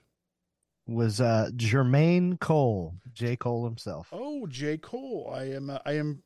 Was 0.90 1.20
uh 1.20 1.50
Jermaine 1.54 2.38
Cole, 2.40 2.94
J 3.12 3.36
Cole 3.36 3.64
himself. 3.64 4.08
Oh, 4.12 4.46
J 4.46 4.76
Cole. 4.78 5.32
I 5.34 5.44
am 5.44 5.70
uh, 5.70 5.78
I 5.86 5.92
am 5.92 6.22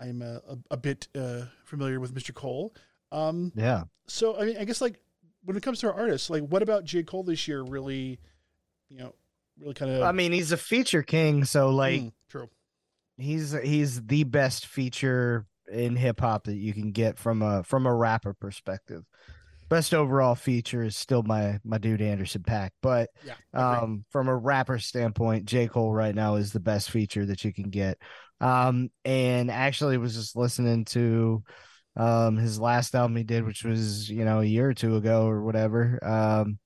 I 0.00 0.06
am 0.08 0.20
a, 0.22 0.42
a, 0.48 0.58
a 0.72 0.76
bit 0.76 1.08
uh, 1.16 1.42
familiar 1.64 2.00
with 2.00 2.14
Mr. 2.14 2.34
Cole. 2.34 2.74
Um, 3.12 3.52
Yeah. 3.54 3.84
so 4.06 4.38
I 4.38 4.44
mean, 4.44 4.56
I 4.58 4.64
guess 4.64 4.80
like 4.80 4.98
when 5.44 5.56
it 5.56 5.62
comes 5.62 5.78
to 5.80 5.86
our 5.92 5.98
artists, 5.98 6.28
like 6.28 6.42
what 6.42 6.62
about 6.62 6.84
J 6.84 7.02
Cole 7.02 7.22
this 7.22 7.46
year? 7.48 7.62
Really, 7.62 8.18
you 8.88 8.98
know, 8.98 9.14
really 9.58 9.74
kind 9.74 9.90
of. 9.90 10.02
I 10.02 10.12
mean, 10.12 10.32
he's 10.32 10.52
a 10.52 10.56
feature 10.56 11.02
king, 11.02 11.44
so 11.44 11.70
like 11.70 12.00
Mm, 12.02 12.12
true. 12.28 12.50
he's 13.16 13.52
he's 13.62 14.04
the 14.06 14.24
best 14.24 14.66
feature 14.66 15.46
in 15.72 15.96
hip 15.96 16.20
hop 16.20 16.44
that 16.44 16.56
you 16.56 16.72
can 16.72 16.92
get 16.92 17.18
from 17.18 17.42
a 17.42 17.62
from 17.62 17.86
a 17.86 17.94
rapper 17.94 18.34
perspective. 18.34 19.04
Best 19.68 19.94
overall 19.94 20.34
feature 20.34 20.82
is 20.82 20.96
still 20.96 21.22
my 21.22 21.58
my 21.64 21.78
dude 21.78 22.00
Anderson 22.00 22.42
.Paak, 22.42 22.70
but 22.82 23.10
Yeah. 23.24 23.34
um 23.52 24.04
from 24.10 24.28
a 24.28 24.36
rapper 24.36 24.78
standpoint, 24.78 25.46
J. 25.46 25.66
Cole 25.66 25.92
right 25.92 26.14
now 26.14 26.36
is 26.36 26.52
the 26.52 26.60
best 26.60 26.90
feature 26.90 27.26
that 27.26 27.44
you 27.44 27.52
can 27.52 27.70
get. 27.70 27.98
Um 28.40 28.90
and 29.04 29.50
actually 29.50 29.98
was 29.98 30.14
just 30.14 30.36
listening 30.36 30.84
to 30.86 31.42
um 31.96 32.36
his 32.36 32.60
last 32.60 32.94
album 32.94 33.16
he 33.16 33.24
did, 33.24 33.44
which 33.44 33.64
was, 33.64 34.08
you 34.08 34.24
know, 34.24 34.40
a 34.40 34.44
year 34.44 34.68
or 34.68 34.74
two 34.74 34.96
ago 34.96 35.26
or 35.26 35.42
whatever. 35.42 35.98
Um 36.02 36.58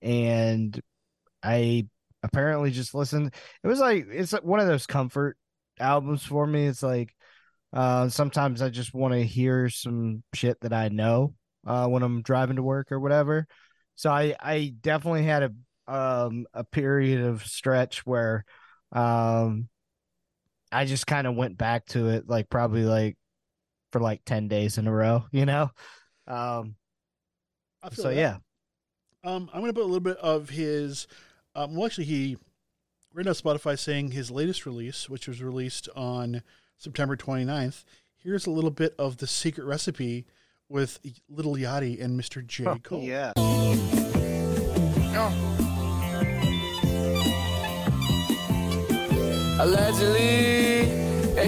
and 0.00 0.80
I 1.42 1.86
apparently 2.22 2.70
just 2.70 2.94
listened. 2.94 3.34
It 3.62 3.66
was 3.68 3.80
like 3.80 4.06
it's 4.08 4.32
like 4.32 4.44
one 4.44 4.60
of 4.60 4.66
those 4.66 4.86
comfort 4.86 5.36
albums 5.78 6.22
for 6.24 6.46
me. 6.46 6.66
It's 6.66 6.82
like 6.82 7.14
uh 7.72 8.08
sometimes 8.08 8.62
I 8.62 8.70
just 8.70 8.94
want 8.94 9.12
to 9.12 9.22
hear 9.22 9.68
some 9.68 10.22
shit 10.32 10.58
that 10.60 10.72
I 10.72 10.88
know 10.88 11.34
uh 11.66 11.86
when 11.88 12.02
I'm 12.02 12.22
driving 12.22 12.56
to 12.56 12.62
work 12.62 12.92
or 12.92 13.00
whatever. 13.00 13.46
So 13.94 14.10
I 14.10 14.34
I 14.40 14.74
definitely 14.80 15.24
had 15.24 15.42
a 15.42 15.92
um 15.92 16.46
a 16.52 16.64
period 16.64 17.22
of 17.24 17.44
stretch 17.44 18.06
where 18.06 18.44
um 18.92 19.68
I 20.70 20.84
just 20.84 21.06
kind 21.06 21.26
of 21.26 21.34
went 21.34 21.56
back 21.56 21.86
to 21.86 22.08
it 22.08 22.28
like 22.28 22.50
probably 22.50 22.84
like 22.84 23.16
for 23.90 24.00
like 24.00 24.22
10 24.26 24.48
days 24.48 24.76
in 24.78 24.86
a 24.86 24.92
row, 24.92 25.24
you 25.32 25.46
know. 25.46 25.70
Um 26.26 26.76
so 27.92 28.08
that. 28.08 28.16
yeah. 28.16 28.36
Um, 29.24 29.50
I'm 29.52 29.60
going 29.60 29.72
to 29.72 29.74
put 29.74 29.84
a 29.84 29.86
little 29.86 30.00
bit 30.00 30.18
of 30.18 30.50
his. 30.50 31.06
Um, 31.54 31.74
well, 31.74 31.86
actually, 31.86 32.04
he 32.04 32.36
right 33.12 33.26
now 33.26 33.32
Spotify 33.32 33.78
saying 33.78 34.12
his 34.12 34.30
latest 34.30 34.66
release, 34.66 35.08
which 35.08 35.26
was 35.26 35.42
released 35.42 35.88
on 35.96 36.42
September 36.76 37.16
29th. 37.16 37.84
Here's 38.16 38.46
a 38.46 38.50
little 38.50 38.70
bit 38.70 38.94
of 38.98 39.18
the 39.18 39.26
secret 39.26 39.64
recipe 39.64 40.26
with 40.68 40.98
Lil 41.28 41.54
Yachty 41.54 42.02
and 42.02 42.18
Mr. 42.18 42.44
J. 42.46 42.64
Oh, 42.66 42.76
Cole. 42.82 43.02
Yeah. 43.02 43.32
Allegedly, 49.60 50.77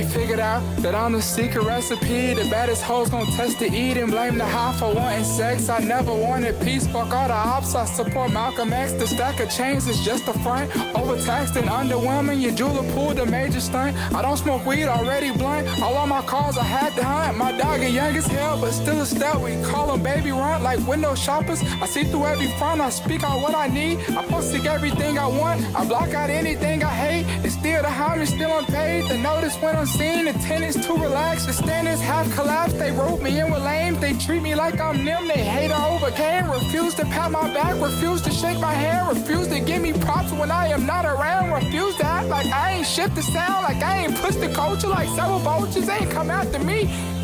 they 0.00 0.08
figured 0.08 0.40
out 0.40 0.62
that 0.78 0.94
I'm 0.94 1.12
the 1.12 1.20
secret 1.20 1.64
recipe. 1.64 2.32
The 2.32 2.48
baddest 2.48 2.82
hoes 2.82 3.10
gon' 3.10 3.26
test 3.26 3.58
to 3.58 3.66
eat 3.66 3.96
and 3.98 4.10
blame 4.10 4.38
the 4.38 4.46
high 4.46 4.72
for 4.78 4.94
wanting 4.94 5.24
sex. 5.24 5.68
I 5.68 5.80
never 5.80 6.14
wanted 6.14 6.58
peace, 6.60 6.86
fuck 6.86 7.12
all 7.12 7.28
the 7.28 7.34
ops. 7.34 7.74
I 7.74 7.84
support 7.84 8.32
Malcolm 8.32 8.72
X. 8.72 8.92
The 8.92 9.06
stack 9.06 9.40
of 9.40 9.50
chains 9.50 9.86
is 9.86 10.00
just 10.00 10.26
a 10.28 10.32
front. 10.40 10.74
Overtaxed 10.96 11.56
and 11.56 11.68
underwhelming. 11.68 12.40
Your 12.40 12.52
jeweler 12.52 12.90
pulled 12.94 13.18
a 13.18 13.26
major 13.26 13.60
stunt. 13.60 13.96
I 14.14 14.22
don't 14.22 14.38
smoke 14.38 14.64
weed, 14.64 14.86
already 14.86 15.32
blunt. 15.32 15.68
All 15.82 15.96
on 15.96 16.08
my 16.08 16.22
cars, 16.22 16.56
I 16.56 16.64
had 16.64 16.94
to 16.96 17.04
hunt. 17.04 17.36
My 17.36 17.52
dog 17.52 17.80
is 17.80 17.92
young 17.92 18.16
as 18.16 18.26
hell, 18.26 18.58
but 18.60 18.70
still 18.70 19.00
a 19.00 19.06
stout. 19.06 19.40
We 19.42 19.60
call 19.62 19.92
him 19.92 20.02
baby 20.02 20.30
run 20.30 20.62
like 20.62 20.80
window 20.86 21.14
shoppers. 21.14 21.60
I 21.82 21.86
see 21.86 22.04
through 22.04 22.24
every 22.24 22.48
front. 22.58 22.80
I 22.80 22.88
speak 22.90 23.22
out 23.22 23.42
what 23.42 23.54
I 23.54 23.66
need. 23.66 23.98
I 24.10 24.24
posted 24.26 24.66
everything 24.66 25.18
I 25.18 25.26
want. 25.26 25.60
I 25.76 25.86
block 25.86 26.14
out 26.14 26.30
anything 26.30 26.82
I 26.82 26.94
hate. 27.04 27.26
It's 27.44 27.54
still 27.54 27.82
the 27.82 27.90
homage, 27.90 28.28
still 28.28 28.56
unpaid. 28.58 29.08
The 29.10 29.18
notice 29.18 29.60
went 29.60 29.76
unseen. 29.76 29.89
Seen 29.96 30.24
the 30.26 30.32
tenants 30.34 30.86
too 30.86 30.96
relaxed. 30.96 31.46
The 31.46 31.52
standards 31.52 32.00
have 32.00 32.30
collapsed. 32.32 32.78
They 32.78 32.92
wrote 32.92 33.20
me 33.22 33.40
in 33.40 33.50
with 33.50 33.62
lame. 33.64 33.98
They 33.98 34.12
treat 34.14 34.40
me 34.40 34.54
like 34.54 34.80
I'm 34.80 35.04
them. 35.04 35.26
They 35.26 35.42
hate 35.42 35.70
I 35.72 35.88
overcame. 35.88 36.48
Refuse 36.50 36.94
to 36.94 37.04
pat 37.06 37.32
my 37.32 37.52
back. 37.52 37.74
Refuse 37.80 38.22
to 38.22 38.30
shake 38.30 38.60
my 38.60 38.72
hand. 38.72 39.08
Refuse 39.08 39.48
to 39.48 39.58
give 39.60 39.82
me 39.82 39.92
props 39.92 40.30
when 40.32 40.50
I 40.50 40.68
am 40.68 40.86
not 40.86 41.04
around. 41.04 41.50
Refuse 41.52 41.96
to 41.96 42.06
act 42.06 42.28
like 42.28 42.46
I 42.46 42.74
ain't 42.74 42.86
shift 42.86 43.16
the 43.16 43.22
sound. 43.22 43.64
Like 43.64 43.82
I 43.82 44.04
ain't 44.04 44.16
push 44.16 44.36
the 44.36 44.48
culture. 44.54 44.88
Like 44.88 45.08
several 45.08 45.40
vultures 45.40 45.88
ain't 45.88 46.10
come 46.10 46.30
after 46.30 46.58
me. 46.60 46.88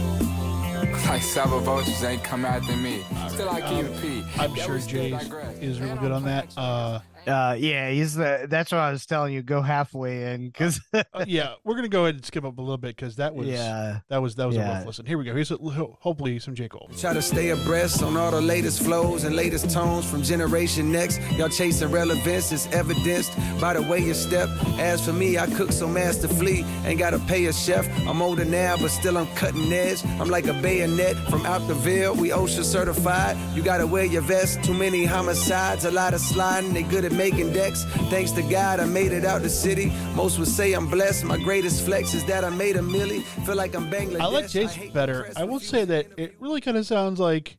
Like 1.06 1.22
several 1.22 1.60
vultures 1.60 2.02
ain't 2.02 2.24
come 2.24 2.44
after 2.44 2.76
me. 2.76 3.04
Still 3.28 3.48
I 3.48 3.60
keep 3.60 3.84
it 3.84 4.02
P. 4.02 4.24
I'm 4.38 4.54
sure 4.56 4.78
Jay 4.80 5.12
is 5.60 5.80
really 5.80 5.96
good 5.98 6.10
on 6.10 6.24
that. 6.24 6.52
Uh, 6.56 6.98
Uh 7.26 7.56
yeah, 7.58 7.90
he's 7.90 8.14
the 8.14 8.46
that's 8.48 8.72
what 8.72 8.80
I 8.80 8.92
was 8.92 9.06
telling 9.06 9.32
you, 9.32 9.42
go 9.42 9.62
halfway 9.62 10.34
in 10.34 10.52
cuz 10.52 10.80
uh, 10.92 11.02
yeah, 11.26 11.54
we're 11.64 11.74
gonna 11.74 11.88
go 11.88 12.04
ahead 12.04 12.16
and 12.16 12.24
skip 12.24 12.44
up 12.44 12.58
a 12.58 12.60
little 12.60 12.78
bit 12.78 12.96
because 12.96 13.16
that 13.16 13.34
was 13.34 13.48
yeah. 13.48 14.00
that 14.08 14.22
was 14.22 14.34
that 14.36 14.46
was 14.46 14.56
a 14.56 14.60
rough 14.60 14.86
listen. 14.86 15.06
Here 15.06 15.18
we 15.18 15.24
go. 15.24 15.34
Here's 15.34 15.50
a, 15.50 15.56
ho- 15.56 15.96
hopefully 16.00 16.38
some 16.38 16.54
J 16.54 16.68
Cole. 16.68 16.90
Try 16.98 17.12
to 17.12 17.22
stay 17.22 17.50
abreast 17.50 18.02
on 18.02 18.16
all 18.16 18.30
the 18.30 18.40
latest 18.40 18.82
flows 18.82 19.24
and 19.24 19.34
latest 19.34 19.70
tones 19.70 20.08
from 20.08 20.22
Generation 20.22 20.92
Next. 20.92 21.20
Y'all 21.32 21.48
chasing 21.48 21.90
relevance 21.90 22.52
is 22.52 22.66
evidenced 22.68 23.32
by 23.60 23.74
the 23.74 23.82
way 23.82 23.98
you 23.98 24.14
step. 24.14 24.48
As 24.78 25.04
for 25.04 25.12
me, 25.12 25.38
I 25.38 25.46
cook 25.46 25.72
so 25.72 25.88
masterfully, 25.88 26.64
ain't 26.84 26.98
gotta 26.98 27.18
pay 27.20 27.46
a 27.46 27.52
chef. 27.52 27.86
I'm 28.06 28.22
older 28.22 28.44
now, 28.44 28.76
but 28.76 28.90
still 28.90 29.16
I'm 29.18 29.26
cutting 29.34 29.72
edge. 29.72 30.04
I'm 30.20 30.28
like 30.28 30.46
a 30.46 30.54
bayonet 30.54 31.16
from 31.28 31.44
out 31.46 31.66
the 31.68 31.74
Ville. 31.74 32.14
We 32.14 32.30
OSHA 32.30 32.64
certified. 32.64 33.36
You 33.54 33.62
gotta 33.62 33.86
wear 33.86 34.04
your 34.04 34.22
vest. 34.22 34.62
Too 34.62 34.74
many 34.74 35.04
homicides, 35.04 35.84
a 35.84 35.90
lot 35.90 36.14
of 36.14 36.20
sliding. 36.20 36.72
They 36.72 36.82
good 36.82 37.04
at 37.04 37.12
making 37.16 37.52
decks. 37.52 37.84
Thanks 38.10 38.32
to 38.32 38.42
God, 38.42 38.80
I 38.80 38.84
made 38.84 39.12
it 39.12 39.24
out 39.24 39.42
the 39.42 39.48
city. 39.48 39.92
Most 40.14 40.38
would 40.38 40.48
say 40.48 40.72
I'm 40.74 40.88
blessed. 40.88 41.24
My 41.24 41.38
greatest 41.38 41.84
flex 41.84 42.14
is 42.14 42.24
that 42.26 42.44
I 42.44 42.50
made 42.50 42.76
a 42.76 42.80
milli. 42.80 43.22
Feel 43.44 43.56
like 43.56 43.74
I'm 43.74 43.90
Bangladesh. 43.90 44.20
I 44.20 44.26
like 44.26 44.46
Jace 44.46 44.70
hate 44.70 44.92
better. 44.92 45.30
I 45.36 45.44
will 45.44 45.60
say 45.60 45.84
that 45.84 46.06
it 46.16 46.36
really 46.40 46.60
kind 46.60 46.76
of 46.76 46.86
sounds 46.86 47.18
like 47.18 47.58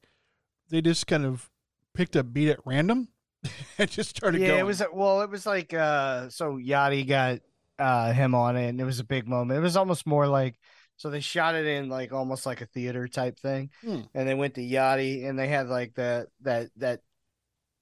they 0.70 0.82
just 0.82 1.08
kind 1.08 1.26
of 1.26 1.50
picked 1.94 2.16
a 2.16 2.24
beat 2.24 2.50
at 2.50 2.60
random 2.66 3.08
and 3.78 3.90
just 3.90 4.16
started 4.16 4.42
yeah, 4.42 4.48
going. 4.48 4.60
it 4.60 4.66
was 4.66 4.82
well, 4.94 5.22
it 5.22 5.30
was 5.30 5.46
like 5.46 5.74
uh 5.74 6.30
so 6.30 6.58
Yachty 6.58 7.08
got 7.08 7.40
uh 7.80 8.12
him 8.14 8.36
on 8.36 8.56
it 8.56 8.70
and 8.70 8.80
it 8.80 8.86
was 8.86 9.00
a 9.00 9.04
big 9.04 9.28
moment. 9.28 9.58
It 9.58 9.64
was 9.64 9.78
almost 9.78 10.06
more 10.06 10.28
like 10.28 10.60
so 10.98 11.12
they 11.12 11.20
shot 11.20 11.56
it 11.56 11.66
in 11.66 11.90
like 11.90 12.12
almost 12.12 12.46
like 12.46 12.62
a 12.62 12.66
theater 12.66 13.08
type 13.08 13.40
thing. 13.40 13.70
Hmm. 13.82 14.02
And 14.14 14.28
they 14.28 14.34
went 14.34 14.56
to 14.56 14.62
Yachty 14.62 15.28
and 15.28 15.38
they 15.38 15.48
had 15.48 15.68
like 15.68 15.94
that 15.96 16.28
that 16.42 16.70
that 16.78 17.02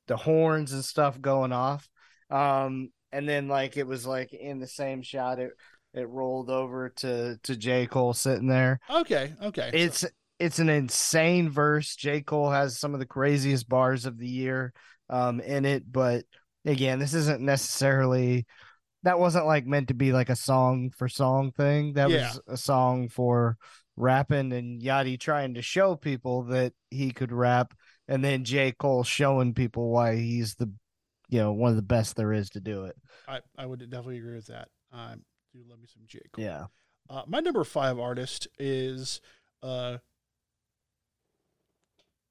the 0.08 0.18
horns 0.18 0.74
and 0.74 0.84
stuff 0.86 1.20
going 1.22 1.52
off. 1.52 1.88
Um 2.30 2.89
and 3.12 3.28
then 3.30 3.48
like 3.48 3.78
it 3.78 3.88
was 3.88 4.06
like 4.06 4.34
in 4.34 4.60
the 4.60 4.68
same 4.68 5.02
shot 5.02 5.39
it 5.39 5.52
it 5.94 6.10
rolled 6.10 6.50
over 6.50 6.89
to 6.98 7.38
to 7.44 7.56
J. 7.56 7.88
Cole 7.88 8.13
sitting 8.13 8.48
there. 8.48 8.80
okay, 8.89 9.34
okay. 9.41 9.70
So- 9.72 9.78
It's 9.78 10.06
it's 10.38 10.60
an 10.60 10.68
insane 10.70 11.50
verse. 11.50 11.96
J. 11.96 12.20
Cole 12.22 12.50
has 12.52 12.78
some 12.78 12.94
of 12.94 13.00
the 13.00 13.06
craziest 13.06 13.70
bars 13.70 14.06
of 14.06 14.18
the 14.18 14.28
year 14.28 14.74
um 15.10 15.39
in 15.39 15.65
it, 15.65 15.89
but 15.91 16.26
again, 16.65 17.00
this 17.00 17.13
isn't 17.13 17.41
necessarily 17.41 18.46
that 19.04 19.20
wasn't 19.20 19.46
like 19.46 19.68
meant 19.68 19.89
to 19.89 19.94
be 19.94 20.12
like 20.12 20.30
a 20.30 20.36
song 20.36 20.91
for 20.98 21.08
song 21.08 21.52
thing. 21.52 21.94
That 21.94 22.10
Yeah. 22.10 22.30
was 22.30 22.41
a 22.48 22.58
song 22.58 23.08
for 23.08 23.56
rapping 23.96 24.52
and 24.52 24.82
Yachty 24.82 25.18
trying 25.20 25.54
to 25.54 25.62
show 25.62 25.96
people 25.96 26.44
that 26.46 26.74
he 26.89 27.12
could 27.12 27.32
rap 27.32 27.74
and 28.08 28.24
then 28.24 28.44
J. 28.44 28.72
Cole 28.72 29.04
showing 29.04 29.54
people 29.54 29.89
why 29.89 30.15
he's 30.15 30.56
the 30.56 30.72
you 31.30 31.39
know, 31.39 31.52
one 31.52 31.72
of 31.72 31.76
the 31.76 31.82
best 31.82 32.15
there 32.15 32.34
is 32.34 32.50
to 32.52 32.60
do 32.60 32.86
it. 32.86 32.96
I, 33.28 33.39
I 33.58 33.65
would 33.65 33.80
definitely 33.80 34.18
agree 34.18 34.36
with 34.36 34.48
that. 34.48 34.70
I 34.94 35.15
do 35.54 35.60
love 35.68 35.80
me 35.80 35.88
some 35.91 36.04
J. 36.08 36.20
Cole. 36.32 36.44
Yeah. 36.44 36.65
Uh, 37.10 37.24
my 37.28 37.39
number 37.39 37.63
five 37.63 38.00
artist 38.00 38.48
is 38.60 39.22
uh, 39.63 39.98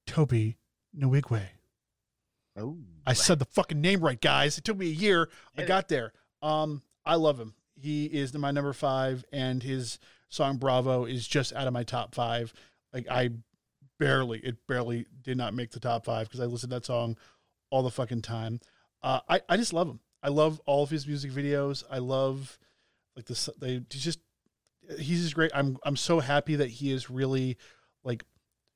Tobe 0.07 0.55
Nwigwe. 0.97 1.43
Oh. 2.57 2.79
I 3.07 3.13
said 3.15 3.39
the 3.39 3.45
fucking 3.47 3.81
name 3.81 4.01
right, 4.01 4.21
guys. 4.21 4.59
It 4.59 4.65
took 4.65 4.77
me 4.77 4.87
a 4.87 4.95
year. 4.95 5.29
I 5.59 5.65
got 5.65 5.89
there. 5.89 6.13
Um, 6.41 6.83
I 7.05 7.17
love 7.17 7.39
him. 7.39 7.55
He 7.75 8.07
is 8.07 8.33
my 8.35 8.53
number 8.53 8.73
five, 8.73 9.25
and 9.33 9.63
his 9.63 9.99
song 10.29 10.59
"Bravo" 10.59 11.05
is 11.05 11.27
just 11.27 11.53
out 11.53 11.67
of 11.67 11.73
my 11.73 11.83
top 11.83 12.15
five. 12.15 12.55
Like 12.93 13.09
I 13.11 13.31
barely, 13.99 14.39
it 14.41 14.57
barely 14.67 15.07
did 15.23 15.37
not 15.37 15.55
make 15.55 15.71
the 15.71 15.81
top 15.81 16.05
five 16.05 16.27
because 16.29 16.41
I 16.41 16.45
listened 16.45 16.71
to 16.71 16.77
that 16.77 16.85
song 16.87 17.17
all 17.71 17.83
the 17.83 17.91
fucking 17.91 18.23
time. 18.23 18.61
Uh, 19.03 19.21
I 19.29 19.41
I 19.49 19.57
just 19.57 19.73
love 19.73 19.89
him. 19.89 20.01
I 20.23 20.29
love 20.29 20.61
all 20.67 20.83
of 20.83 20.91
his 20.91 21.07
music 21.07 21.31
videos. 21.33 21.83
I 21.91 21.99
love 21.99 22.59
like 23.17 23.27
this. 23.27 23.49
They 23.61 23.81
just 23.89 24.21
he's 24.99 25.23
just 25.23 25.35
great. 25.35 25.51
I'm 25.55 25.77
I'm 25.85 25.97
so 25.97 26.21
happy 26.21 26.57
that 26.57 26.69
he 26.71 26.93
is 26.93 27.11
really 27.11 27.57
like 28.05 28.25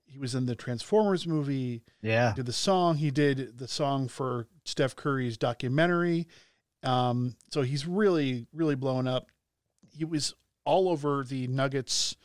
he 0.04 0.18
was 0.18 0.34
in 0.34 0.46
the 0.46 0.54
Transformers 0.56 1.26
movie 1.26 1.82
Yeah. 2.00 2.32
did 2.34 2.46
the 2.46 2.52
song. 2.52 2.96
He 2.96 3.10
did 3.10 3.58
the 3.58 3.68
song 3.68 4.08
for 4.08 4.46
Steph 4.64 4.96
Curry's 4.96 5.36
documentary. 5.36 6.26
Um, 6.82 7.36
so 7.50 7.60
he's 7.62 7.86
really, 7.86 8.46
really 8.52 8.74
blowing 8.74 9.06
up. 9.06 9.30
He 9.90 10.04
was 10.04 10.34
all 10.64 10.88
over 10.88 11.24
the 11.24 11.46
Nuggets, 11.48 12.16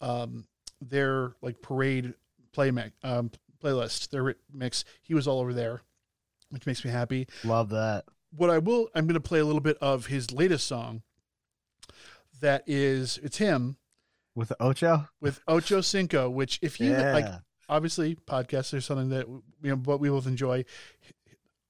um, 0.00 0.46
their 0.80 1.34
like 1.40 1.62
parade 1.62 2.12
play 2.52 2.70
um, 3.02 3.30
playlist, 3.62 4.10
their 4.10 4.34
mix. 4.52 4.84
He 5.02 5.14
was 5.14 5.26
all 5.26 5.40
over 5.40 5.52
there, 5.52 5.82
which 6.50 6.66
makes 6.66 6.84
me 6.84 6.90
happy. 6.90 7.28
Love 7.44 7.70
that. 7.70 8.04
What 8.34 8.50
I 8.50 8.58
will, 8.58 8.88
I'm 8.94 9.06
going 9.06 9.14
to 9.14 9.20
play 9.20 9.40
a 9.40 9.44
little 9.44 9.60
bit 9.60 9.76
of 9.80 10.06
his 10.06 10.30
latest 10.32 10.66
song. 10.66 11.02
That 12.40 12.64
is, 12.66 13.18
it's 13.22 13.38
him 13.38 13.76
With 14.34 14.52
Ocho? 14.58 15.08
with 15.20 15.40
Ocho 15.46 15.80
Cinco, 15.80 16.28
which 16.30 16.58
if 16.62 16.80
you 16.80 16.90
Yeah. 16.92 17.12
like, 17.12 17.26
obviously 17.68 18.16
podcasts 18.16 18.74
are 18.74 18.80
something 18.80 19.10
that 19.10 19.28
you 19.28 19.42
know 19.62 19.76
what 19.76 20.00
we 20.00 20.08
both 20.08 20.26
enjoy. 20.26 20.64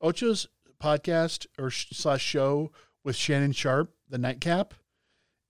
Ocho's 0.00 0.48
podcast 0.80 1.46
or 1.58 1.70
slash 1.70 2.22
show 2.22 2.72
with 3.04 3.16
Shannon 3.16 3.52
Sharpe, 3.52 3.92
the 4.08 4.18
Nightcap, 4.18 4.74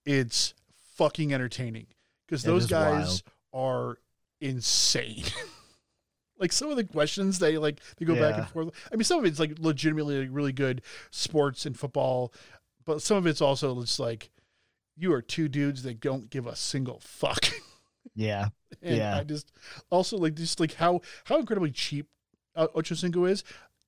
it's 0.05 0.53
fucking 0.95 1.33
entertaining 1.33 1.87
because 2.25 2.43
those 2.43 2.65
guys 2.67 3.23
are 3.53 3.97
insane. 4.43 5.23
like 6.39 6.51
some 6.51 6.69
of 6.69 6.75
the 6.77 6.83
questions 6.83 7.39
they 7.39 7.57
like 7.57 7.79
they 7.97 8.05
go 8.05 8.15
back 8.15 8.37
and 8.37 8.47
forth. 8.47 8.69
I 8.91 8.95
mean, 8.95 9.03
some 9.03 9.19
of 9.19 9.25
it's 9.25 9.39
like 9.39 9.57
legitimately 9.59 10.19
like, 10.19 10.29
really 10.31 10.51
good 10.51 10.81
sports 11.09 11.65
and 11.65 11.77
football, 11.77 12.33
but 12.85 13.01
some 13.01 13.17
of 13.17 13.27
it's 13.27 13.41
also 13.41 13.79
just 13.81 13.99
like 13.99 14.29
you 14.95 15.13
are 15.13 15.21
two 15.21 15.47
dudes 15.47 15.83
that 15.83 15.99
don't 15.99 16.29
give 16.29 16.45
a 16.47 16.55
single 16.55 16.99
fuck. 16.99 17.45
Yeah. 18.15 18.49
And 18.81 18.97
Yeah. 18.97 19.17
I 19.17 19.23
just 19.23 19.51
also 19.89 20.17
like 20.17 20.35
just 20.35 20.59
like 20.59 20.73
how 20.73 21.01
how 21.23 21.39
incredibly 21.39 21.71
cheap 21.71 22.07
uh, 22.55 22.67
Ocho 22.75 22.95
Cinco 22.95 23.25
is. 23.25 23.43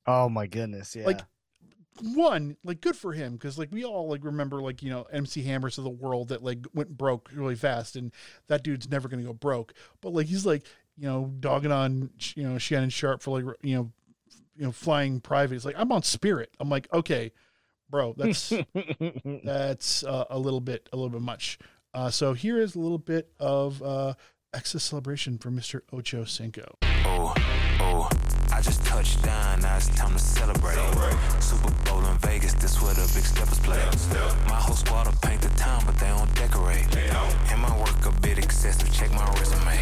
Oh 0.07 0.29
my 0.29 0.47
goodness. 0.47 0.95
Yeah. 0.95 1.05
Like 1.05 1.19
one, 2.01 2.57
like 2.63 2.81
good 2.81 2.95
for 2.95 3.13
him 3.13 3.33
because 3.33 3.57
like 3.57 3.71
we 3.71 3.83
all 3.83 4.09
like 4.09 4.23
remember 4.23 4.61
like 4.61 4.83
you 4.83 4.89
know 4.89 5.03
MC 5.11 5.43
Hammers 5.43 5.77
of 5.77 5.83
the 5.83 5.89
world 5.89 6.29
that 6.29 6.43
like 6.43 6.65
went 6.73 6.89
broke 6.89 7.29
really 7.33 7.55
fast, 7.55 7.95
and 7.95 8.11
that 8.47 8.63
dude's 8.63 8.89
never 8.89 9.07
gonna 9.07 9.23
go 9.23 9.33
broke. 9.33 9.73
But 10.01 10.13
like 10.13 10.27
he's 10.27 10.45
like 10.45 10.63
you 10.97 11.07
know 11.07 11.31
dogging 11.39 11.71
on 11.71 12.09
you 12.35 12.43
know 12.43 12.57
Shannon 12.57 12.89
Sharpe 12.89 13.21
for 13.21 13.39
like 13.39 13.57
you 13.61 13.75
know 13.75 13.91
you 14.57 14.65
know 14.65 14.71
flying 14.71 15.19
private. 15.21 15.55
He's 15.55 15.65
like 15.65 15.75
I'm 15.77 15.91
on 15.91 16.03
Spirit. 16.03 16.51
I'm 16.59 16.69
like 16.69 16.91
okay, 16.93 17.31
bro, 17.89 18.13
that's 18.17 18.51
that's 19.43 20.03
uh, 20.03 20.25
a 20.29 20.39
little 20.39 20.61
bit 20.61 20.89
a 20.91 20.95
little 20.95 21.11
bit 21.11 21.21
much. 21.21 21.57
Uh, 21.93 22.09
so 22.09 22.33
here 22.33 22.59
is 22.59 22.75
a 22.75 22.79
little 22.79 22.97
bit 22.97 23.31
of 23.39 23.81
uh, 23.81 24.13
Exodus 24.53 24.83
celebration 24.83 25.37
for 25.37 25.49
Mr. 25.49 25.81
Ocho 25.93 26.25
Cinco. 26.25 26.77
Oh, 26.83 27.33
oh, 27.79 28.09
I 28.55 28.61
just 28.61 28.85
touched 28.85 29.21
down, 29.21 29.59
now 29.59 29.75
it's 29.75 29.89
time 29.89 30.13
to 30.13 30.19
celebrate. 30.19 30.77
Super 31.41 31.71
Bowl 31.83 32.05
in 32.05 32.17
Vegas, 32.19 32.53
this 32.53 32.81
where 32.81 32.93
the 32.93 33.01
big 33.13 33.25
steppers 33.25 33.59
play. 33.59 33.83
My 34.47 34.55
whole 34.55 34.77
squad 34.77 35.07
will 35.07 35.13
paint 35.21 35.41
the 35.41 35.49
town, 35.57 35.83
but 35.85 35.97
they 35.97 36.07
don't 36.07 36.33
decorate. 36.35 36.95
And 37.51 37.61
my 37.61 37.77
work 37.77 38.05
a 38.05 38.11
bit 38.21 38.37
excessive, 38.37 38.89
check 38.93 39.11
my 39.11 39.29
resume. 39.33 39.77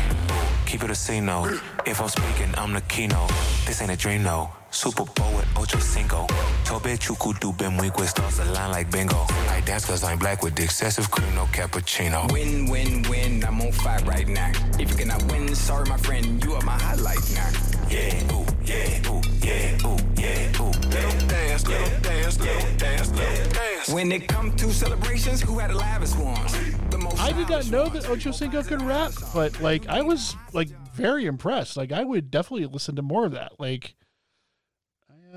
Keep 0.66 0.86
it 0.86 0.90
a 0.90 0.96
C 0.96 1.20
note. 1.20 1.62
If 1.86 2.02
I'm 2.02 2.10
speaking, 2.10 2.52
I'm 2.58 2.74
the 2.74 2.82
keynote. 2.82 3.30
This 3.68 3.80
ain't 3.80 3.92
a 3.92 3.96
dream, 3.96 4.24
no. 4.24 4.50
Super 4.74 5.06
Bowl 5.06 5.36
with 5.36 5.48
Ocho 5.56 5.78
Cinco. 5.78 6.26
Tobe 6.66 6.98
Chuku 6.98 7.40
do 7.40 7.54
Ben 7.54 7.78
Weekwood 7.78 8.08
stars 8.08 8.40
a 8.40 8.46
line 8.46 8.72
like 8.72 8.92
bingo. 8.92 9.26
I 9.50 9.62
dance 9.66 9.86
cause 9.86 10.04
I'm 10.04 10.18
black 10.18 10.42
with 10.42 10.56
the 10.56 10.64
excessive 10.64 11.10
cream, 11.12 11.34
no 11.36 11.46
cappuccino. 11.46 12.32
Win, 12.32 12.66
win, 12.66 13.04
win. 13.04 13.44
I'm 13.46 13.62
on 13.62 13.72
fire 13.72 14.04
right 14.04 14.28
now. 14.28 14.52
If 14.80 14.90
you 14.90 14.96
cannot 14.98 15.24
win, 15.32 15.54
sorry, 15.54 15.88
my 15.88 15.98
friend, 15.98 16.44
you 16.44 16.54
are 16.54 16.62
my 16.64 16.72
highlight 16.74 17.20
now. 17.36 17.52
Yeah, 17.88 18.34
ooh, 18.34 18.46
yeah, 18.66 19.12
ooh, 19.12 19.22
yeah, 19.42 19.86
ooh, 19.86 19.98
yeah, 20.18 20.62
ooh, 20.62 20.72
yeah. 20.90 21.28
Dance, 21.28 21.68
little 21.68 22.00
dance, 22.02 22.40
little 22.40 22.78
dance, 22.78 23.12
little 23.12 23.52
dance. 23.52 23.90
When 23.90 24.12
it 24.12 24.28
comes 24.28 24.60
to 24.62 24.74
celebrations, 24.74 25.42
who 25.42 25.60
had 25.60 25.70
the 25.70 25.76
loudest 25.76 26.18
ones? 26.18 26.52
The 26.90 26.98
most 26.98 27.22
I 27.22 27.32
did 27.32 27.48
not 27.48 27.70
know 27.70 27.90
that 27.90 28.10
Ocho 28.10 28.32
Cinco 28.32 28.64
could 28.64 28.82
rap, 28.82 29.12
but 29.36 29.62
like 29.62 29.88
I 29.88 30.02
was 30.02 30.36
like 30.52 30.70
very 30.96 31.26
impressed. 31.26 31.78
Like 31.78 31.92
I 31.92 32.04
would 32.04 32.32
definitely 32.32 32.66
listen 32.66 32.96
to 32.96 33.04
more 33.04 33.26
of 33.26 33.34
that. 33.34 33.60
Like 33.60 33.94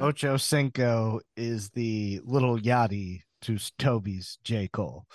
Ocho 0.01 0.37
Cinco 0.37 1.21
is 1.37 1.71
the 1.71 2.21
little 2.25 2.59
Yachty 2.59 3.21
to 3.43 3.59
Tobe's 3.79 4.39
J. 4.45 4.69
Cole. 4.69 5.07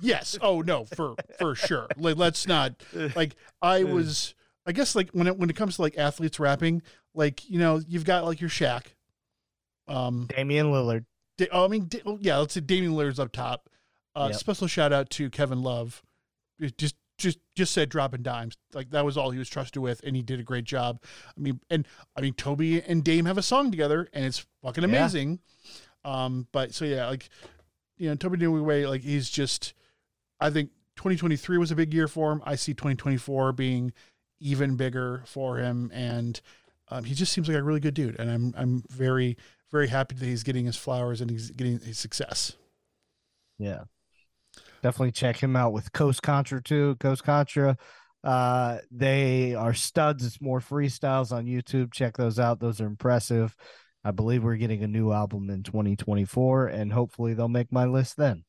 yes, 0.00 0.38
oh 0.42 0.60
no, 0.60 0.84
for 0.84 1.14
for 1.38 1.54
sure. 1.54 1.86
Like 1.96 2.16
let's 2.16 2.46
not 2.46 2.82
like 3.16 3.34
I 3.62 3.84
was. 3.84 4.34
I 4.66 4.72
guess 4.72 4.94
like 4.94 5.10
when 5.10 5.26
it 5.26 5.36
when 5.38 5.48
it 5.50 5.56
comes 5.56 5.76
to 5.76 5.82
like 5.82 5.96
athletes 5.98 6.38
rapping, 6.38 6.82
like 7.14 7.48
you 7.48 7.58
know 7.58 7.80
you've 7.88 8.04
got 8.04 8.24
like 8.24 8.40
your 8.40 8.50
Shaq. 8.50 8.86
Um, 9.88 10.26
Damian 10.28 10.66
Lillard. 10.66 11.04
Da- 11.38 11.48
oh, 11.50 11.64
I 11.64 11.68
mean, 11.68 11.86
Da- 11.88 12.02
oh, 12.06 12.18
yeah, 12.20 12.36
let's 12.38 12.54
say 12.54 12.60
Damian 12.60 12.92
Lillard's 12.92 13.18
up 13.18 13.32
top. 13.32 13.68
Uh, 14.14 14.28
Yep. 14.30 14.38
Special 14.38 14.66
shout 14.66 14.92
out 14.92 15.08
to 15.10 15.30
Kevin 15.30 15.62
Love. 15.62 16.02
Just 16.76 16.94
just 17.20 17.38
just 17.54 17.72
said 17.72 17.88
dropping 17.88 18.22
dimes. 18.22 18.56
Like 18.74 18.90
that 18.90 19.04
was 19.04 19.16
all 19.16 19.30
he 19.30 19.38
was 19.38 19.48
trusted 19.48 19.82
with, 19.82 20.02
and 20.04 20.16
he 20.16 20.22
did 20.22 20.40
a 20.40 20.42
great 20.42 20.64
job. 20.64 21.00
I 21.36 21.40
mean, 21.40 21.60
and 21.70 21.86
I 22.16 22.20
mean 22.20 22.34
Tobe 22.34 22.82
and 22.86 23.04
Dame 23.04 23.24
have 23.26 23.38
a 23.38 23.42
song 23.42 23.70
together, 23.70 24.08
and 24.12 24.24
it's 24.24 24.46
fucking 24.62 24.82
Yeah. 24.82 24.88
amazing. 24.88 25.40
Um, 26.04 26.46
but 26.52 26.74
so 26.74 26.84
yeah, 26.84 27.06
like 27.08 27.28
you 27.96 28.08
know, 28.08 28.14
Tobe 28.16 28.40
Way, 28.42 28.86
like 28.86 29.02
he's 29.02 29.28
just. 29.30 29.74
I 30.42 30.48
think 30.48 30.70
2023 30.96 31.58
was 31.58 31.70
a 31.70 31.76
big 31.76 31.92
year 31.92 32.08
for 32.08 32.32
him. 32.32 32.42
I 32.46 32.54
see 32.56 32.72
2024 32.72 33.52
being 33.52 33.92
even 34.40 34.76
bigger 34.76 35.22
for 35.26 35.58
him, 35.58 35.90
and 35.92 36.40
um, 36.88 37.04
he 37.04 37.14
just 37.14 37.32
seems 37.32 37.46
like 37.46 37.58
a 37.58 37.62
really 37.62 37.80
good 37.80 37.92
dude. 37.94 38.18
And 38.18 38.30
I'm 38.30 38.54
I'm 38.56 38.82
very 38.90 39.36
very 39.70 39.88
happy 39.88 40.14
that 40.16 40.24
he's 40.24 40.42
getting 40.42 40.64
his 40.66 40.76
flowers 40.76 41.20
and 41.20 41.30
he's 41.30 41.50
getting 41.50 41.78
his 41.80 41.98
success. 41.98 42.56
Yeah. 43.58 43.84
Definitely 44.82 45.12
check 45.12 45.36
him 45.36 45.56
out 45.56 45.72
with 45.72 45.92
Coast 45.92 46.22
Contra 46.22 46.62
too. 46.62 46.96
Coast 47.00 47.24
Contra. 47.24 47.76
Uh 48.22 48.78
they 48.90 49.54
are 49.54 49.74
studs. 49.74 50.24
It's 50.24 50.40
more 50.40 50.60
freestyles 50.60 51.32
on 51.32 51.46
YouTube. 51.46 51.92
Check 51.92 52.16
those 52.16 52.38
out. 52.38 52.60
Those 52.60 52.80
are 52.80 52.86
impressive. 52.86 53.54
I 54.04 54.12
believe 54.12 54.42
we're 54.42 54.56
getting 54.56 54.82
a 54.82 54.88
new 54.88 55.12
album 55.12 55.50
in 55.50 55.62
2024, 55.62 56.68
and 56.68 56.90
hopefully 56.90 57.34
they'll 57.34 57.48
make 57.48 57.70
my 57.70 57.84
list 57.84 58.16
then. 58.16 58.44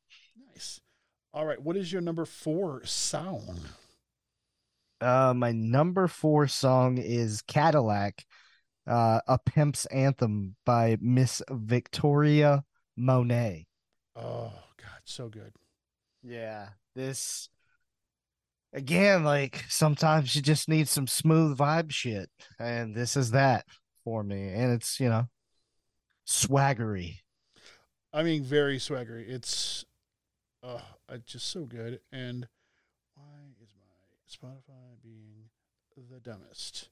Nice. 0.54 0.80
All 1.34 1.46
right. 1.46 1.62
What 1.62 1.76
is 1.76 1.92
your 1.92 2.02
number 2.02 2.26
four 2.26 2.86
song? 2.86 3.60
Uh, 5.02 5.34
my 5.36 5.52
number 5.52 6.08
four 6.08 6.48
song 6.48 6.98
is 7.00 7.42
Cadillac, 7.42 8.24
uh, 8.88 9.20
a 9.28 9.40
pimp's 9.40 9.88
anthem 9.88 10.56
by 10.66 10.98
Miss 11.02 11.42
Victoria 11.50 12.64
Monet. 12.96 13.66
Oh 14.16 14.54
God, 14.78 15.02
so 15.06 15.28
good. 15.28 15.54
Yeah, 16.24 16.70
this 16.96 17.50
again, 18.74 19.24
like 19.24 19.66
sometimes 19.70 20.36
you 20.36 20.42
just 20.42 20.70
need 20.70 20.88
some 20.88 21.08
smooth 21.08 21.58
vibe 21.58 21.92
shit, 21.92 22.30
and 22.60 22.96
this 22.96 23.18
is 23.18 23.32
that 23.32 23.66
for 24.04 24.24
me. 24.24 24.50
And 24.50 24.72
it's 24.74 25.00
you 25.00 25.10
know 25.10 25.28
swaggery. 26.28 27.18
I 28.14 28.24
mean, 28.24 28.44
very 28.44 28.78
swaggery. 28.78 29.30
It's, 29.30 29.86
uh, 30.62 30.80
it's 31.10 31.32
just 31.32 31.48
so 31.48 31.64
good. 31.64 32.02
And 32.12 32.46
why 33.16 33.24
is 33.62 33.70
my 33.80 34.50
Spotify 34.50 35.02
being 35.02 35.50
the 36.10 36.20
dumbest? 36.20 36.90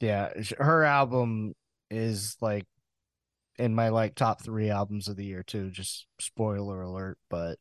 Yeah, 0.00 0.32
her 0.58 0.82
album 0.82 1.54
is 1.90 2.36
like 2.40 2.64
in 3.58 3.74
my 3.74 3.90
like 3.90 4.14
top 4.14 4.42
three 4.42 4.70
albums 4.70 5.08
of 5.08 5.16
the 5.16 5.24
year 5.24 5.42
too. 5.42 5.70
Just 5.70 6.06
spoiler 6.18 6.82
alert, 6.82 7.18
but 7.30 7.58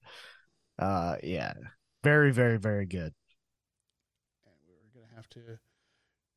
uh, 0.81 1.15
yeah, 1.23 1.53
very, 2.03 2.31
very, 2.31 2.57
very 2.57 2.85
good. 2.85 3.13
And 4.45 4.55
we're 4.67 5.01
gonna 5.01 5.15
have 5.15 5.29
to 5.29 5.59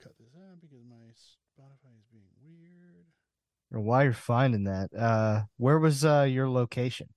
cut 0.03 0.13
this 0.19 0.35
out 0.37 0.61
because 0.61 0.85
my 0.89 0.97
Spotify 0.97 1.97
is 1.99 2.05
being 2.13 2.25
weird. 2.43 3.07
Or 3.73 3.81
while 3.81 4.05
you're 4.05 4.13
finding 4.13 4.65
that, 4.65 4.91
uh, 4.97 5.43
where 5.57 5.79
was 5.79 6.05
uh 6.05 6.27
your 6.29 6.49
location? 6.49 7.09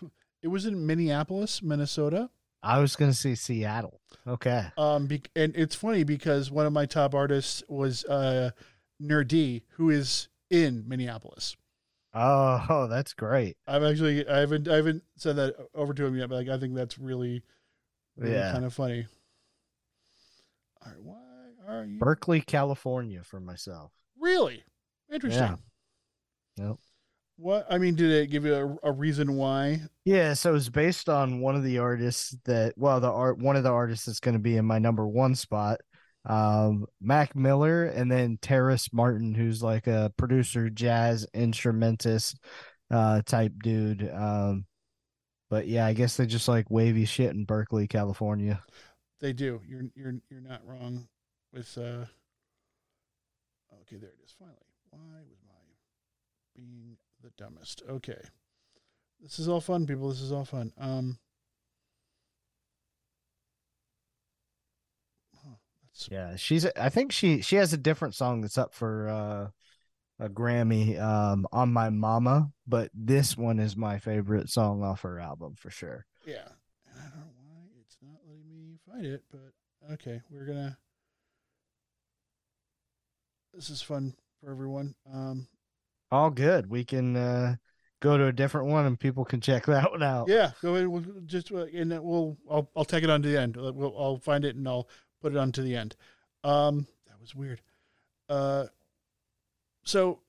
It 0.40 0.48
was 0.48 0.66
in 0.66 0.86
Minneapolis, 0.86 1.62
Minnesota. 1.62 2.30
I 2.62 2.78
was 2.78 2.94
gonna 2.94 3.12
say 3.12 3.34
Seattle. 3.34 4.00
Okay. 4.26 4.66
Um, 4.76 5.06
be- 5.06 5.22
and 5.34 5.52
it's 5.56 5.74
funny 5.74 6.04
because 6.04 6.48
one 6.50 6.64
of 6.64 6.72
my 6.72 6.86
top 6.86 7.12
artists 7.12 7.64
was 7.68 8.04
uh, 8.04 8.50
Nur-D, 9.00 9.64
who 9.70 9.90
is 9.90 10.28
in 10.50 10.84
Minneapolis. 10.86 11.56
Oh, 12.14 12.86
that's 12.90 13.14
great. 13.14 13.56
I've 13.66 13.82
actually 13.82 14.26
I 14.28 14.38
haven't 14.38 14.68
I 14.68 14.76
haven't 14.76 15.02
said 15.16 15.36
that 15.36 15.56
over 15.74 15.94
to 15.94 16.06
him 16.06 16.16
yet, 16.16 16.28
but 16.28 16.36
like 16.36 16.48
I 16.48 16.58
think 16.58 16.74
that's 16.74 16.98
really, 16.98 17.42
really 18.16 18.34
Yeah. 18.34 18.52
kind 18.52 18.64
of 18.64 18.74
funny. 18.74 19.06
All 20.84 20.92
right, 20.92 21.02
why 21.02 21.74
are 21.74 21.84
you 21.84 21.98
Berkeley, 21.98 22.40
California 22.40 23.22
for 23.22 23.40
myself. 23.40 23.92
really 24.18 24.64
interesting? 25.12 25.58
Yeah. 26.56 26.66
Yep. 26.68 26.76
What 27.36 27.66
I 27.70 27.78
mean, 27.78 27.94
did 27.94 28.10
it 28.10 28.30
give 28.30 28.44
you 28.44 28.54
a, 28.82 28.88
a 28.88 28.92
reason 28.92 29.36
why? 29.36 29.82
Yeah, 30.04 30.34
so 30.34 30.54
it's 30.56 30.68
based 30.68 31.08
on 31.08 31.40
one 31.40 31.54
of 31.54 31.62
the 31.62 31.78
artists 31.78 32.36
that 32.46 32.74
well, 32.76 33.00
the 33.00 33.10
art 33.10 33.38
one 33.38 33.54
of 33.56 33.62
the 33.62 33.70
artists 33.70 34.06
that's 34.06 34.18
going 34.20 34.34
to 34.34 34.40
be 34.40 34.56
in 34.56 34.64
my 34.64 34.78
number 34.78 35.06
one 35.06 35.34
spot, 35.36 35.80
um, 36.24 36.86
Mac 37.00 37.34
Miller, 37.34 37.84
and 37.84 38.10
then 38.10 38.38
Terrace 38.40 38.92
Martin, 38.92 39.34
who's 39.34 39.62
like 39.62 39.86
a 39.86 40.12
producer, 40.16 40.70
jazz 40.70 41.26
instrumentist, 41.34 42.38
uh, 42.90 43.22
type 43.22 43.52
dude. 43.62 44.08
Um, 44.12 44.66
but 45.50 45.66
yeah, 45.66 45.86
I 45.86 45.94
guess 45.94 46.16
they 46.16 46.26
just 46.26 46.48
like 46.48 46.70
wavy 46.70 47.04
shit 47.04 47.30
in 47.30 47.44
Berkeley, 47.44 47.86
California. 47.88 48.62
They 49.20 49.32
do. 49.32 49.60
You're 49.66 49.84
you're 49.94 50.14
you're 50.30 50.40
not 50.40 50.64
wrong 50.64 51.08
with 51.52 51.76
uh 51.76 52.04
Okay, 53.82 53.96
there 53.96 54.10
it 54.10 54.24
is 54.24 54.34
finally. 54.38 54.56
Why 54.90 54.98
was 55.28 55.38
my 55.46 55.54
being 56.54 56.96
the 57.22 57.30
dumbest? 57.38 57.82
Okay. 57.88 58.20
This 59.20 59.38
is 59.38 59.48
all 59.48 59.60
fun, 59.60 59.86
people. 59.86 60.08
This 60.10 60.20
is 60.20 60.32
all 60.32 60.44
fun. 60.44 60.72
Um 60.78 61.18
huh, 65.34 65.56
that's 65.82 65.87
Yeah, 66.10 66.36
she's. 66.36 66.64
I 66.64 66.88
think 66.90 67.12
she 67.12 67.40
she 67.40 67.56
has 67.56 67.72
a 67.72 67.78
different 67.78 68.14
song 68.14 68.40
that's 68.40 68.58
up 68.58 68.74
for 68.74 69.08
uh, 69.08 69.48
a 70.24 70.28
Grammy 70.28 71.00
um, 71.00 71.46
on 71.52 71.72
my 71.72 71.90
Mama, 71.90 72.52
but 72.66 72.90
this 72.94 73.36
one 73.36 73.58
is 73.58 73.76
my 73.76 73.98
favorite 73.98 74.48
song 74.50 74.82
off 74.82 75.02
her 75.02 75.18
album 75.18 75.54
for 75.56 75.70
sure. 75.70 76.06
yeah. 76.26 76.48
I 76.96 77.02
don't 77.02 77.16
know 77.16 77.46
why 77.46 77.66
it's 77.80 77.96
not 78.02 78.18
letting 78.26 78.48
me 78.48 78.78
find 78.90 79.06
it, 79.06 79.22
but 79.30 79.92
okay, 79.94 80.20
we're 80.30 80.46
gonna 80.46 80.76
this 83.54 83.70
is 83.70 83.82
fun 83.82 84.14
for 84.40 84.50
everyone. 84.50 84.94
Um 85.12 85.46
All 86.10 86.30
good. 86.30 86.68
We 86.68 86.84
can 86.84 87.16
uh, 87.16 87.56
go 88.00 88.16
to 88.16 88.26
a 88.26 88.32
different 88.32 88.68
one 88.68 88.86
and 88.86 88.98
people 88.98 89.24
can 89.24 89.40
check 89.40 89.66
that 89.66 89.90
one 89.90 90.02
out. 90.02 90.28
Yeah, 90.28 90.50
go 90.62 90.74
ahead. 90.74 90.88
We'll 90.88 91.04
just 91.26 91.52
uh, 91.52 91.66
and 91.74 91.92
then 91.92 92.02
we'll 92.02 92.36
I'll 92.50 92.70
I'll 92.74 92.84
take 92.84 93.04
it 93.04 93.10
on 93.10 93.22
to 93.22 93.28
the 93.28 93.40
end. 93.40 93.56
We'll, 93.56 93.94
I'll 93.98 94.18
find 94.18 94.44
it 94.44 94.56
and 94.56 94.66
I'll 94.66 94.88
put 95.20 95.32
it 95.32 95.38
on 95.38 95.52
to 95.52 95.62
the 95.62 95.76
end. 95.76 95.96
Um, 96.44 96.86
that 97.06 97.20
was 97.20 97.34
weird. 97.34 97.60
Uh, 98.28 98.66
so 99.84 100.20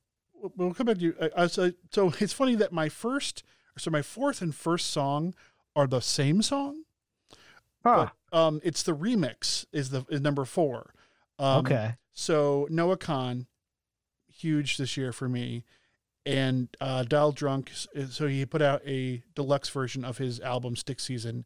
we'll- 0.56 0.74
come 0.74 0.88
back 0.88 0.98
to 0.98 1.02
you. 1.04 1.16
I, 1.22 1.44
I, 1.44 1.48
so, 1.48 1.72
so 1.92 2.14
it's 2.20 2.34
funny 2.34 2.56
that 2.56 2.72
my 2.72 2.90
first, 2.90 3.44
so 3.78 3.92
my 3.92 4.02
fourth 4.02 4.42
and 4.42 4.54
first 4.54 4.88
song 4.88 5.34
are 5.76 5.88
the 5.88 6.00
same 6.02 6.42
song. 6.42 6.84
Huh. 7.84 8.10
But, 8.32 8.38
um, 8.38 8.62
it's 8.64 8.84
the 8.84 8.96
remix 8.96 9.66
is 9.72 9.90
the 9.90 10.06
is 10.10 10.22
number 10.22 10.46
four. 10.46 10.94
Um, 11.38 11.66
Okay. 11.66 11.96
So 12.12 12.68
Noah 12.70 12.98
Kahan, 12.98 13.46
huge 14.28 14.76
this 14.78 14.98
year 14.98 15.14
for 15.14 15.30
me, 15.30 15.64
and 16.26 16.68
uh, 16.82 17.04
Dial 17.04 17.32
Drunk. 17.32 17.72
So 18.10 18.28
he 18.28 18.46
put 18.46 18.62
out 18.62 18.82
a 18.86 19.24
deluxe 19.36 19.70
version 19.70 20.04
of 20.04 20.18
his 20.18 20.42
album 20.42 20.76
Stick 20.76 21.00
Season, 21.00 21.46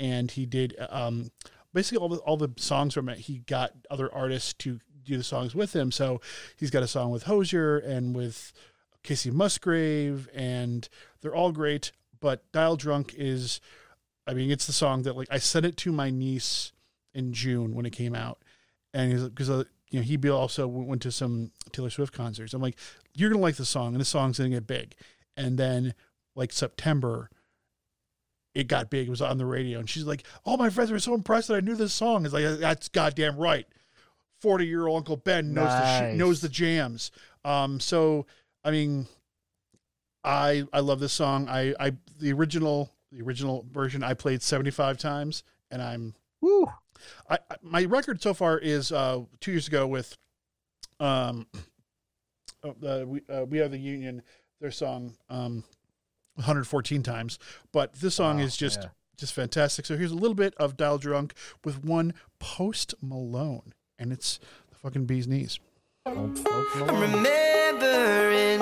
and 0.00 0.30
he 0.30 0.46
did 0.46 0.74
um, 0.88 1.30
basically 1.74 1.98
all 1.98 2.08
the 2.08 2.18
all 2.18 2.36
the 2.38 2.52
songs 2.56 2.94
from 2.94 3.08
it. 3.08 3.18
He 3.18 3.40
got 3.40 3.72
other 3.90 4.12
artists 4.14 4.54
to 4.54 4.78
do 5.04 5.18
the 5.18 5.24
songs 5.24 5.54
with 5.54 5.74
him. 5.74 5.90
So 5.90 6.20
he's 6.56 6.70
got 6.70 6.82
a 6.82 6.88
song 6.88 7.10
with 7.10 7.24
Hozier 7.24 7.78
and 7.78 8.16
with 8.16 8.52
Kacey 9.02 9.30
Musgrave, 9.30 10.28
and 10.34 10.88
they're 11.20 11.34
all 11.34 11.52
great. 11.52 11.92
But 12.20 12.50
Dial 12.52 12.76
Drunk 12.76 13.14
is, 13.18 13.60
I 14.26 14.32
mean, 14.32 14.50
it's 14.50 14.66
the 14.66 14.72
song 14.72 15.02
that 15.02 15.16
like 15.16 15.28
I 15.30 15.38
sent 15.38 15.66
it 15.66 15.76
to 15.78 15.92
my 15.92 16.10
niece 16.10 16.72
in 17.12 17.32
June 17.32 17.74
when 17.74 17.84
it 17.84 17.90
came 17.90 18.14
out, 18.14 18.38
and 18.94 19.28
because 19.28 19.50
uh, 19.50 19.64
you 19.90 20.00
know 20.00 20.04
he 20.04 20.16
also 20.30 20.66
went 20.66 21.02
to 21.02 21.12
some 21.12 21.50
Taylor 21.72 21.90
Swift 21.90 22.14
concerts. 22.14 22.54
I'm 22.54 22.62
like, 22.62 22.78
you're 23.14 23.30
gonna 23.30 23.42
like 23.42 23.56
the 23.56 23.66
song, 23.66 23.94
and 23.94 24.00
the 24.00 24.06
song's 24.06 24.38
gonna 24.38 24.50
get 24.50 24.66
big. 24.66 24.94
And 25.36 25.58
then 25.58 25.94
like 26.34 26.52
September, 26.52 27.28
it 28.54 28.68
got 28.68 28.90
big. 28.90 29.08
It 29.08 29.10
was 29.10 29.22
on 29.22 29.38
the 29.38 29.46
radio, 29.46 29.78
and 29.78 29.90
she's 29.90 30.04
like, 30.04 30.24
"All 30.44 30.56
my 30.56 30.70
friends 30.70 30.90
were 30.90 30.98
so 30.98 31.14
impressed 31.14 31.48
that 31.48 31.56
I 31.56 31.60
knew 31.60 31.74
this 31.74 31.92
song." 31.92 32.24
It's 32.24 32.34
like 32.34 32.44
that's 32.58 32.88
goddamn 32.88 33.36
right. 33.36 33.66
Forty 34.40 34.66
year 34.66 34.86
old 34.86 34.98
Uncle 34.98 35.16
Ben 35.16 35.52
knows 35.54 35.68
the 35.68 36.12
sh- 36.12 36.16
knows 36.16 36.40
the 36.40 36.48
jams. 36.48 37.10
Um, 37.44 37.80
so 37.80 38.26
I 38.64 38.70
mean, 38.70 39.06
I 40.22 40.64
I 40.72 40.80
love 40.80 41.00
this 41.00 41.12
song. 41.12 41.48
I 41.48 41.74
I 41.80 41.92
the 42.20 42.32
original 42.32 42.92
the 43.10 43.22
original 43.22 43.66
version 43.70 44.02
I 44.02 44.14
played 44.14 44.42
seventy 44.42 44.70
five 44.70 44.98
times, 44.98 45.42
and 45.70 45.82
I'm 45.82 46.14
Woo. 46.40 46.66
I, 47.28 47.38
I 47.50 47.56
my 47.62 47.84
record 47.84 48.22
so 48.22 48.34
far 48.34 48.58
is 48.58 48.92
uh 48.92 49.22
two 49.40 49.50
years 49.50 49.66
ago 49.66 49.86
with 49.86 50.16
um 51.00 51.46
oh, 52.62 52.74
uh, 52.86 53.04
we 53.06 53.20
uh, 53.28 53.44
we 53.44 53.60
are 53.60 53.68
the 53.68 53.78
union 53.78 54.22
their 54.60 54.70
song 54.70 55.14
um 55.28 55.64
114 56.34 57.02
times 57.02 57.38
but 57.72 57.94
this 57.94 58.16
song 58.16 58.38
Wow, 58.38 58.44
is 58.44 58.56
just 58.56 58.80
yeah. 58.82 58.88
just 59.16 59.32
fantastic 59.32 59.86
so 59.86 59.96
here's 59.96 60.10
a 60.12 60.16
little 60.16 60.34
bit 60.34 60.54
of 60.56 60.76
dial 60.76 60.98
drunk 60.98 61.34
with 61.64 61.84
one 61.84 62.12
post 62.38 62.94
malone 63.00 63.72
and 63.98 64.12
it's 64.12 64.38
the 64.70 64.76
fucking 64.76 65.06
bee's 65.06 65.26
knees 65.28 65.58
I'm 66.06 66.34
remembering, 67.00 68.60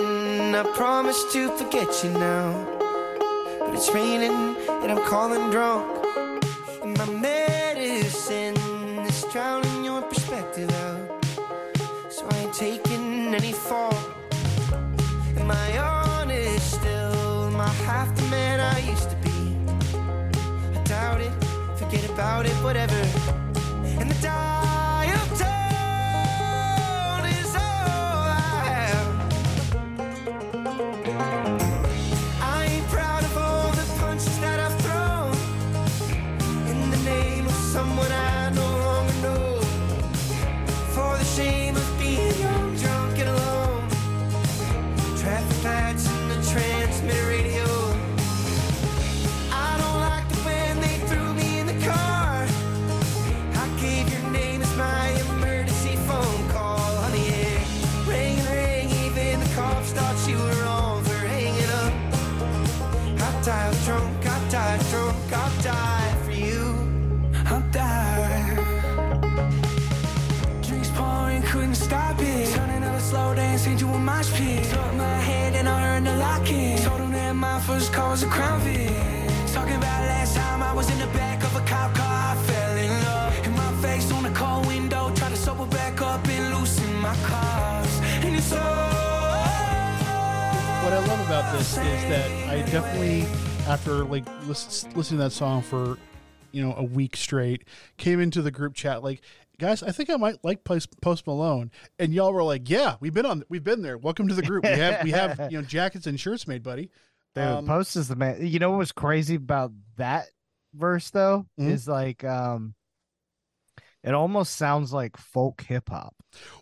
I 0.55 0.63
promise 0.77 1.25
to 1.33 1.49
forget 1.57 2.05
you 2.05 2.11
now. 2.11 2.53
But 3.59 3.75
it's 3.75 3.93
raining 3.93 4.31
and 4.69 4.93
I'm 4.93 5.05
calling 5.09 5.51
drunk. 5.51 6.02
Forget 21.93 22.11
about 22.11 22.47
it, 22.47 22.53
whatever. 22.65 22.95
And 24.01 24.11
the 24.11 24.23
dial 24.23 24.62
call 77.93 78.11
was 78.11 78.23
a 78.23 78.27
crown 78.27 78.61
Vic. 78.61 78.89
Talking 79.53 79.77
about 79.77 80.01
last 80.09 80.35
time 80.35 80.63
I 80.63 80.73
was 80.73 80.91
in 80.91 80.99
the 80.99 81.07
back 81.09 81.45
of 81.45 81.55
a 81.55 81.61
cop 81.61 81.95
car, 81.95 82.35
I 82.35 82.43
fell 82.45 82.77
in 82.77 82.91
love. 83.05 83.47
And 83.47 83.57
my 83.57 83.73
face 83.83 84.11
on 84.13 84.23
the 84.23 84.31
cold 84.31 84.67
window, 84.67 85.13
try 85.15 85.29
to 85.29 85.37
sober 85.37 85.67
back 85.67 86.01
up 86.01 86.27
and 86.27 86.59
loosen 86.59 86.95
my 86.97 87.15
cars. 87.17 88.01
And 88.25 88.35
it's 88.35 88.53
all. 88.53 88.59
What 90.83 90.93
I 90.93 91.05
love 91.07 91.27
about 91.27 91.53
this 91.57 91.71
is 91.77 91.77
that 91.77 92.31
I 92.49 92.63
definitely, 92.71 93.23
after 93.69 94.05
like 94.05 94.25
listen, 94.47 94.91
listening 94.95 95.19
to 95.19 95.25
that 95.25 95.33
song 95.33 95.63
for, 95.63 95.99
you 96.51 96.63
know, 96.63 96.75
a 96.77 96.83
week 96.83 97.15
straight, 97.15 97.65
came 97.99 98.21
into 98.21 98.41
the 98.43 98.51
group 98.51 98.75
chat 98.75 99.05
like, 99.05 99.21
guys, 99.59 99.83
I 99.83 99.93
think 99.93 100.09
I 100.09 100.17
might 100.17 100.43
like 100.43 100.65
Post, 100.65 100.99
Post 101.03 101.27
Malone, 101.27 101.71
and 101.99 102.15
y'all 102.15 102.33
were 102.33 102.43
like, 102.43 102.69
yeah, 102.71 102.97
we've 103.01 103.15
been 103.15 103.27
on, 103.27 103.45
we've 103.51 103.63
been 103.63 103.83
there. 103.83 103.99
Welcome 103.99 104.29
to 104.29 104.35
the 104.35 104.43
group. 104.43 104.65
We 104.65 104.71
have, 104.71 105.05
we 105.05 105.11
have, 105.11 105.39
you 105.53 105.59
know, 105.59 105.65
jackets 105.65 106.07
and 106.07 106.19
shirts 106.19 106.49
made, 106.49 106.63
buddy. 106.63 106.91
Dude, 107.35 107.45
Um, 107.45 107.67
Post 107.67 107.97
is 107.97 108.09
the 108.09 108.17
man. 108.17 108.45
You 108.47 108.59
know 108.59 108.71
what 108.71 108.79
was 108.79 108.93
crazy 108.93 109.37
about 109.37 109.73
that 109.97 110.27
verse 110.75 111.11
though 111.11 111.47
Mhm. 111.59 111.71
is 111.71 111.89
like 111.89 112.25
um, 112.25 112.75
it 114.03 114.15
almost 114.15 114.57
sounds 114.57 114.93
like 114.93 115.17
folk 115.17 115.63
hip 115.63 115.89
hop. 115.89 116.15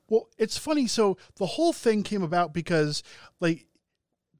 Well, 0.08 0.28
it's 0.38 0.58
funny. 0.58 0.86
So 0.86 1.16
the 1.36 1.46
whole 1.46 1.72
thing 1.72 2.02
came 2.02 2.22
about 2.22 2.52
because 2.52 3.02
like 3.40 3.66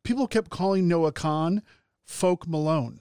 people 0.05 0.27
kept 0.29 0.51
calling 0.51 0.87
Noah 0.89 1.13
Kahan 1.13 1.63
folk 2.07 2.47
Malone. 2.47 3.01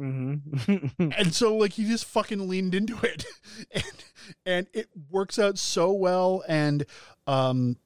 Mm-hmm. 0.00 1.10
and 1.16 1.34
so 1.34 1.56
like 1.56 1.72
he 1.72 1.84
just 1.84 2.04
fucking 2.04 2.48
leaned 2.48 2.72
into 2.74 2.96
it 3.04 3.24
and 3.72 4.04
and 4.46 4.66
it 4.72 4.88
works 5.10 5.40
out 5.40 5.58
so 5.58 5.92
well 5.92 6.44
and 6.46 6.84
um 7.26 7.76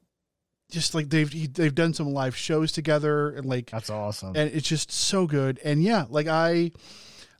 just 0.73 0.93
like 0.95 1.09
they've 1.09 1.31
he, 1.31 1.47
they've 1.47 1.75
done 1.75 1.93
some 1.93 2.11
live 2.13 2.35
shows 2.35 2.71
together 2.71 3.29
and 3.29 3.45
like 3.45 3.69
That's 3.69 3.89
awesome. 3.89 4.35
and 4.35 4.51
it's 4.51 4.67
just 4.67 4.91
so 4.91 5.27
good 5.27 5.59
and 5.63 5.83
yeah 5.83 6.05
like 6.09 6.27
i 6.27 6.71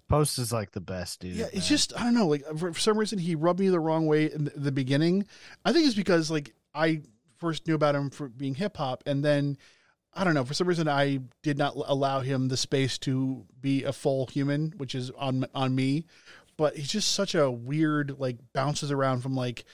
Post 0.09 0.37
is 0.37 0.51
like 0.51 0.71
the 0.71 0.81
best 0.81 1.21
dude. 1.21 1.35
yeah 1.35 1.47
it's 1.51 1.67
just 1.67 1.93
i 1.99 2.03
don't 2.03 2.13
know 2.13 2.27
like 2.27 2.43
for, 2.57 2.71
for 2.73 2.79
some 2.79 2.97
reason 2.97 3.17
he 3.17 3.35
rubbed 3.35 3.59
me 3.59 3.69
the 3.69 3.79
wrong 3.79 4.05
way 4.05 4.31
in 4.31 4.45
the, 4.45 4.51
the 4.51 4.71
beginning 4.71 5.25
i 5.65 5.73
think 5.73 5.85
it's 5.87 5.95
because 5.95 6.29
like 6.29 6.53
i 6.75 7.01
first 7.37 7.67
knew 7.67 7.73
about 7.75 7.95
him 7.95 8.09
for 8.09 8.29
being 8.29 8.53
hip-hop 8.53 9.03
and 9.07 9.23
then 9.25 9.57
i 10.13 10.23
don't 10.23 10.35
know 10.35 10.45
for 10.45 10.53
some 10.53 10.67
reason 10.67 10.87
i 10.87 11.19
did 11.41 11.57
not 11.57 11.73
allow 11.87 12.19
him 12.19 12.47
the 12.47 12.57
space 12.57 12.97
to 12.99 13.43
be 13.59 13.83
a 13.83 13.91
full 13.93 14.27
human 14.27 14.73
which 14.77 14.93
is 14.93 15.09
on 15.11 15.45
on 15.55 15.73
me 15.73 16.05
but 16.57 16.75
he's 16.75 16.89
just 16.89 17.13
such 17.13 17.33
a 17.33 17.49
weird 17.49 18.19
like 18.19 18.37
bounces 18.53 18.91
around 18.91 19.21
from 19.21 19.35
like 19.35 19.65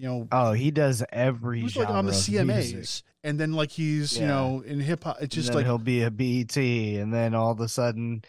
you 0.00 0.08
know 0.08 0.28
Oh, 0.32 0.52
he 0.52 0.70
does 0.70 1.04
every. 1.12 1.60
He's 1.60 1.76
like 1.76 1.90
on 1.90 2.06
the 2.06 2.12
cmas 2.12 2.72
music. 2.72 3.02
and 3.22 3.38
then 3.38 3.52
like 3.52 3.70
he's 3.70 4.18
you 4.18 4.26
know 4.26 4.62
in 4.64 4.80
hip-hop 4.80 5.16
it's 5.16 5.22
And 5.24 5.30
just 5.30 5.54
like 5.54 5.66
he'll 5.66 5.78
be 5.78 6.02
a 6.02 6.10
BET, 6.10 6.56
and 6.56 7.12
then 7.12 7.34
all 7.34 7.50
of 7.52 7.60
a 7.60 7.68
sudden, 7.68 8.22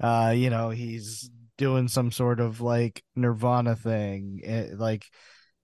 uh, 0.00 0.32
you 0.34 0.48
know, 0.50 0.70
he's 0.70 1.30
doing 1.58 1.88
some 1.88 2.10
sort 2.10 2.40
of 2.40 2.60
like 2.60 3.02
Nirvana 3.14 3.76
thing, 3.76 4.40
eh, 4.44 4.68
like 4.76 5.04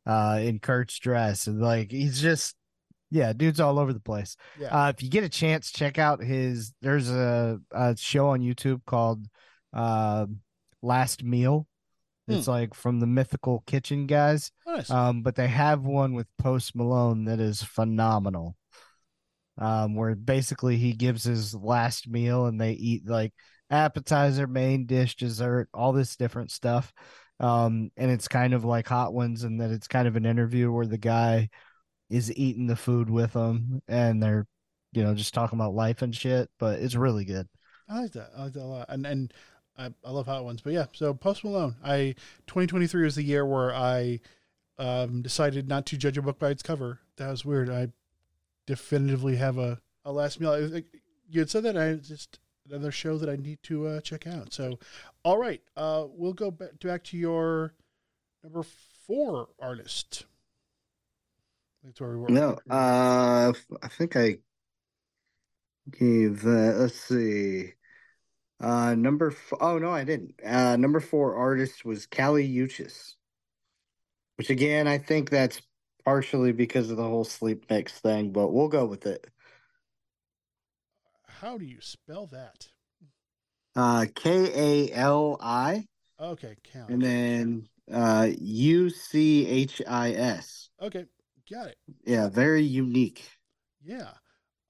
uh 0.07 0.39
in 0.43 0.59
Kurt's 0.59 0.99
dress, 0.99 1.47
and 1.47 1.61
like 1.61 1.91
he's 1.91 2.21
just 2.21 2.55
yeah, 3.11 3.33
dude's 3.33 3.59
all 3.61 3.79
over 3.79 3.93
the 3.93 3.99
place. 4.01 4.37
Yeah. 4.59 4.69
Uh, 4.69 4.89
if 4.91 5.03
you 5.03 5.09
get 5.11 5.25
a 5.25 5.29
chance, 5.29 5.73
check 5.73 5.99
out 5.99 6.23
his. 6.23 6.73
There's 6.81 7.11
a, 7.11 7.59
a 7.73 7.97
show 7.97 8.29
on 8.29 8.41
YouTube 8.41 8.85
called 8.87 9.27
uh, 9.73 10.27
Last 10.81 11.25
Meal. 11.25 11.67
It's 12.31 12.49
like 12.49 12.75
from 12.75 13.01
the 13.01 13.07
Mythical 13.07 13.63
Kitchen 13.67 14.07
guys. 14.07 14.53
Oh, 14.67 14.77
nice. 14.77 14.91
Um, 14.91 15.23
but 15.23 15.37
they 15.37 15.49
have 15.49 15.83
one 15.83 16.15
with 16.15 16.27
Post 16.39 16.75
Malone 16.75 17.25
that 17.25 17.41
is 17.41 17.63
phenomenal. 17.63 18.57
Um, 19.59 19.95
where 19.95 20.15
basically 20.15 20.79
he 20.79 20.95
gives 20.95 21.25
his 21.25 21.55
last 21.55 22.09
meal 22.09 22.47
and 22.47 22.59
they 22.59 22.73
eat 22.73 23.07
like 23.07 23.35
appetizer, 23.69 24.47
main 24.47 24.87
dish, 24.87 25.17
dessert, 25.17 25.69
all 25.75 25.93
this 25.93 26.17
different 26.17 26.51
stuff. 26.51 26.93
Um, 27.41 27.91
and 27.97 28.11
it's 28.11 28.29
kind 28.29 28.55
of 28.55 28.65
like 28.65 28.89
Hot 28.89 29.15
Ones, 29.15 29.45
and 29.45 29.61
that 29.61 29.71
it's 29.71 29.89
kind 29.89 30.07
of 30.07 30.17
an 30.17 30.27
interview 30.27 30.71
where 30.71 30.87
the 30.87 30.99
guy 30.99 31.49
is 32.11 32.35
eating 32.37 32.67
the 32.67 32.77
food 32.77 33.09
with 33.09 33.33
them, 33.33 33.81
and 33.89 34.23
they're, 34.23 34.47
you 34.93 35.03
know, 35.03 35.15
just 35.15 35.33
talking 35.33 35.59
about 35.59 35.75
life 35.75 36.03
and 36.03 36.15
shit. 36.15 36.51
But 36.59 36.81
it's 36.81 36.95
really 36.95 37.25
good. 37.25 37.49
I 37.89 38.03
like 38.03 38.13
that. 38.13 38.31
I 38.37 38.45
like 38.45 38.53
that 38.53 38.63
a 38.63 38.65
lot. 38.65 38.87
And 38.89 39.07
and 39.07 39.33
I, 39.81 39.91
I 40.05 40.11
love 40.11 40.27
hot 40.27 40.45
ones. 40.45 40.61
But 40.61 40.75
yeah, 40.75 40.87
so 40.93 41.15
Post 41.15 41.43
Malone. 41.43 41.77
I 41.83 42.15
2023 42.47 43.05
was 43.05 43.15
the 43.17 43.23
year 43.23 43.47
where 43.47 43.75
I 43.75 44.21
um, 44.79 45.23
decided 45.23 45.69
not 45.69 45.87
to 45.87 45.97
judge 45.97 46.19
a 46.19 46.23
book 46.23 46.39
by 46.39 46.51
its 46.51 46.63
cover. 46.63 47.01
That 47.17 47.31
was 47.31 47.45
weird. 47.45 47.71
I 47.71 47.89
definitively 48.67 49.37
have 49.37 49.59
a, 49.59 49.81
a 50.05 50.13
last 50.13 50.39
meal. 50.39 50.53
I, 50.53 50.85
you 51.29 51.41
had 51.41 51.51
said 51.51 51.63
that 51.63 51.77
I 51.77 51.95
just 51.95 52.39
another 52.69 52.93
show 52.93 53.17
that 53.19 53.29
I 53.29 53.37
need 53.37 53.63
to 53.65 53.87
uh, 53.87 54.01
check 54.01 54.27
out. 54.27 54.53
So, 54.53 54.79
all 55.25 55.39
right, 55.39 55.63
uh, 55.77 56.05
we'll 56.09 56.35
go 56.35 56.51
back 56.51 56.79
back 56.81 57.05
to 57.05 57.17
your 57.17 57.75
number 58.45 58.63
four 59.07 59.49
artist. 59.59 60.27
That's 61.85 62.01
where 62.01 62.11
we 62.11 62.17
were. 62.17 62.29
No, 62.29 62.59
uh, 62.69 63.53
I 63.83 63.89
think 63.89 64.17
I 64.17 64.37
gave 65.91 66.43
that. 66.43 66.75
Let's 66.79 67.01
see. 67.01 67.73
Uh, 68.61 68.95
number. 68.95 69.31
F- 69.31 69.53
oh 69.61 69.79
no, 69.79 69.91
I 69.91 70.05
didn't. 70.05 70.35
Uh, 70.45 70.77
number 70.77 71.01
four 71.01 71.35
artist 71.35 71.85
was 71.85 72.07
Kali 72.07 72.47
Uchis, 72.49 73.15
which 74.37 74.51
again, 74.51 74.87
I 74.87 74.99
think 74.99 75.31
that's 75.31 75.63
partially 76.05 76.53
because 76.53 76.91
of 76.91 76.97
the 76.97 77.03
whole 77.05 77.25
sleep 77.25 77.65
mix 77.71 77.93
thing, 78.01 78.33
but 78.33 78.49
we'll 78.49 78.69
go 78.69 78.85
with 78.85 79.07
it. 79.07 79.27
How 81.27 81.57
do 81.57 81.65
you 81.65 81.81
spell 81.81 82.27
that? 82.27 82.69
Uh, 83.75 84.07
K 84.15 84.89
A 84.91 84.93
L 84.95 85.39
I, 85.41 85.87
Okay, 86.21 86.57
count. 86.65 86.91
and 86.91 87.01
then 87.01 87.69
uh, 87.91 88.29
U 88.41 88.91
C 88.91 89.47
H 89.47 89.81
I 89.89 90.13
S. 90.13 90.69
Okay, 90.83 91.07
got 91.51 91.69
it. 91.69 91.77
Yeah, 92.05 92.29
very 92.29 92.63
unique. 92.63 93.31
Yeah. 93.83 94.11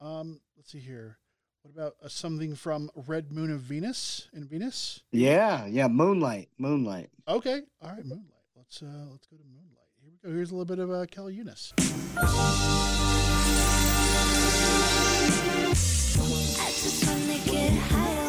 Um, 0.01 0.41
let's 0.57 0.71
see 0.71 0.79
here. 0.79 1.19
What 1.63 1.75
about 1.75 1.97
uh, 2.03 2.09
something 2.09 2.55
from 2.55 2.91
Red 3.07 3.33
Moon 3.33 3.51
of 3.53 3.61
Venus 3.61 4.29
in 4.33 4.45
Venus? 4.45 5.03
Yeah, 5.13 5.67
yeah, 5.67 5.89
Moonlight, 5.89 6.49
Moonlight. 6.59 7.11
Okay. 7.29 7.61
All 7.83 7.91
right, 7.91 8.05
Moonlight. 8.05 8.33
Let's 8.57 8.83
uh 8.83 8.87
let's 9.11 9.27
go 9.27 9.37
to 9.37 9.45
Moonlight. 9.45 9.89
Here 10.01 10.11
we 10.11 10.17
go. 10.31 10.35
Here's 10.35 10.51
a 10.51 10.55
little 10.55 10.65
bit 10.65 10.79
of 10.79 10.91
uh, 10.91 11.05
Kali 11.15 11.37
Uchis. 11.37 11.73
I 16.59 16.71
just 16.73 17.07
wanna 17.07 17.39
get 17.45 17.73
high 17.73 18.20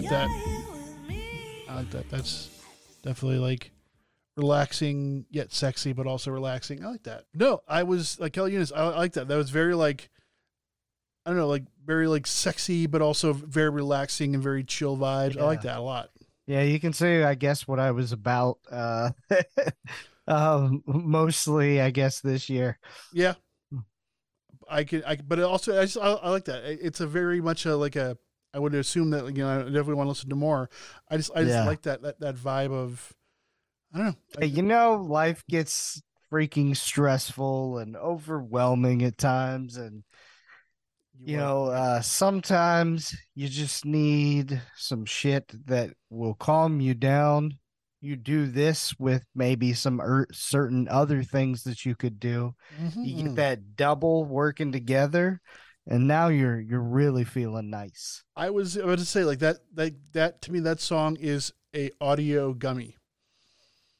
like 0.00 0.10
that. 0.10 0.28
I 1.68 1.74
like 1.74 1.90
that. 1.90 2.08
That's 2.10 2.50
definitely 3.02 3.38
like 3.38 3.70
relaxing 4.36 5.26
yet 5.30 5.52
sexy, 5.52 5.92
but 5.92 6.06
also 6.06 6.30
relaxing. 6.30 6.84
I 6.84 6.88
like 6.90 7.02
that. 7.04 7.24
No, 7.34 7.62
I 7.68 7.82
was 7.82 8.18
like 8.20 8.32
Kali 8.32 8.52
Uchis. 8.52 8.72
I, 8.74 8.82
I 8.82 8.98
like 8.98 9.14
that. 9.14 9.28
That 9.28 9.36
was 9.36 9.50
very 9.50 9.74
like 9.74 10.10
I 11.26 11.30
don't 11.30 11.38
know, 11.38 11.48
like 11.48 11.64
very 11.84 12.06
like 12.06 12.26
sexy, 12.26 12.86
but 12.86 13.02
also 13.02 13.32
very 13.32 13.70
relaxing 13.70 14.34
and 14.34 14.42
very 14.42 14.64
chill 14.64 14.96
vibes. 14.96 15.36
I 15.36 15.44
like 15.44 15.62
that 15.62 15.78
a 15.78 15.82
lot. 15.82 16.10
Yeah, 16.46 16.62
you 16.62 16.80
can 16.80 16.94
say 16.94 17.22
I 17.24 17.34
guess 17.34 17.68
what 17.68 17.78
I 17.78 17.90
was 17.90 18.12
about. 18.12 18.58
Uh, 18.70 19.10
um, 20.28 20.82
mostly 20.86 21.80
I 21.80 21.90
guess 21.90 22.20
this 22.20 22.48
year. 22.48 22.78
Yeah. 23.12 23.34
I 24.70 24.84
can, 24.84 25.02
I 25.04 25.16
but 25.16 25.40
also 25.40 25.78
I 25.78 25.84
just 25.84 25.98
I, 25.98 26.12
I 26.12 26.30
like 26.30 26.44
that. 26.46 26.64
It's 26.64 27.00
a 27.00 27.06
very 27.06 27.40
much 27.40 27.66
a 27.66 27.76
like 27.76 27.96
a. 27.96 28.16
I 28.58 28.60
would 28.60 28.74
assume 28.74 29.10
that 29.10 29.24
you 29.36 29.44
know 29.44 29.60
I 29.60 29.62
definitely 29.62 29.94
want 29.94 30.06
to 30.06 30.10
listen 30.10 30.30
to 30.30 30.34
more. 30.34 30.68
I 31.08 31.16
just 31.16 31.30
I 31.32 31.44
just 31.44 31.54
Yeah. 31.54 31.64
like 31.64 31.82
that 31.82 32.02
that 32.02 32.18
that 32.18 32.34
vibe 32.34 32.72
of. 32.72 33.12
I 33.94 33.98
don't 33.98 34.06
know. 34.08 34.14
Hey, 34.40 34.46
you 34.46 34.62
know, 34.62 34.96
life 34.96 35.44
gets 35.48 36.02
freaking 36.32 36.76
stressful 36.76 37.78
and 37.78 37.96
overwhelming 37.96 39.04
at 39.04 39.16
times, 39.16 39.76
and 39.76 40.02
you 41.20 41.36
know, 41.36 41.66
uh, 41.66 42.00
sometimes 42.00 43.16
you 43.36 43.48
just 43.48 43.84
need 43.84 44.60
some 44.76 45.04
shit 45.04 45.52
that 45.66 45.90
will 46.10 46.34
calm 46.34 46.80
you 46.80 46.94
down. 46.94 47.58
You 48.00 48.16
do 48.16 48.46
this 48.46 48.92
with 48.98 49.22
maybe 49.36 49.72
some 49.72 50.00
er- 50.00 50.26
certain 50.32 50.88
other 50.88 51.22
things 51.22 51.62
that 51.62 51.84
you 51.84 51.94
could 51.94 52.18
do. 52.18 52.54
You 53.04 53.14
Mhm. 53.14 53.24
get 53.24 53.36
that 53.36 53.76
double 53.76 54.24
working 54.24 54.72
together, 54.72 55.40
and 55.88 56.06
now 56.06 56.28
you're 56.28 56.60
you're 56.60 56.80
really 56.80 57.24
feeling 57.24 57.70
nice. 57.70 58.22
I 58.36 58.50
was 58.50 58.76
about 58.76 58.98
to 58.98 59.04
say 59.04 59.24
like 59.24 59.40
that 59.40 59.56
that 59.74 59.94
that 60.12 60.42
to 60.42 60.52
me 60.52 60.60
that 60.60 60.80
song 60.80 61.16
is 61.16 61.52
a 61.74 61.90
audio 62.00 62.52
gummy. 62.52 62.96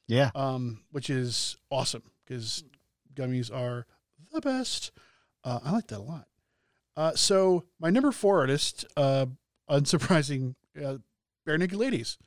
Yeah. 0.07 0.31
Um, 0.33 0.81
which 0.91 1.09
is 1.09 1.57
awesome 1.69 2.03
because 2.25 2.63
gummies 3.13 3.53
are 3.53 3.85
the 4.31 4.41
best. 4.41 4.91
Uh, 5.43 5.59
I 5.63 5.71
like 5.71 5.87
that 5.87 5.99
a 5.99 6.01
lot. 6.01 6.25
Uh, 6.97 7.13
so 7.15 7.65
my 7.79 7.89
number 7.89 8.11
four 8.11 8.39
artist, 8.39 8.85
uh, 8.97 9.27
unsurprising, 9.69 10.55
uh, 10.83 10.97
Barenaked 11.47 11.75
Ladies. 11.75 12.17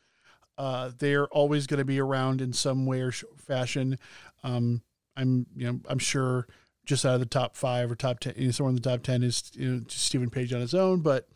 Uh, 0.56 0.90
they're 0.98 1.26
always 1.28 1.66
going 1.66 1.78
to 1.78 1.84
be 1.84 1.98
around 1.98 2.40
in 2.40 2.52
some 2.52 2.86
way 2.86 3.00
or 3.00 3.10
sh- 3.10 3.24
fashion. 3.36 3.98
Um, 4.44 4.82
I'm, 5.16 5.46
you 5.56 5.66
know, 5.66 5.80
I'm 5.88 5.98
sure 5.98 6.46
just 6.84 7.04
out 7.04 7.14
of 7.14 7.20
the 7.20 7.26
top 7.26 7.56
five 7.56 7.90
or 7.90 7.94
top 7.94 8.20
ten, 8.20 8.52
somewhere 8.52 8.70
in 8.70 8.76
the 8.76 8.82
top 8.82 9.02
ten 9.02 9.22
is 9.22 9.50
you 9.54 9.70
know 9.70 9.82
Steven 9.88 10.30
Page 10.30 10.52
on 10.52 10.60
his 10.60 10.74
own. 10.74 11.00
But 11.00 11.28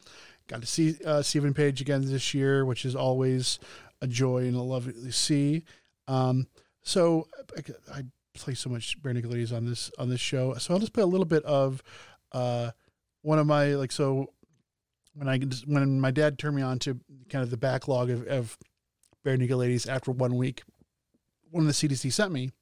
got 0.48 0.60
to 0.60 0.66
see 0.66 0.96
uh, 1.04 1.22
Steven 1.22 1.54
Page 1.54 1.80
again 1.80 2.04
this 2.04 2.34
year, 2.34 2.64
which 2.64 2.84
is 2.84 2.96
always 2.96 3.58
a 4.00 4.06
joy 4.06 4.38
and 4.38 4.56
a 4.56 4.62
lovely 4.62 4.92
to 4.92 5.12
see. 5.12 5.64
Um, 6.08 6.46
so 6.82 7.26
I, 7.56 7.98
I 7.98 8.02
play 8.34 8.54
so 8.54 8.70
much 8.70 8.96
Naked 9.04 9.30
Ladies 9.30 9.52
on 9.52 9.66
this 9.66 9.90
on 9.98 10.08
this 10.08 10.20
show, 10.20 10.54
so 10.54 10.74
I'll 10.74 10.80
just 10.80 10.92
play 10.92 11.02
a 11.02 11.06
little 11.06 11.26
bit 11.26 11.44
of 11.44 11.82
uh, 12.32 12.70
one 13.22 13.38
of 13.38 13.46
my 13.46 13.74
like 13.74 13.92
so 13.92 14.32
when 15.14 15.28
I 15.28 15.38
when 15.66 16.00
my 16.00 16.10
dad 16.10 16.38
turned 16.38 16.56
me 16.56 16.62
on 16.62 16.78
to 16.80 17.00
kind 17.30 17.42
of 17.42 17.50
the 17.50 17.56
backlog 17.56 18.10
of, 18.10 18.26
of 18.26 18.58
Naked 19.24 19.56
Ladies 19.56 19.86
after 19.86 20.12
one 20.12 20.36
week, 20.36 20.62
one 21.50 21.62
of 21.62 21.66
the 21.66 21.72
CDs 21.72 22.02
he 22.02 22.10
sent 22.10 22.32
me 22.32 22.52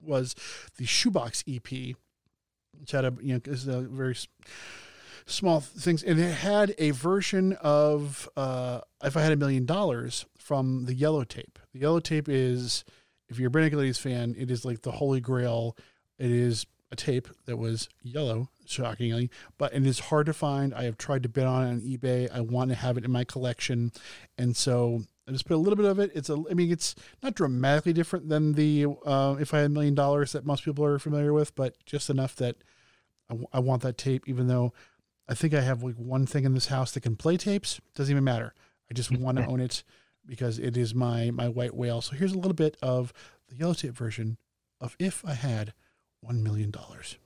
was 0.00 0.34
the 0.76 0.86
Shoebox 0.86 1.42
EP, 1.48 1.96
which 2.80 2.92
had 2.92 3.04
a 3.04 3.14
you 3.20 3.34
know 3.34 3.40
is 3.44 3.66
a 3.66 3.82
very 3.82 4.16
small 5.26 5.60
things, 5.60 6.02
and 6.02 6.18
it 6.18 6.32
had 6.32 6.74
a 6.78 6.90
version 6.90 7.52
of 7.54 8.28
uh, 8.36 8.80
"If 9.02 9.16
I 9.16 9.22
Had 9.22 9.32
a 9.32 9.36
Million 9.36 9.66
Dollars" 9.66 10.26
from 10.38 10.84
the 10.84 10.94
Yellow 10.94 11.24
Tape. 11.24 11.58
The 11.72 11.80
Yellow 11.80 12.00
Tape 12.00 12.28
is, 12.28 12.84
if 13.28 13.38
you're 13.38 13.50
a 13.50 13.70
Ladies 13.70 13.98
fan, 13.98 14.34
it 14.38 14.50
is 14.50 14.64
like 14.64 14.82
the 14.82 14.92
holy 14.92 15.20
grail. 15.20 15.76
It 16.18 16.30
is 16.30 16.66
a 16.92 16.96
tape 16.96 17.28
that 17.46 17.56
was 17.56 17.88
yellow, 18.02 18.48
shockingly, 18.64 19.28
but 19.58 19.74
it 19.74 19.84
is 19.84 19.98
hard 19.98 20.26
to 20.26 20.32
find. 20.32 20.72
I 20.72 20.84
have 20.84 20.96
tried 20.96 21.24
to 21.24 21.28
bid 21.28 21.44
on 21.44 21.64
it 21.64 21.70
on 21.70 21.80
eBay. 21.80 22.30
I 22.32 22.40
want 22.40 22.70
to 22.70 22.76
have 22.76 22.96
it 22.96 23.04
in 23.04 23.10
my 23.10 23.24
collection, 23.24 23.92
and 24.38 24.56
so 24.56 25.02
I 25.28 25.32
just 25.32 25.46
put 25.46 25.54
a 25.54 25.58
little 25.58 25.76
bit 25.76 25.86
of 25.86 25.98
it. 25.98 26.12
It's 26.14 26.30
a, 26.30 26.42
I 26.50 26.54
mean, 26.54 26.70
it's 26.70 26.94
not 27.22 27.34
dramatically 27.34 27.92
different 27.92 28.28
than 28.28 28.52
the 28.52 28.86
uh, 29.04 29.36
"If 29.40 29.52
I 29.52 29.58
Had 29.58 29.66
a 29.66 29.70
Million 29.70 29.94
Dollars" 29.94 30.32
that 30.32 30.46
most 30.46 30.64
people 30.64 30.84
are 30.84 30.98
familiar 30.98 31.32
with, 31.32 31.54
but 31.54 31.74
just 31.84 32.08
enough 32.10 32.36
that 32.36 32.56
I, 33.28 33.34
w- 33.34 33.48
I 33.52 33.58
want 33.58 33.82
that 33.82 33.98
tape. 33.98 34.28
Even 34.28 34.46
though 34.46 34.72
I 35.28 35.34
think 35.34 35.52
I 35.52 35.62
have 35.62 35.82
like 35.82 35.96
one 35.96 36.26
thing 36.26 36.44
in 36.44 36.54
this 36.54 36.66
house 36.66 36.92
that 36.92 37.00
can 37.00 37.16
play 37.16 37.36
tapes, 37.36 37.80
doesn't 37.94 38.12
even 38.12 38.24
matter. 38.24 38.54
I 38.88 38.94
just 38.94 39.10
want 39.18 39.38
to 39.38 39.46
own 39.46 39.60
it 39.60 39.82
because 40.24 40.60
it 40.60 40.76
is 40.76 40.94
my 40.94 41.30
my 41.32 41.48
white 41.48 41.74
whale. 41.74 42.00
So 42.00 42.14
here's 42.14 42.32
a 42.32 42.38
little 42.38 42.54
bit 42.54 42.76
of 42.80 43.12
the 43.48 43.56
yellow 43.56 43.74
tape 43.74 43.94
version 43.94 44.38
of 44.80 44.94
"If 45.00 45.24
I 45.24 45.34
Had 45.34 45.72
One 46.20 46.44
Million 46.44 46.70
Dollars." 46.70 47.16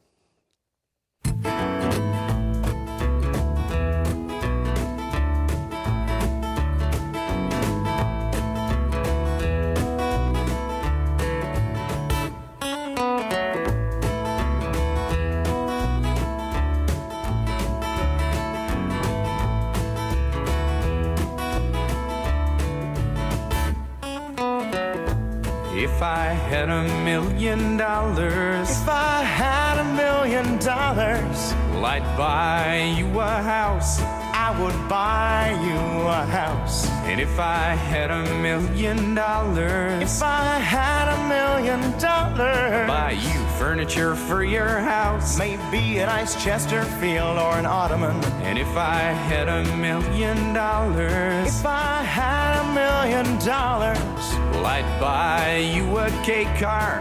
If 26.01 26.07
I 26.07 26.29
had 26.49 26.71
a 26.71 26.83
million 27.05 27.77
dollars, 27.77 28.71
If 28.71 28.89
I 28.89 29.23
had 29.23 29.77
a 29.77 29.85
million 29.85 30.57
dollars, 30.57 31.53
well, 31.75 31.85
I'd 31.85 32.17
buy 32.17 32.95
you 32.97 33.21
a 33.21 33.43
house. 33.43 34.01
I 34.01 34.49
would 34.59 34.89
buy 34.89 35.51
you 35.63 36.09
a 36.09 36.25
house. 36.25 36.89
And 37.05 37.21
if 37.21 37.39
I 37.39 37.75
had 37.75 38.11
a 38.11 38.23
million 38.41 39.15
dollars, 39.15 40.03
If 40.03 40.23
I 40.23 40.59
had 40.59 41.07
a 41.17 41.21
million 41.29 41.83
dollars, 41.99 42.89
buy 42.89 43.11
you 43.11 43.50
furniture 43.61 44.15
for 44.15 44.43
your 44.43 44.69
house. 44.81 45.37
maybe 45.39 45.99
a 45.99 46.07
nice 46.07 46.33
Chesterfield 46.43 47.37
or 47.39 47.53
an 47.59 47.67
Ottoman. 47.67 48.17
And 48.49 48.59
if 48.59 48.75
I 48.75 49.01
had 49.29 49.49
a 49.49 49.63
million 49.77 50.55
dollars, 50.55 51.47
If 51.61 51.67
I 51.67 52.03
had 52.03 52.57
a 52.63 52.65
million 52.73 53.27
dollars, 53.45 53.99
well, 54.53 54.65
I'd 54.65 54.91
buy 54.99 55.59
you 55.59 55.85
a 55.99 56.09
K 56.25 56.45
car. 56.59 57.01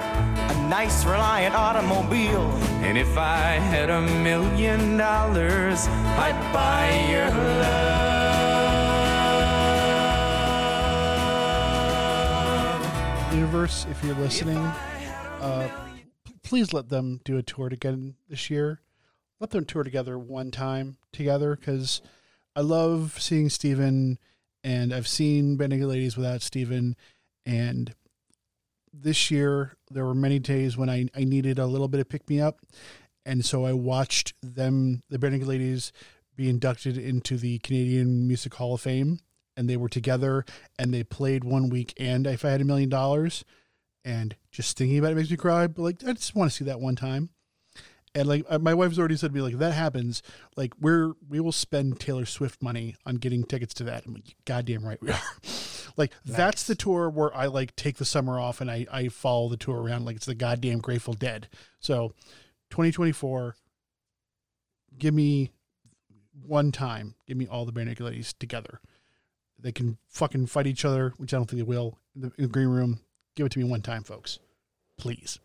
a 0.51 0.70
nice 0.70 1.05
Reliant 1.05 1.55
automobile, 1.55 2.51
And 2.84 2.97
if 2.97 3.18
I 3.18 3.51
had 3.72 3.89
a 3.89 4.01
million 4.01 4.97
dollars, 4.97 5.88
I'd 6.26 6.39
buy 6.51 6.89
your 7.14 7.30
love. 12.80 13.34
Universe, 13.34 13.86
if 13.89 14.03
you're 14.03 14.16
listening, 14.16 14.57
uh, 14.57 15.68
p- 15.68 15.88
please 16.50 16.74
let 16.74 16.89
them 16.89 17.22
do 17.24 17.38
a 17.38 17.43
tour 17.43 17.70
together 17.70 18.16
this 18.28 18.50
year. 18.50 18.82
Let 19.39 19.52
them 19.52 19.66
tour 19.66 19.84
together 19.84 20.18
one 20.18 20.50
time 20.50 20.97
together 21.14 21.56
because 21.56 22.02
I 22.56 22.62
love 22.62 23.18
seeing 23.20 23.50
Steven 23.50 24.18
and 24.64 24.91
I've 24.91 25.08
seen 25.08 25.58
Naked 25.58 25.84
Ladies 25.84 26.18
without 26.18 26.41
Steven. 26.41 26.95
And 27.45 27.93
this 28.91 29.30
year, 29.30 29.78
there 29.91 30.04
were 30.04 30.16
many 30.16 30.39
days 30.39 30.76
when 30.76 30.89
I, 30.89 31.06
I 31.16 31.24
needed 31.24 31.60
a 31.60 31.68
little 31.68 31.88
bit 31.88 32.00
of 32.00 32.10
pick 32.10 32.28
me 32.28 32.41
up. 32.41 32.62
And 33.28 33.45
so 33.45 33.64
I 33.64 33.74
watched 33.74 34.34
them, 34.41 35.04
the 35.08 35.20
Naked 35.20 35.47
Ladies, 35.47 35.93
be 36.36 36.50
inducted 36.50 36.97
into 36.97 37.38
the 37.38 37.60
Canadian 37.60 38.28
Music 38.28 38.56
Hall 38.56 38.74
of 38.74 38.82
Fame. 38.82 39.20
And 39.56 39.70
they 39.70 39.78
were 39.78 39.88
together 39.88 40.45
and 40.80 40.91
they 40.91 41.04
played 41.04 41.43
one 41.43 41.70
week. 41.70 41.93
And 42.00 42.26
if 42.26 42.43
I 42.43 42.50
had 42.50 42.62
a 42.62 42.66
million 42.66 42.89
dollars, 42.89 43.45
and 44.06 44.36
just 44.52 44.78
thinking 44.78 44.97
about 44.97 45.12
it 45.12 45.16
makes 45.16 45.32
me 45.32 45.38
cry, 45.38 45.68
but 45.68 45.82
like, 45.82 46.04
I 46.06 46.14
just 46.14 46.36
want 46.36 46.52
to 46.52 46.58
see 46.58 46.66
that 46.66 46.80
one 46.80 46.95
time. 46.95 47.30
And 48.16 48.28
like 48.28 48.43
uh, 48.50 48.58
my 48.58 48.74
wife's 48.74 48.97
already 48.97 49.18
said 49.18 49.30
to 49.30 49.36
me, 49.36 49.41
like 49.41 49.54
if 49.54 49.60
that 49.60 49.74
happens, 49.74 50.24
like 50.58 50.74
we're 50.80 51.14
we 51.28 51.39
will 51.39 51.52
spend 51.52 52.00
Taylor 52.00 52.26
Swift 52.26 52.62
money 52.62 52.95
on 53.06 53.16
getting 53.16 53.43
tickets 53.43 53.74
to 53.76 53.84
that. 53.84 54.06
I'm 54.06 54.16
like, 54.16 54.36
goddamn 54.45 54.84
right 54.84 55.00
we 55.00 55.12
are. 55.12 55.22
like 55.97 56.14
that's 56.26 56.64
the 56.64 56.74
tour 56.74 57.10
where 57.10 57.36
I 57.36 57.45
like 57.45 57.76
take 57.76 57.97
the 57.97 58.06
summer 58.06 58.39
off 58.39 58.62
and 58.62 58.72
I 58.72 58.88
I 58.91 59.10
follow 59.10 59.47
the 59.47 59.58
tour 59.58 59.80
around 59.80 60.06
like 60.06 60.16
it's 60.16 60.26
the 60.26 60.34
goddamn 60.34 60.80
Grateful 60.80 61.14
Dead. 61.14 61.50
So, 61.80 62.14
2024, 62.72 63.56
give 64.97 65.14
me 65.14 65.52
one 66.45 66.72
time, 66.72 67.16
give 67.28 67.38
me 67.38 67.47
all 67.47 67.66
the 67.66 67.72
Barenaked 67.72 68.00
Ladies 68.00 68.34
together. 68.34 68.80
They 69.60 69.72
can 69.72 69.97
fucking 70.08 70.47
fight 70.47 70.68
each 70.68 70.86
other, 70.86 71.14
which 71.18 71.34
I 71.34 71.38
don't 71.38 71.50
think 71.50 71.60
they 71.60 71.64
will 71.64 72.00
in 72.16 72.22
the, 72.22 72.32
in 72.38 72.43
the 72.43 72.50
green 72.50 72.70
room. 72.70 73.02
Give 73.39 73.45
it 73.45 73.53
to 73.53 73.59
me 73.59 73.63
one 73.63 73.81
time, 73.81 74.03
folks, 74.03 74.37
please. 74.97 75.39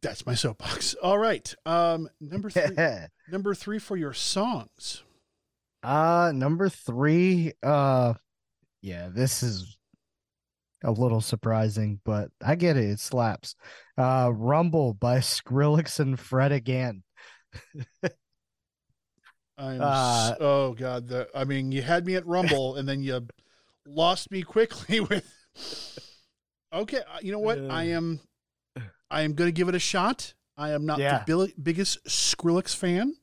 That's 0.00 0.24
my 0.24 0.34
soapbox. 0.34 0.94
All 1.02 1.18
right. 1.18 1.52
Um, 1.66 2.08
number 2.20 2.48
three. 2.48 2.76
number 3.32 3.52
three 3.52 3.80
for 3.80 3.96
your 3.96 4.12
songs. 4.12 5.02
Uh 5.82 6.30
number 6.32 6.68
three, 6.68 7.54
uh 7.64 8.14
yeah, 8.80 9.08
this 9.12 9.42
is 9.42 9.76
a 10.84 10.92
little 10.92 11.20
surprising, 11.20 11.98
but 12.04 12.30
I 12.40 12.54
get 12.54 12.76
it, 12.76 12.84
it 12.90 13.00
slaps. 13.00 13.56
Uh 13.98 14.30
Rumble 14.32 14.94
by 14.94 15.18
Skrillex 15.18 15.98
and 15.98 16.16
Fred 16.16 16.52
again. 16.52 17.02
I'm 19.58 19.80
Uh, 19.82 20.34
oh 20.38 20.74
god, 20.74 21.08
the 21.08 21.28
I 21.34 21.42
mean, 21.42 21.72
you 21.72 21.82
had 21.82 22.06
me 22.06 22.14
at 22.14 22.24
Rumble, 22.24 22.76
and 22.76 22.88
then 22.88 23.02
you 23.02 23.26
lost 23.86 24.30
me 24.30 24.42
quickly 24.42 25.00
with. 25.08 25.24
Okay, 26.72 26.98
uh, 26.98 27.18
you 27.20 27.32
know 27.32 27.38
what? 27.38 27.58
I 27.70 27.84
am. 27.84 28.20
I 29.10 29.22
am 29.22 29.34
going 29.34 29.48
to 29.48 29.52
give 29.52 29.68
it 29.68 29.74
a 29.74 29.78
shot. 29.78 30.32
I 30.56 30.70
am 30.70 30.86
not 30.86 30.98
Yeah. 30.98 31.18
the 31.18 31.24
billi- 31.26 31.54
biggest 31.62 32.02
Skrillex 32.06 32.74
fan. 32.74 33.14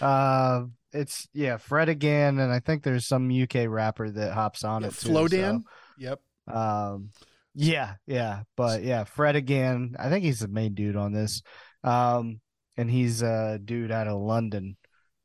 Uh, 0.00 0.66
it's 0.92 1.28
yeah, 1.32 1.56
Fred 1.56 1.88
again, 1.88 2.38
and 2.38 2.52
I 2.52 2.60
think 2.60 2.82
there's 2.82 3.06
some 3.06 3.30
UK 3.30 3.66
rapper 3.68 4.10
that 4.10 4.32
hops 4.34 4.62
on 4.62 4.82
Yeah, 4.82 4.88
it 4.88 4.94
too. 4.94 5.08
Flowdan. 5.08 5.64
Yep. 5.98 6.20
um, 6.48 7.10
yeah, 7.54 7.94
yeah, 8.06 8.42
but 8.56 8.82
yeah, 8.82 9.04
Fred 9.04 9.36
again. 9.36 9.96
I 9.98 10.08
think 10.08 10.24
he's 10.24 10.40
the 10.40 10.48
main 10.48 10.74
dude 10.74 10.96
on 10.96 11.12
this. 11.12 11.42
Um, 11.84 12.40
and 12.76 12.90
he's 12.90 13.22
a 13.22 13.58
dude 13.62 13.90
out 13.92 14.06
of 14.08 14.20
London. 14.20 14.76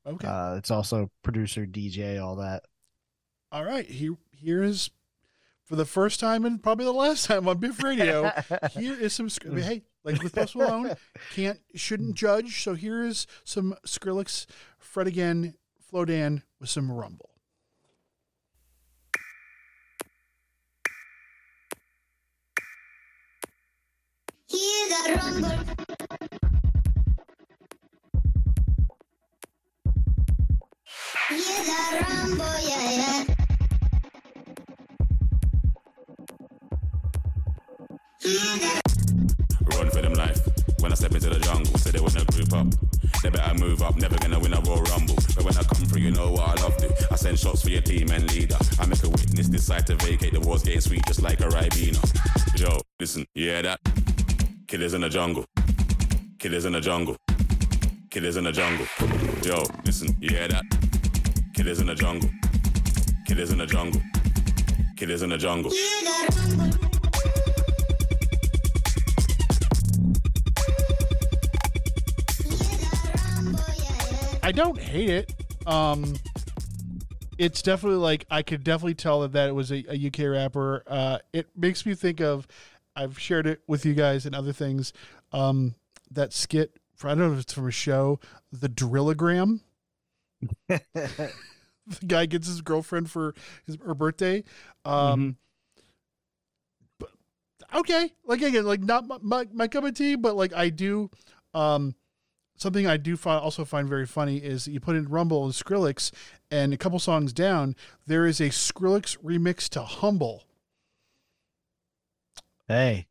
Okay. 0.05 0.27
Uh, 0.27 0.55
it's 0.55 0.71
also 0.71 1.09
producer, 1.23 1.65
DJ, 1.65 2.21
all 2.21 2.37
that. 2.37 2.63
All 3.51 3.63
right. 3.63 3.85
Here, 3.89 4.15
here 4.39 4.63
is 4.63 4.89
for 5.63 5.75
the 5.75 5.85
first 5.85 6.19
time 6.19 6.45
and 6.45 6.61
probably 6.61 6.85
the 6.85 6.93
last 6.93 7.25
time 7.25 7.47
on 7.47 7.57
Biff 7.57 7.83
Radio. 7.83 8.31
here 8.71 8.93
is 8.93 9.13
some. 9.13 9.27
Skr- 9.27 9.51
I 9.51 9.53
mean, 9.53 9.63
hey, 9.63 9.83
like 10.03 10.21
with 10.23 10.33
Post 10.33 10.55
Malone, 10.55 10.95
can't 11.33 11.59
shouldn't 11.75 12.11
mm. 12.11 12.17
judge. 12.17 12.63
So 12.63 12.73
here 12.73 13.03
is 13.03 13.27
some 13.43 13.75
Skrillex, 13.85 14.45
Fred 14.77 15.07
again, 15.07 15.55
Flowdan 15.91 16.43
with 16.59 16.69
some 16.69 16.91
Rumble. 16.91 17.31
Hear 24.49 24.89
that 24.89 25.21
rumble. 25.21 25.49
Hear 31.29 31.63
that 31.65 32.07
rumble, 32.09 32.45
yeah, 32.61 33.25
yeah. 33.27 33.46
Run 38.27 39.89
for 39.89 40.01
them 40.01 40.13
life. 40.13 40.41
When 40.79 40.91
I 40.91 40.95
step 40.95 41.13
into 41.13 41.29
the 41.29 41.39
jungle, 41.39 41.77
say 41.77 41.91
they 41.91 41.99
wanna 41.99 42.25
group 42.25 42.51
up. 42.51 42.67
They 43.23 43.29
better 43.29 43.53
move 43.55 43.81
up, 43.81 43.95
never 43.95 44.17
gonna 44.17 44.37
win 44.37 44.53
a 44.53 44.59
Royal 44.61 44.83
Rumble. 44.83 45.15
But 45.33 45.45
when 45.45 45.57
I 45.57 45.63
come 45.63 45.85
through, 45.85 46.01
you 46.01 46.11
know 46.11 46.31
what 46.31 46.59
I 46.59 46.61
love 46.61 46.75
to. 46.77 47.07
I 47.09 47.15
send 47.15 47.39
shots 47.39 47.61
for 47.61 47.69
your 47.69 47.81
team 47.81 48.11
and 48.11 48.29
leader. 48.33 48.57
I 48.79 48.85
make 48.85 49.01
a 49.03 49.09
witness 49.09 49.47
decide 49.47 49.87
to 49.87 49.95
vacate. 49.95 50.33
The 50.33 50.41
war's 50.41 50.63
getting 50.63 50.81
sweet 50.81 51.05
just 51.07 51.21
like 51.21 51.39
a 51.39 51.47
Ribena. 51.47 52.03
Yo, 52.59 52.81
listen, 52.99 53.25
yeah 53.33 53.61
that? 53.61 53.79
Killers 54.67 54.93
in 54.93 55.01
the 55.01 55.09
jungle. 55.09 55.45
Killers 56.37 56.65
in 56.65 56.73
the 56.73 56.81
jungle. 56.81 57.15
Killers 58.09 58.35
in 58.35 58.43
the 58.43 58.51
jungle. 58.51 58.87
Yo, 59.43 59.63
listen, 59.85 60.15
yeah 60.19 60.47
that? 60.47 60.65
Killers 61.53 61.79
in 61.79 61.87
the 61.87 61.95
jungle. 61.95 62.29
Killers 63.25 63.51
in 63.51 63.59
the 63.59 63.65
jungle. 63.65 64.01
Killers 64.97 65.21
in 65.21 65.29
the 65.29 65.37
jungle. 65.37 65.71
I 74.47 74.53
don't 74.53 74.79
hate 74.79 75.09
it. 75.09 75.33
Um, 75.65 76.15
it's 77.37 77.61
definitely 77.61 77.99
like 77.99 78.25
I 78.31 78.43
could 78.43 78.63
definitely 78.63 78.95
tell 78.95 79.19
that 79.19 79.33
that 79.33 79.49
it 79.49 79.51
was 79.51 79.73
a, 79.73 79.83
a 79.89 80.07
UK 80.07 80.19
rapper. 80.19 80.83
Uh, 80.87 81.17
it 81.33 81.49
makes 81.53 81.85
me 81.85 81.95
think 81.95 82.21
of. 82.21 82.47
I've 82.95 83.19
shared 83.19 83.45
it 83.45 83.59
with 83.67 83.85
you 83.85 83.93
guys 83.93 84.25
and 84.25 84.33
other 84.33 84.53
things. 84.53 84.93
Um, 85.33 85.75
that 86.11 86.31
skit. 86.31 86.79
I 87.03 87.09
don't 87.09 87.17
know 87.17 87.33
if 87.33 87.41
it's 87.41 87.51
from 87.51 87.67
a 87.67 87.71
show, 87.71 88.21
the 88.53 88.69
Drillagram. 88.69 89.59
the 90.69 91.31
guy 92.07 92.25
gets 92.25 92.47
his 92.47 92.61
girlfriend 92.61 93.11
for 93.11 93.35
his 93.65 93.77
her 93.85 93.95
birthday. 93.95 94.45
Um, 94.85 95.35
but 96.99 97.09
okay, 97.75 98.13
like 98.23 98.41
again, 98.41 98.63
like 98.63 98.79
not 98.79 99.07
my, 99.07 99.17
my, 99.21 99.47
my 99.51 99.67
cup 99.67 99.83
of 99.83 99.93
tea, 99.93 100.15
but 100.15 100.37
like 100.37 100.53
I 100.53 100.69
do. 100.69 101.11
Um, 101.53 101.95
something 102.57 102.85
I 102.85 102.97
do 102.97 103.15
find 103.15 103.39
also 103.41 103.63
find 103.63 103.87
very 103.87 104.05
funny 104.05 104.37
is 104.37 104.67
you 104.67 104.79
put 104.79 104.95
in 104.97 105.07
Rumble 105.07 105.45
and 105.45 105.53
Skrillex, 105.53 106.11
and 106.51 106.73
a 106.73 106.77
couple 106.77 106.99
songs 106.99 107.31
down, 107.31 107.75
there 108.05 108.25
is 108.25 108.41
a 108.41 108.49
Skrillex 108.49 109.17
remix 109.23 109.69
to 109.69 109.81
Humble. 109.81 110.43
Hey, 112.67 113.07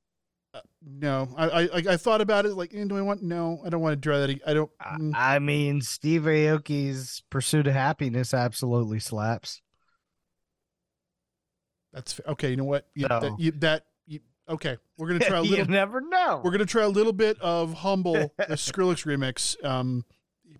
No, 0.86 1.28
I 1.36 1.46
I, 1.48 1.68
I- 1.92 1.96
thought 1.96 2.20
about 2.20 2.44
it. 2.46 2.54
Like, 2.54 2.74
eh, 2.74 2.84
do 2.84 2.96
I 2.96 3.00
want? 3.02 3.22
No, 3.22 3.60
I 3.64 3.70
don't 3.70 3.80
want 3.80 3.92
to 3.94 3.96
draw 3.96 4.18
that. 4.18 4.38
I 4.46 4.54
don't. 4.54 4.70
mm. 4.78 5.12
I 5.14 5.38
mean, 5.38 5.80
Steve 5.80 6.22
Aoki's 6.22 7.22
Pursuit 7.30 7.66
of 7.66 7.72
Happiness 7.72 8.34
absolutely 8.34 9.00
slaps. 9.00 9.62
That's 11.92 12.20
okay. 12.28 12.50
You 12.50 12.56
know 12.56 12.64
what? 12.64 12.86
You, 12.94 13.06
So- 13.08 13.20
that, 13.20 13.40
you, 13.40 13.50
that 13.52 13.86
okay. 14.48 14.76
We're 14.98 15.08
gonna 15.08 15.20
try 15.24 15.38
a 15.38 15.42
little. 15.42 15.58
You 15.58 15.64
never 15.64 16.00
know. 16.00 16.40
We're 16.44 16.50
gonna 16.50 16.66
try 16.66 16.82
a 16.82 16.88
little 16.88 17.12
bit 17.12 17.40
of 17.40 17.74
Humble, 17.74 18.32
the 18.36 18.54
Skrillex 18.54 19.04
remix. 19.06 19.62
Um, 19.64 20.04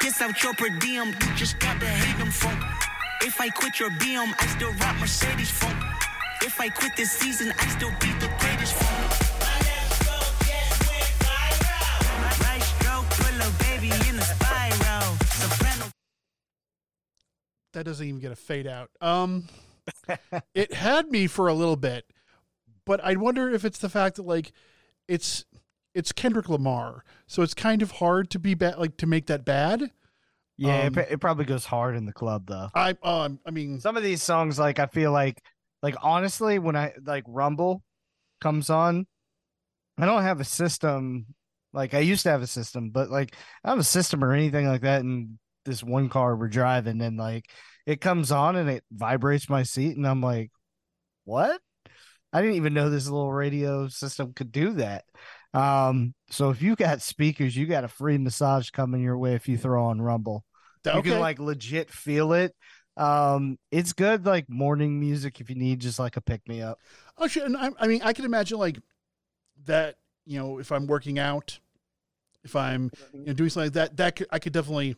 Piss 0.00 0.22
out 0.22 0.42
your 0.42 0.54
per 0.54 0.70
diem, 0.78 1.08
you 1.08 1.34
just 1.36 1.58
gotta 1.58 1.84
hate 1.84 2.16
them 2.18 2.30
funk. 2.30 2.58
If 3.20 3.38
I 3.38 3.50
quit 3.50 3.78
your 3.78 3.90
BM, 3.90 4.32
I 4.38 4.46
still 4.46 4.72
rock 4.72 4.98
Mercedes 4.98 5.50
funk. 5.50 5.76
If 6.40 6.58
I 6.58 6.70
quit 6.70 6.96
this 6.96 7.12
season, 7.12 7.52
I 7.58 7.66
still 7.66 7.90
be 8.00 8.10
the 8.14 8.32
greatest 8.40 8.72
funk. 8.74 9.10
Right 12.40 12.62
stroke, 12.62 13.10
put 13.10 13.34
a 13.34 13.52
baby 13.62 13.88
in 14.08 14.18
a 14.18 14.22
spiral. 14.22 15.16
Soprano 15.26 15.92
That 17.74 17.84
doesn't 17.84 18.06
even 18.06 18.20
get 18.20 18.32
a 18.32 18.36
fade 18.36 18.66
out. 18.66 18.88
Um, 19.02 19.48
it 20.54 20.72
had 20.72 21.10
me 21.10 21.26
for 21.26 21.48
a 21.48 21.54
little 21.54 21.76
bit, 21.76 22.06
but 22.86 23.04
I 23.04 23.16
wonder 23.16 23.50
if 23.50 23.66
it's 23.66 23.78
the 23.78 23.90
fact 23.90 24.16
that 24.16 24.24
like 24.24 24.52
it's 25.08 25.44
it's 25.94 26.12
Kendrick 26.12 26.48
Lamar, 26.48 27.04
so 27.26 27.42
it's 27.42 27.54
kind 27.54 27.82
of 27.82 27.92
hard 27.92 28.30
to 28.30 28.38
be 28.38 28.54
bad, 28.54 28.78
like 28.78 28.96
to 28.98 29.06
make 29.06 29.26
that 29.26 29.44
bad. 29.44 29.90
Yeah, 30.56 30.86
Um, 30.86 30.98
it, 30.98 31.12
it 31.12 31.20
probably 31.20 31.44
goes 31.44 31.64
hard 31.64 31.96
in 31.96 32.06
the 32.06 32.12
club 32.12 32.46
though. 32.46 32.68
I 32.74 32.96
um, 33.02 33.40
I 33.46 33.50
mean, 33.50 33.80
some 33.80 33.96
of 33.96 34.02
these 34.02 34.22
songs, 34.22 34.58
like 34.58 34.78
I 34.78 34.86
feel 34.86 35.12
like, 35.12 35.42
like 35.82 35.96
honestly, 36.02 36.58
when 36.58 36.76
I 36.76 36.92
like 37.04 37.24
Rumble 37.26 37.82
comes 38.40 38.70
on, 38.70 39.06
I 39.98 40.06
don't 40.06 40.22
have 40.22 40.40
a 40.40 40.44
system. 40.44 41.26
Like 41.72 41.94
I 41.94 42.00
used 42.00 42.24
to 42.24 42.30
have 42.30 42.42
a 42.42 42.46
system, 42.46 42.90
but 42.90 43.10
like 43.10 43.36
I 43.64 43.70
have 43.70 43.78
a 43.78 43.84
system 43.84 44.24
or 44.24 44.32
anything 44.32 44.66
like 44.66 44.82
that. 44.82 45.02
In 45.02 45.38
this 45.64 45.82
one 45.82 46.08
car 46.08 46.36
we're 46.36 46.48
driving, 46.48 47.00
and 47.02 47.16
like 47.18 47.50
it 47.86 48.00
comes 48.00 48.32
on 48.32 48.56
and 48.56 48.70
it 48.70 48.84
vibrates 48.92 49.48
my 49.48 49.62
seat, 49.62 49.96
and 49.96 50.06
I'm 50.06 50.22
like, 50.22 50.50
what? 51.24 51.60
I 52.32 52.42
didn't 52.42 52.56
even 52.56 52.74
know 52.74 52.90
this 52.90 53.08
little 53.08 53.32
radio 53.32 53.88
system 53.88 54.32
could 54.34 54.52
do 54.52 54.74
that. 54.74 55.04
Um, 55.52 56.14
so 56.30 56.50
if 56.50 56.62
you 56.62 56.76
got 56.76 57.02
speakers, 57.02 57.56
you 57.56 57.66
got 57.66 57.84
a 57.84 57.88
free 57.88 58.18
massage 58.18 58.70
coming 58.70 59.02
your 59.02 59.18
way 59.18 59.34
if 59.34 59.48
you 59.48 59.56
throw 59.56 59.86
on 59.86 60.00
Rumble. 60.00 60.44
You 60.84 61.02
can 61.02 61.20
like 61.20 61.38
legit 61.38 61.90
feel 61.90 62.32
it. 62.32 62.54
Um, 62.96 63.58
it's 63.70 63.92
good 63.92 64.26
like 64.26 64.48
morning 64.48 65.00
music 65.00 65.40
if 65.40 65.48
you 65.50 65.56
need 65.56 65.80
just 65.80 65.98
like 65.98 66.16
a 66.16 66.20
pick 66.20 66.46
me 66.48 66.62
up. 66.62 66.78
Oh, 67.18 67.26
shit. 67.26 67.44
And 67.44 67.56
I, 67.56 67.70
I 67.78 67.86
mean, 67.86 68.00
I 68.02 68.12
can 68.12 68.24
imagine 68.24 68.58
like 68.58 68.78
that. 69.66 69.96
You 70.26 70.38
know, 70.38 70.58
if 70.58 70.70
I'm 70.70 70.86
working 70.86 71.18
out, 71.18 71.58
if 72.44 72.54
I'm 72.54 72.90
you 73.12 73.24
know, 73.24 73.32
doing 73.32 73.50
something 73.50 73.66
like 73.66 73.72
that, 73.74 73.96
that 73.96 74.16
could, 74.16 74.26
I 74.30 74.38
could 74.38 74.52
definitely 74.52 74.96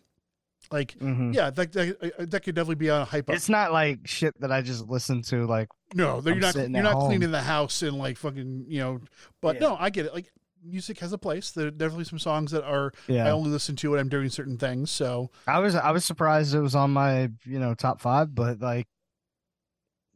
like, 0.70 0.94
yeah, 1.00 1.50
that, 1.50 1.72
that 1.72 1.96
uh, 2.18 2.24
that 2.26 2.42
could 2.42 2.55
definitely 2.55 2.76
be 2.76 2.90
on 2.90 3.03
a 3.03 3.05
hype 3.05 3.28
up. 3.28 3.34
It's 3.34 3.48
not 3.48 3.72
like 3.72 4.00
shit 4.05 4.38
that 4.40 4.53
I 4.53 4.62
just 4.62 4.88
listen 4.88 5.22
to 5.22 5.46
like 5.46 5.68
No, 5.94 6.20
you're 6.24 6.34
I'm 6.34 6.40
not. 6.40 6.55
You're 6.55 6.68
not 6.68 6.94
home. 6.94 7.09
cleaning 7.09 7.30
the 7.30 7.40
house 7.40 7.82
and 7.82 7.96
like 7.96 8.16
fucking, 8.18 8.66
you 8.68 8.80
know. 8.80 9.00
But 9.40 9.61
no, 9.61 9.76
I 9.78 9.90
get 9.90 10.07
it. 10.07 10.14
Like 10.14 10.30
music 10.64 10.98
has 11.00 11.12
a 11.12 11.18
place. 11.18 11.50
There 11.50 11.66
are 11.66 11.70
definitely 11.70 12.04
some 12.04 12.18
songs 12.18 12.50
that 12.52 12.64
are 12.64 12.92
Yeah. 13.08 13.26
I 13.26 13.30
only 13.30 13.50
listen 13.50 13.76
to 13.76 13.90
when 13.90 14.00
I'm 14.00 14.08
doing 14.08 14.28
certain 14.30 14.58
things. 14.58 14.90
So 14.90 15.30
I 15.46 15.58
was 15.58 15.74
I 15.74 15.90
was 15.90 16.04
surprised 16.04 16.54
it 16.54 16.60
was 16.60 16.74
on 16.74 16.90
my, 16.92 17.30
you 17.44 17.58
know, 17.58 17.74
top 17.74 18.00
five, 18.00 18.34
but 18.34 18.60
like 18.60 18.86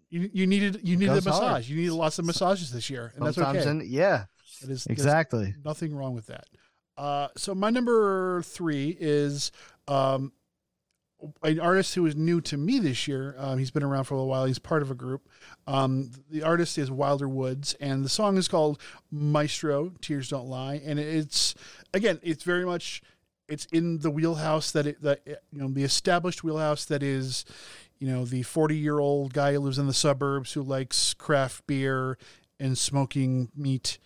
you 0.08 0.30
you 0.32 0.46
needed 0.46 0.80
you 0.82 0.96
needed 0.96 1.12
a 1.12 1.14
massage. 1.16 1.40
hard. 1.42 1.64
You 1.66 1.76
needed 1.76 1.92
lots 1.92 2.18
of 2.18 2.24
massages 2.24 2.70
this 2.70 2.88
year, 2.90 3.12
and 3.16 3.26
that's 3.26 3.38
okay. 3.38 3.68
in- 3.68 3.82
yeah. 3.86 4.26
That 4.62 4.70
is 4.70 4.86
Exactly. 4.86 5.54
nothing 5.64 5.94
wrong 5.94 6.14
with 6.14 6.26
that. 6.28 6.46
Uh, 6.96 7.28
so 7.36 7.54
my 7.54 7.68
number 7.68 8.40
three 8.42 8.96
is 8.98 9.52
um, 9.86 10.32
an 11.42 11.60
artist 11.60 11.94
who 11.94 12.06
is 12.06 12.14
new 12.14 12.40
to 12.42 12.56
me 12.56 12.78
this 12.78 13.08
year. 13.08 13.34
Um, 13.38 13.58
he's 13.58 13.70
been 13.70 13.82
around 13.82 14.04
for 14.04 14.14
a 14.14 14.16
little 14.18 14.28
while. 14.28 14.44
He's 14.44 14.58
part 14.58 14.82
of 14.82 14.90
a 14.90 14.94
group. 14.94 15.28
Um, 15.66 16.10
the 16.30 16.42
artist 16.42 16.78
is 16.78 16.90
Wilder 16.90 17.28
Woods, 17.28 17.74
and 17.80 18.04
the 18.04 18.08
song 18.08 18.36
is 18.36 18.48
called 18.48 18.80
Maestro. 19.10 19.92
Tears 20.00 20.28
don't 20.28 20.48
lie, 20.48 20.80
and 20.84 20.98
it's 20.98 21.54
again, 21.94 22.20
it's 22.22 22.44
very 22.44 22.64
much 22.64 23.02
it's 23.48 23.66
in 23.66 23.98
the 23.98 24.10
wheelhouse 24.10 24.72
that 24.72 24.86
it 24.86 25.02
that 25.02 25.22
you 25.26 25.60
know 25.60 25.68
the 25.68 25.84
established 25.84 26.42
wheelhouse 26.42 26.84
that 26.86 27.02
is 27.02 27.44
you 27.98 28.08
know 28.08 28.24
the 28.24 28.42
40 28.42 28.76
year 28.76 28.98
old 28.98 29.32
guy 29.32 29.52
who 29.52 29.60
lives 29.60 29.78
in 29.78 29.86
the 29.86 29.94
suburbs 29.94 30.52
who 30.52 30.62
likes 30.62 31.14
craft 31.14 31.66
beer 31.66 32.18
and 32.58 32.76
smoking 32.76 33.50
meat 33.54 33.98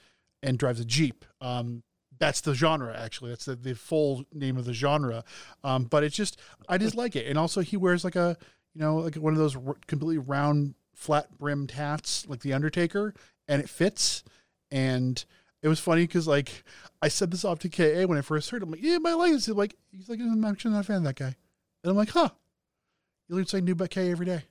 and 0.43 0.59
drives 0.59 0.81
a 0.81 0.85
jeep 0.85 1.25
um, 1.41 1.83
that's 2.21 2.41
the 2.43 2.55
genre 2.55 2.97
actually 2.97 3.31
that's 3.31 3.47
the, 3.47 3.57
the 3.57 3.75
full 3.75 4.25
name 4.33 4.57
of 4.57 4.65
the 4.65 4.73
genre 4.75 5.25
um, 5.65 5.85
but 5.85 6.05
it's 6.05 6.15
just 6.15 6.39
i 6.69 6.79
just 6.79 6.95
like 6.95 7.17
it 7.17 7.27
and 7.27 7.37
also 7.39 7.61
he 7.61 7.77
wears 7.77 8.05
like 8.05 8.15
a 8.15 8.37
you 8.75 8.81
know 8.81 8.97
like 8.99 9.17
one 9.17 9.33
of 9.33 9.39
those 9.39 9.57
r- 9.57 9.75
completely 9.89 10.19
round 10.19 10.75
flat 10.95 11.37
brimmed 11.39 11.73
hats 11.73 12.27
like 12.29 12.41
the 12.41 12.53
undertaker 12.53 13.13
and 13.49 13.61
it 13.61 13.69
fits 13.69 14.23
and 14.71 15.25
it 15.63 15.69
was 15.69 15.81
funny 15.81 16.03
because 16.05 16.27
like 16.29 16.63
I 17.03 17.09
said 17.09 17.31
this 17.31 17.45
off 17.45 17.59
to 17.61 17.69
KA 17.69 18.05
when 18.07 18.17
I 18.17 18.23
first 18.23 18.49
heard. 18.51 18.63
it. 18.63 18.65
I'm 18.65 18.71
like, 18.71 18.83
yeah, 18.83 18.99
my 18.99 19.13
life 19.15 19.33
is 19.33 19.49
like 19.49 19.75
he's 19.91 20.09
like 20.09 20.21
I'm 20.21 20.43
actually 20.45 20.71
not 20.73 20.81
a 20.81 20.85
fan 20.85 20.97
of 20.99 21.05
that 21.05 21.17
guy, 21.17 21.35
and 21.83 21.91
I'm 21.91 21.97
like, 21.97 22.11
huh, 22.11 22.31
you 23.29 23.37
learn 23.37 23.45
something 23.47 23.65
new 23.67 23.73
about 23.73 23.91
KA 23.91 24.01
every 24.03 24.25
day. 24.27 24.43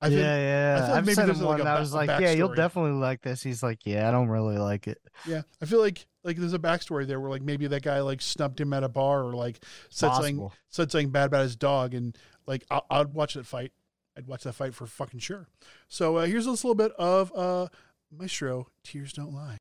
I 0.00 0.08
yeah, 0.08 0.10
think- 0.10 0.20
yeah. 0.20 0.74
I 0.74 0.78
feel 0.80 0.88
like 0.88 0.98
I've 0.98 1.04
maybe 1.06 1.14
sent 1.14 1.26
there's, 1.26 1.38
him 1.40 1.46
like, 1.46 1.58
one. 1.58 1.66
a 1.66 1.70
I 1.70 1.80
was 1.80 1.94
like, 1.94 2.08
yeah, 2.20 2.32
you'll 2.32 2.54
definitely 2.54 2.92
like 2.98 3.22
this. 3.22 3.42
He's 3.42 3.62
like, 3.62 3.78
yeah, 3.84 4.08
I 4.08 4.10
don't 4.10 4.28
really 4.28 4.58
like 4.58 4.88
it. 4.88 4.98
Yeah, 5.26 5.42
I 5.62 5.66
feel 5.66 5.80
like 5.80 6.06
like 6.26 6.36
there's 6.36 6.52
a 6.52 6.58
backstory 6.58 7.06
there 7.06 7.20
where 7.20 7.30
like 7.30 7.42
maybe 7.42 7.66
that 7.68 7.82
guy 7.82 8.00
like 8.00 8.20
snubbed 8.20 8.60
him 8.60 8.72
at 8.72 8.82
a 8.84 8.88
bar 8.88 9.22
or 9.24 9.32
like 9.34 9.62
said 9.90 10.08
something 10.14 10.36
said 10.68 10.90
something 10.90 11.10
bad 11.10 11.26
about 11.26 11.42
his 11.44 11.56
dog, 11.56 11.94
and 11.94 12.16
like 12.46 12.64
I- 12.70 12.82
I'd 12.90 13.14
watch 13.14 13.34
that 13.34 13.46
fight. 13.46 13.72
I'd 14.18 14.26
watch 14.26 14.42
that 14.44 14.54
fight 14.54 14.74
for 14.74 14.86
fucking 14.86 15.20
sure. 15.20 15.46
So 15.88 16.16
uh, 16.16 16.26
here's 16.26 16.46
a 16.46 16.50
little 16.50 16.74
bit 16.74 16.92
of 16.98 17.32
uh, 17.36 17.68
Maestro. 18.10 18.68
Tears 18.82 19.12
don't 19.12 19.32
lie. 19.32 19.56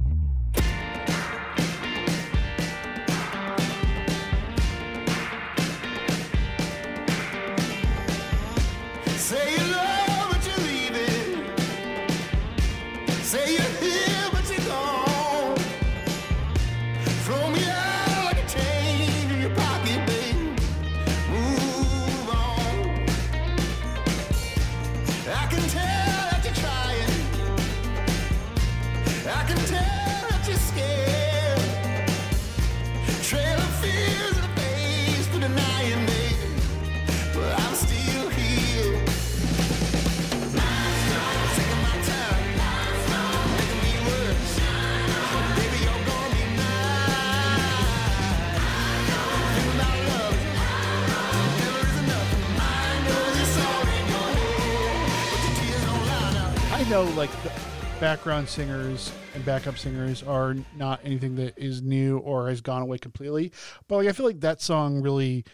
I 56.86 56.90
know 56.90 57.04
like 57.18 57.32
the 57.42 57.52
background 58.00 58.48
singers 58.48 59.12
and 59.34 59.44
backup 59.44 59.76
singers 59.78 60.22
are 60.22 60.56
not 60.78 61.00
anything 61.04 61.36
that 61.38 61.58
is 61.58 61.82
new 61.82 62.20
or 62.20 62.48
has 62.50 62.62
gone 62.62 62.84
away 62.84 63.00
completely, 63.00 63.52
but 63.88 63.98
like 63.98 64.08
I 64.08 64.12
feel 64.12 64.26
like 64.28 64.42
that 64.42 64.62
song 64.62 65.02
really 65.02 65.46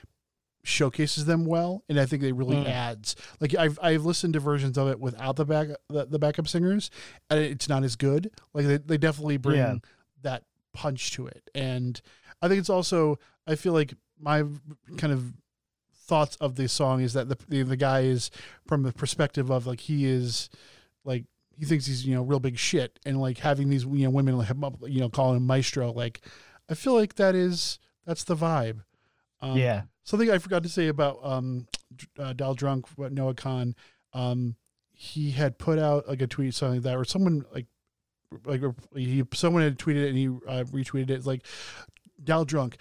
showcases 0.63 1.23
them 1.25 1.45
well, 1.45 1.83
and 1.87 1.97
I 1.99 2.05
think 2.05 2.21
it 2.23 2.33
really 2.33 2.57
Mm. 2.57 2.67
adds. 2.67 3.15
Like 3.39 3.55
I've 3.55 3.79
I've 3.81 4.03
listened 4.05 4.33
to 4.33 4.41
versions 4.41 4.77
of 4.77 4.89
it 4.89 4.99
without 4.99 5.37
the 5.37 5.45
back 5.45 5.69
the, 5.89 6.05
the 6.05 6.19
backup 6.19 6.49
singers, 6.49 6.91
and 7.29 7.39
it's 7.39 7.69
not 7.69 7.83
as 7.83 7.95
good. 7.95 8.29
Like 8.53 8.65
they, 8.65 8.77
they 8.77 8.97
definitely 8.97 9.37
bring 9.37 9.57
Yeah. 9.57 9.75
that 10.23 10.43
punch 10.73 11.11
to 11.13 11.27
it, 11.27 11.49
and 11.55 12.01
I 12.41 12.49
think 12.49 12.59
it's 12.59 12.69
also 12.69 13.19
I 13.47 13.55
feel 13.55 13.71
like 13.73 13.93
my 14.19 14.43
kind 14.97 15.13
of 15.13 15.31
thoughts 15.95 16.35
of 16.41 16.55
the 16.55 16.67
song 16.67 16.99
is 17.01 17.13
that 17.13 17.29
the 17.29 17.37
the, 17.47 17.63
the 17.63 17.77
guy 17.77 18.01
is 18.01 18.31
from 18.67 18.83
the 18.83 18.91
perspective 18.91 19.49
of 19.49 19.65
like 19.65 19.79
he 19.79 20.05
is 20.05 20.49
like 21.03 21.25
he 21.57 21.65
thinks 21.65 21.85
he's 21.85 22.05
you 22.05 22.15
know 22.15 22.23
real 22.23 22.39
big 22.39 22.57
shit 22.57 22.99
and 23.05 23.19
like 23.19 23.37
having 23.37 23.69
these 23.69 23.85
you 23.85 24.03
know 24.03 24.09
women 24.09 24.37
like 24.37 24.49
you 24.87 24.99
know 24.99 25.09
calling 25.09 25.37
him 25.37 25.47
maestro 25.47 25.91
like 25.91 26.21
I 26.69 26.73
feel 26.73 26.93
like 26.95 27.15
that 27.15 27.35
is 27.35 27.79
that's 28.05 28.23
the 28.23 28.35
vibe. 28.35 28.83
Um, 29.41 29.57
Yeah. 29.57 29.83
Something 30.03 30.31
I 30.31 30.37
forgot 30.39 30.63
to 30.63 30.69
say 30.69 30.87
about 30.87 31.19
um 31.21 31.67
uh, 32.17 32.33
Dial 32.33 32.55
Drunk 32.55 32.87
what 32.95 33.11
Noah 33.11 33.35
Kahan 33.35 33.75
um 34.13 34.55
he 34.93 35.31
had 35.31 35.57
put 35.57 35.77
out 35.77 36.07
like 36.07 36.21
a 36.21 36.27
tweet 36.27 36.53
something 36.53 36.77
like 36.77 36.83
that 36.83 36.97
or 36.97 37.05
someone 37.05 37.43
like 37.53 37.67
like 38.45 38.61
he 38.95 39.23
someone 39.33 39.63
had 39.63 39.77
tweeted 39.77 40.05
it 40.05 40.09
and 40.09 40.17
he 40.17 40.27
uh, 40.27 40.63
retweeted 40.65 41.09
it 41.09 41.11
it's 41.11 41.27
like 41.27 41.45
Dial 42.23 42.45
Drunk 42.45 42.77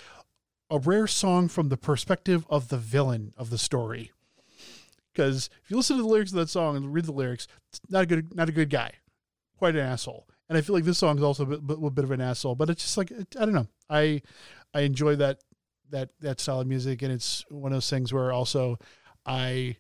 a 0.71 0.79
rare 0.79 1.09
song 1.09 1.49
from 1.49 1.69
the 1.69 1.77
perspective 1.77 2.47
of 2.49 2.69
the 2.69 2.79
villain 2.79 3.33
of 3.37 3.51
the 3.51 3.59
story 3.59 4.13
because 5.21 5.51
if 5.63 5.71
you 5.71 5.77
listen 5.77 5.97
to 5.97 6.03
the 6.03 6.09
lyrics 6.09 6.31
of 6.31 6.39
that 6.39 6.49
song 6.49 6.77
and 6.77 6.95
read 6.95 7.05
the 7.05 7.13
lyrics, 7.13 7.47
it's 7.69 7.81
not 7.91 8.05
a 8.05 8.07
good, 8.07 8.35
not 8.35 8.49
a 8.49 8.53
good 8.53 8.71
guy, 8.71 8.91
quite 9.59 9.77
an 9.77 9.85
asshole. 9.85 10.27
And 10.49 10.57
I 10.57 10.63
feel 10.63 10.75
like 10.75 10.85
this 10.85 10.97
song 10.97 11.19
is 11.19 11.23
also 11.23 11.43
a 11.43 11.59
bit, 11.59 11.79
a 11.79 11.91
bit 11.91 12.05
of 12.05 12.11
an 12.11 12.23
asshole, 12.23 12.55
but 12.55 12.71
it's 12.71 12.83
just 12.83 12.97
like 12.97 13.11
it, 13.11 13.37
I 13.39 13.45
don't 13.45 13.55
know. 13.55 13.69
I 13.91 14.23
I 14.73 14.81
enjoy 14.81 15.17
that 15.17 15.41
that 15.91 16.09
that 16.21 16.41
style 16.41 16.61
of 16.61 16.67
music, 16.67 17.03
and 17.03 17.13
it's 17.13 17.45
one 17.51 17.71
of 17.71 17.77
those 17.77 17.91
things 17.91 18.15
where 18.15 18.33
also 18.33 18.79
I 19.27 19.77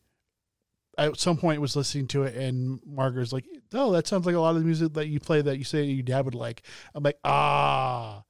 at 0.99 1.19
some 1.19 1.39
point 1.39 1.63
was 1.63 1.75
listening 1.75 2.07
to 2.09 2.25
it, 2.25 2.37
and 2.37 2.79
Margaret's 2.85 3.33
like, 3.33 3.47
"Oh, 3.73 3.93
that 3.93 4.07
sounds 4.07 4.27
like 4.27 4.35
a 4.35 4.41
lot 4.41 4.57
of 4.57 4.61
the 4.61 4.67
music 4.67 4.93
that 4.93 5.09
you 5.09 5.21
play 5.21 5.41
that 5.41 5.57
you 5.57 5.65
say 5.65 5.85
your 5.85 6.03
dad 6.03 6.27
would 6.27 6.35
like." 6.35 6.63
I'm 6.95 7.03
like, 7.03 7.19
"Ah." 7.25 8.25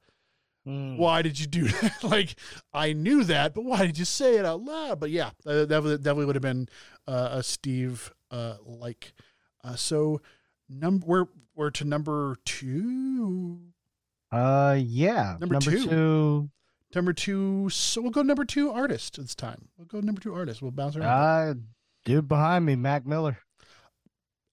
Why 0.63 1.21
did 1.23 1.39
you 1.39 1.47
do 1.47 1.67
that? 1.67 2.03
like, 2.03 2.35
I 2.73 2.93
knew 2.93 3.23
that, 3.23 3.53
but 3.55 3.63
why 3.65 3.85
did 3.85 3.97
you 3.97 4.05
say 4.05 4.37
it 4.37 4.45
out 4.45 4.61
loud? 4.61 4.99
But 4.99 5.09
yeah, 5.09 5.31
uh, 5.45 5.65
that 5.65 5.81
would, 5.83 6.03
definitely 6.03 6.25
would 6.25 6.35
have 6.35 6.41
been 6.43 6.69
uh, 7.07 7.29
a 7.33 7.43
Steve 7.43 8.13
uh, 8.29 8.57
like. 8.65 9.13
Uh, 9.63 9.75
so, 9.75 10.21
number 10.69 11.05
we're 11.05 11.25
we're 11.55 11.69
to 11.71 11.85
number 11.85 12.37
two. 12.45 13.59
Uh, 14.31 14.77
yeah. 14.79 15.35
Number, 15.39 15.59
two. 15.59 15.85
two. 15.87 16.49
Number 16.95 17.13
two. 17.13 17.69
So 17.69 18.01
we'll 18.01 18.11
go 18.11 18.21
number 18.21 18.45
two 18.45 18.71
artist 18.71 19.17
this 19.17 19.35
time. 19.35 19.67
We'll 19.77 19.87
go 19.87 19.99
number 19.99 20.21
two 20.21 20.33
artist. 20.33 20.61
We'll 20.61 20.71
bounce 20.71 20.95
around. 20.95 21.07
Uh, 21.07 21.53
dude 22.05 22.27
behind 22.27 22.65
me, 22.65 22.75
Mac 22.75 23.05
Miller. 23.05 23.37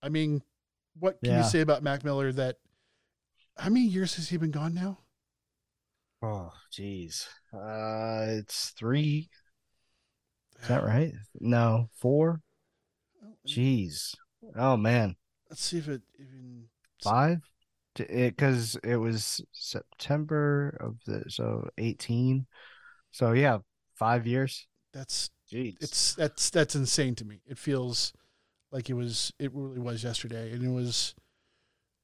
I 0.03 0.09
mean, 0.09 0.43
what 0.99 1.21
can 1.23 1.33
Yeah. 1.33 1.39
you 1.39 1.49
say 1.49 1.61
about 1.61 1.83
Mac 1.83 2.05
Miller? 2.05 2.33
That 2.33 2.57
how 3.57 3.69
many 3.71 3.87
years 3.87 4.17
has 4.17 4.29
he 4.31 4.37
been 4.37 4.51
gone 4.51 4.75
now? 4.75 4.99
Oh, 6.23 6.53
jeez. 6.73 7.27
Uh, 7.53 8.39
it's 8.39 8.71
three. 8.71 9.29
Is 10.63 10.69
that 10.69 10.85
right? 10.85 11.13
No, 11.41 11.89
four. 11.95 12.43
Jeez. 13.47 14.15
Oh 14.57 14.77
man, 14.77 15.17
Let's 15.49 15.63
see 15.63 15.79
if 15.79 15.89
it 15.89 16.03
even. 16.19 16.69
five. 17.03 17.41
T- 17.95 18.05
It 18.05 18.37
because 18.37 18.77
it 18.85 18.97
was 18.97 19.41
September 19.53 20.77
of 20.81 20.97
the 21.07 21.25
so 21.29 21.69
eighteen. 21.79 22.47
So 23.11 23.33
yeah, 23.33 23.59
five 23.97 24.27
years. 24.27 24.67
That's 24.93 25.31
Jeez. 25.53 25.77
it's 25.81 26.15
that's 26.15 26.51
that's 26.51 26.75
insane 26.75 27.15
to 27.17 27.25
me. 27.25 27.41
It 27.47 27.59
feels 27.59 28.13
like 28.73 28.91
it 28.91 28.95
was 28.95 29.33
it 29.39 29.53
really 29.55 29.81
was 29.81 30.05
yesterday, 30.05 30.53
and 30.53 30.65
it 30.65 30.71
was 30.71 31.15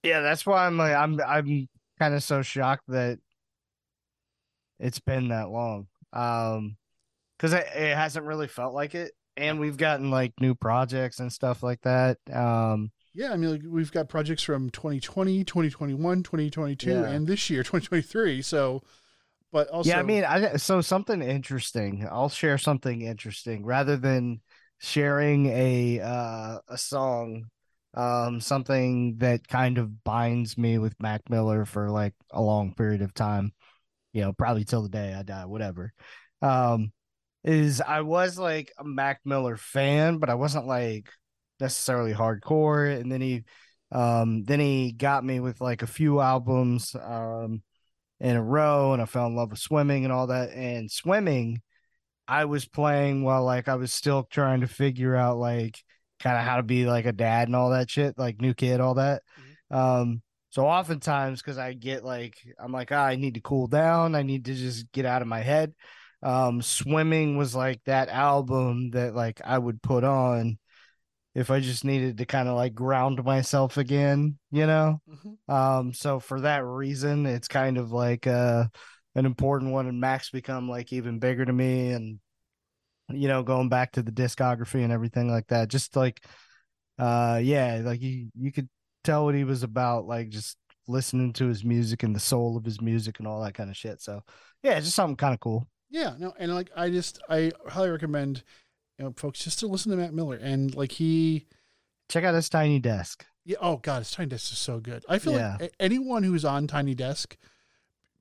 Yeah, 0.03 0.21
that's 0.21 0.45
why 0.47 0.67
I'm 0.67 0.77
like 0.77 0.95
I'm 0.95 1.21
I'm 1.27 1.69
kind 1.99 2.15
of 2.15 2.23
so 2.23 2.43
shocked 2.43 2.85
that 2.89 3.19
it's 4.79 5.01
been 5.01 5.29
that 5.29 5.51
long. 5.51 5.87
Um, 6.13 6.77
because 7.37 7.53
it, 7.53 7.67
it 7.75 7.97
hasn't 7.97 8.27
really 8.27 8.47
felt 8.49 8.75
like 8.75 8.95
it, 8.95 9.13
and 9.37 9.59
we've 9.59 9.77
gotten 9.77 10.11
like 10.11 10.33
new 10.41 10.55
projects 10.55 11.19
and 11.19 11.33
stuff 11.33 11.63
like 11.63 11.81
that. 11.83 12.19
Um, 12.33 12.93
yeah. 13.13 13.33
I 13.33 13.37
mean, 13.37 13.51
like, 13.51 13.63
we've 13.67 13.93
got 13.93 14.09
projects 14.09 14.43
from 14.43 14.71
2020, 14.71 15.45
2021, 15.45 16.23
2022, 16.23 16.91
Yeah. 16.91 17.05
and 17.09 17.27
this 17.27 17.51
year 17.51 17.63
2023. 17.65 18.43
So, 18.43 18.83
but 19.53 19.69
also 19.69 19.91
yeah, 19.91 19.99
I 19.99 20.03
mean, 20.03 20.25
I 20.25 20.57
so 20.57 20.81
something 20.81 21.23
interesting. 21.23 22.07
I'll 22.11 22.29
share 22.29 22.59
something 22.59 23.03
interesting 23.03 23.65
rather 23.65 23.97
than 23.97 24.41
sharing 24.79 25.47
a 25.47 26.01
uh 26.01 26.59
a 26.69 26.79
song. 26.79 27.47
Um, 27.95 28.41
something 28.41 29.19
that 29.19 29.47
kind 29.47 29.79
of 29.79 30.03
binds 30.03 30.59
me 30.59 30.79
with 30.79 31.01
Mac 31.01 31.31
Miller 31.31 31.65
for 31.65 31.91
like 31.91 32.15
a 32.33 32.43
long 32.43 32.75
period 32.75 33.03
of 33.03 33.15
time. 33.15 33.53
You 34.15 34.23
know, 34.23 34.33
probably 34.33 34.65
till 34.65 34.83
the 34.83 34.89
day 34.89 35.13
I 35.13 35.23
die, 35.23 35.45
whatever. 35.45 35.93
Um, 36.41 36.93
is 37.45 37.83
I 37.83 38.01
was 38.01 38.39
like 38.39 38.73
a 38.79 38.85
Mac 38.85 39.21
Miller 39.27 39.59
fan, 39.59 40.17
but 40.17 40.31
I 40.31 40.35
wasn't 40.35 40.67
like 40.67 41.11
necessarily 41.61 42.15
hardcore. 42.15 42.99
And 42.99 43.13
then 43.13 43.21
he, 43.21 43.45
um, 43.93 44.45
then 44.45 44.61
he 44.61 44.93
got 44.93 45.23
me 45.23 45.41
with 45.41 45.61
like 45.61 45.83
a 45.83 45.87
few 45.87 46.21
albums, 46.21 46.97
um, 46.97 47.63
in 48.21 48.37
a 48.37 48.43
row, 48.43 48.95
and 48.95 49.03
I 49.03 49.05
fell 49.05 49.27
in 49.27 49.37
love 49.37 49.51
with 49.51 49.59
swimming 49.59 50.05
and 50.05 50.13
all 50.13 50.29
that. 50.29 50.51
And 50.53 50.91
swimming, 50.91 51.61
I 52.27 52.47
was 52.47 52.67
playing 52.67 53.23
while 53.23 53.45
like 53.45 53.69
I 53.69 53.75
was 53.75 53.93
still 53.93 54.25
trying 54.31 54.63
to 54.63 54.67
figure 54.67 55.15
out 55.15 55.37
like 55.37 55.79
kind 56.21 56.39
of 56.39 56.45
how 56.45 56.57
to 56.57 56.63
be 56.63 56.87
like 56.87 57.05
a 57.05 57.13
dad 57.13 57.49
and 57.49 57.57
all 57.57 57.71
that 57.71 57.91
shit, 57.91 58.17
like 58.17 58.41
new 58.41 58.55
kid, 58.55 58.81
all 58.81 58.95
that. 58.95 59.23
Um, 59.71 60.23
so 60.55 60.69
oftentimes, 60.69 61.43
because 61.43 61.59
I 61.59 61.73
get 61.73 62.05
like, 62.05 62.37
I'm 62.61 62.71
like, 62.71 62.93
ah, 62.93 63.05
I 63.07 63.17
need 63.17 63.35
to 63.35 63.41
cool 63.41 63.67
down. 63.67 64.15
I 64.15 64.23
need 64.23 64.45
to 64.45 64.55
just 64.55 64.93
get 64.93 65.05
out 65.05 65.21
of 65.21 65.27
my 65.27 65.41
head. 65.41 65.75
Um, 66.23 66.63
swimming 66.63 67.37
was 67.37 67.57
like 67.57 67.81
that 67.87 68.09
album 68.09 68.91
that 68.93 69.17
like 69.17 69.41
I 69.45 69.59
would 69.59 69.83
put 69.83 70.05
on 70.05 70.59
if 71.35 71.51
I 71.51 71.59
just 71.59 71.85
needed 71.85 72.19
to 72.19 72.25
kind 72.25 72.49
of 72.49 72.55
like 72.55 72.73
ground 72.73 73.25
myself 73.25 73.79
again, 73.79 74.39
you 74.53 74.65
know. 74.69 75.03
Um, 75.49 75.93
so 75.93 76.21
for 76.21 76.41
that 76.43 76.65
reason, 76.65 77.27
it's 77.27 77.49
kind 77.49 77.77
of 77.77 77.91
like 77.91 78.29
uh 78.29 78.67
an 79.17 79.27
important 79.27 79.73
one, 79.73 79.89
and 79.89 80.01
Mac's 80.01 80.31
become 80.31 80.69
like 80.69 80.93
even 80.93 81.19
bigger 81.19 81.45
to 81.45 81.53
me, 81.53 81.91
and 81.91 82.21
you 83.09 83.27
know, 83.27 83.43
going 83.43 83.71
back 83.71 83.91
to 83.95 84.05
the 84.05 84.13
discography 84.13 84.85
and 84.85 84.93
everything 84.93 85.29
like 85.29 85.49
that, 85.49 85.67
just 85.67 85.97
like 85.97 86.25
uh 86.97 87.41
yeah, 87.43 87.81
like 87.83 88.01
you 88.01 88.29
you 88.39 88.53
could 88.53 88.69
tell 89.05 89.25
what 89.27 89.35
he 89.35 89.45
was 89.45 89.63
about, 89.63 90.07
like 90.07 90.31
just 90.31 90.57
listening 90.89 91.33
to 91.35 91.47
his 91.47 91.65
music 91.65 92.03
and 92.03 92.15
the 92.15 92.21
soul 92.21 92.57
of 92.57 92.65
his 92.65 92.81
music 92.81 93.19
and 93.19 93.29
all 93.29 93.43
that 93.43 93.55
kind 93.55 93.71
of 93.71 93.77
shit. 93.77 94.01
So 94.03 94.23
yeah, 94.63 94.79
just 94.81 94.95
something 94.95 95.17
kind 95.17 95.35
of 95.35 95.41
cool. 95.41 95.69
Yeah, 95.91 96.15
no, 96.19 96.35
and 96.39 96.53
like 96.55 96.71
I 96.77 96.91
just 96.91 97.21
I 97.29 97.53
highly 97.69 97.91
recommend 97.91 98.43
you 98.99 99.05
know 99.05 99.15
folks 99.17 99.45
just 99.45 99.61
to 99.61 99.67
listen 99.67 99.91
to 99.93 99.97
Mac 99.97 100.13
Miller 100.13 100.37
and 100.37 100.75
like 100.75 100.93
he 100.93 101.47
check 102.09 102.25
out 102.25 102.35
his 102.35 102.49
Tiny 102.49 102.81
Desk. 102.81 103.25
Yeah, 103.45 103.59
oh 103.61 103.77
god, 103.77 103.99
his 104.01 104.11
Tiny 104.11 104.29
Desk 104.31 104.53
is 104.53 104.59
so 104.59 104.81
good. 104.81 105.05
I 105.09 105.19
feel 105.19 105.35
Yeah. 105.35 105.57
like 105.61 105.75
anyone 105.79 106.23
who's 106.23 106.45
on 106.45 106.67
Tiny 106.67 106.95
Desk 106.95 107.37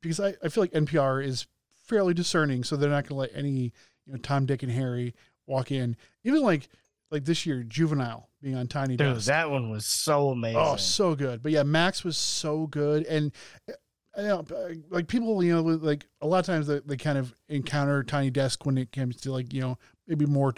because 0.02 0.20
I, 0.20 0.36
I 0.44 0.50
feel 0.50 0.64
like 0.64 0.72
NPR 0.74 1.26
is 1.26 1.48
fairly 1.86 2.14
discerning, 2.14 2.64
so 2.64 2.76
they're 2.76 2.90
not 2.90 3.08
gonna 3.08 3.20
let 3.22 3.32
any 3.34 3.72
you 4.06 4.14
know 4.14 4.18
Tom, 4.18 4.46
Dick, 4.46 4.64
and 4.64 4.72
Harry 4.72 5.16
walk 5.48 5.72
in. 5.72 5.96
Even 6.24 6.42
like 6.44 6.68
like 7.12 7.26
this 7.26 7.46
year, 7.46 7.64
Juvenile 7.64 8.30
being 8.44 8.56
on 8.56 8.68
Tiny 8.68 8.96
Dude, 8.98 9.16
Desk. 9.16 9.28
that 9.28 9.50
one 9.50 9.70
was 9.72 9.86
so 9.86 10.30
amazing. 10.30 10.60
Oh, 10.62 10.76
so 10.76 11.16
good. 11.16 11.42
But 11.42 11.54
yeah, 11.54 11.64
Mac's 11.64 12.04
was 12.04 12.18
so 12.18 12.68
good, 12.68 13.06
and 13.06 13.32
uh, 13.70 13.74
you 14.18 14.28
know, 14.28 14.46
like 14.90 15.08
people, 15.08 15.44
you 15.44 15.56
know, 15.56 15.62
like 15.62 16.06
a 16.22 16.28
lot 16.28 16.40
of 16.40 16.46
times 16.46 16.68
they, 16.68 16.80
they 16.86 16.98
kind 16.98 17.18
of 17.18 17.34
encounter 17.50 18.04
Tiny 18.04 18.30
Desk 18.30 18.64
when 18.66 18.78
it 18.78 18.92
comes 18.92 19.16
to 19.22 19.32
like 19.32 19.54
you 19.54 19.62
know 19.62 19.78
maybe 20.08 20.26
more 20.26 20.54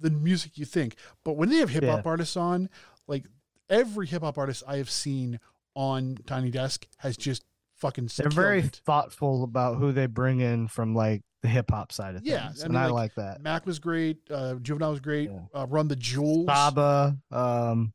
the 0.00 0.10
music 0.10 0.58
you 0.58 0.64
think. 0.64 0.96
But 1.24 1.34
when 1.34 1.48
they 1.50 1.56
have 1.56 1.70
hip 1.70 1.84
hop 1.84 2.04
Yeah. 2.04 2.10
artists 2.10 2.36
on, 2.36 2.68
like 3.06 3.24
every 3.70 4.06
hip 4.06 4.22
hop 4.22 4.38
artist 4.38 4.62
I 4.66 4.78
have 4.78 4.90
seen 4.90 5.38
on 5.74 6.16
Tiny 6.26 6.50
Desk 6.50 6.86
has 6.98 7.16
just 7.16 7.44
fucking. 7.76 8.10
They're 8.16 8.30
very 8.30 8.60
it. 8.60 8.80
thoughtful 8.84 9.44
about 9.44 9.76
who 9.78 9.92
they 9.92 10.06
bring 10.06 10.40
in 10.40 10.68
from 10.68 10.94
like 10.94 11.22
the 11.42 11.48
hip 11.48 11.70
hop 11.70 11.92
side 11.92 12.16
of 12.16 12.24
Yeah, 12.26 12.48
things. 12.48 12.62
I 12.62 12.64
and 12.66 12.74
mean, 12.74 12.82
I 12.82 12.86
like, 12.86 12.94
like 12.94 13.14
that. 13.16 13.42
Mac 13.42 13.66
was 13.66 13.78
great. 13.78 14.18
Uh, 14.30 14.54
Juvenile 14.56 14.90
was 14.90 15.00
great. 15.00 15.30
Uh, 15.54 15.66
Run 15.68 15.88
the 15.88 15.96
Jewels. 15.96 16.46
Saba 16.46 17.16
um 17.30 17.92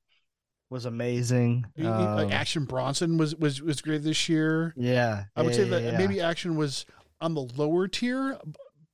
was 0.70 0.86
amazing. 0.86 1.66
Y- 1.78 1.84
like 1.86 2.28
Um, 2.28 2.32
Action 2.32 2.66
Bronson 2.66 3.18
was 3.18 3.36
was 3.36 3.62
was 3.62 3.82
great 3.82 4.04
this 4.04 4.30
year. 4.30 4.74
Yeah, 4.78 5.26
I 5.36 5.42
would 5.42 5.52
yeah, 5.52 5.58
say 5.58 5.64
that 5.66 5.84
yeah. 5.84 5.98
maybe 5.98 6.22
Action 6.22 6.56
was 6.56 6.86
on 7.20 7.34
the 7.34 7.42
lower 7.42 7.88
tier, 7.88 8.38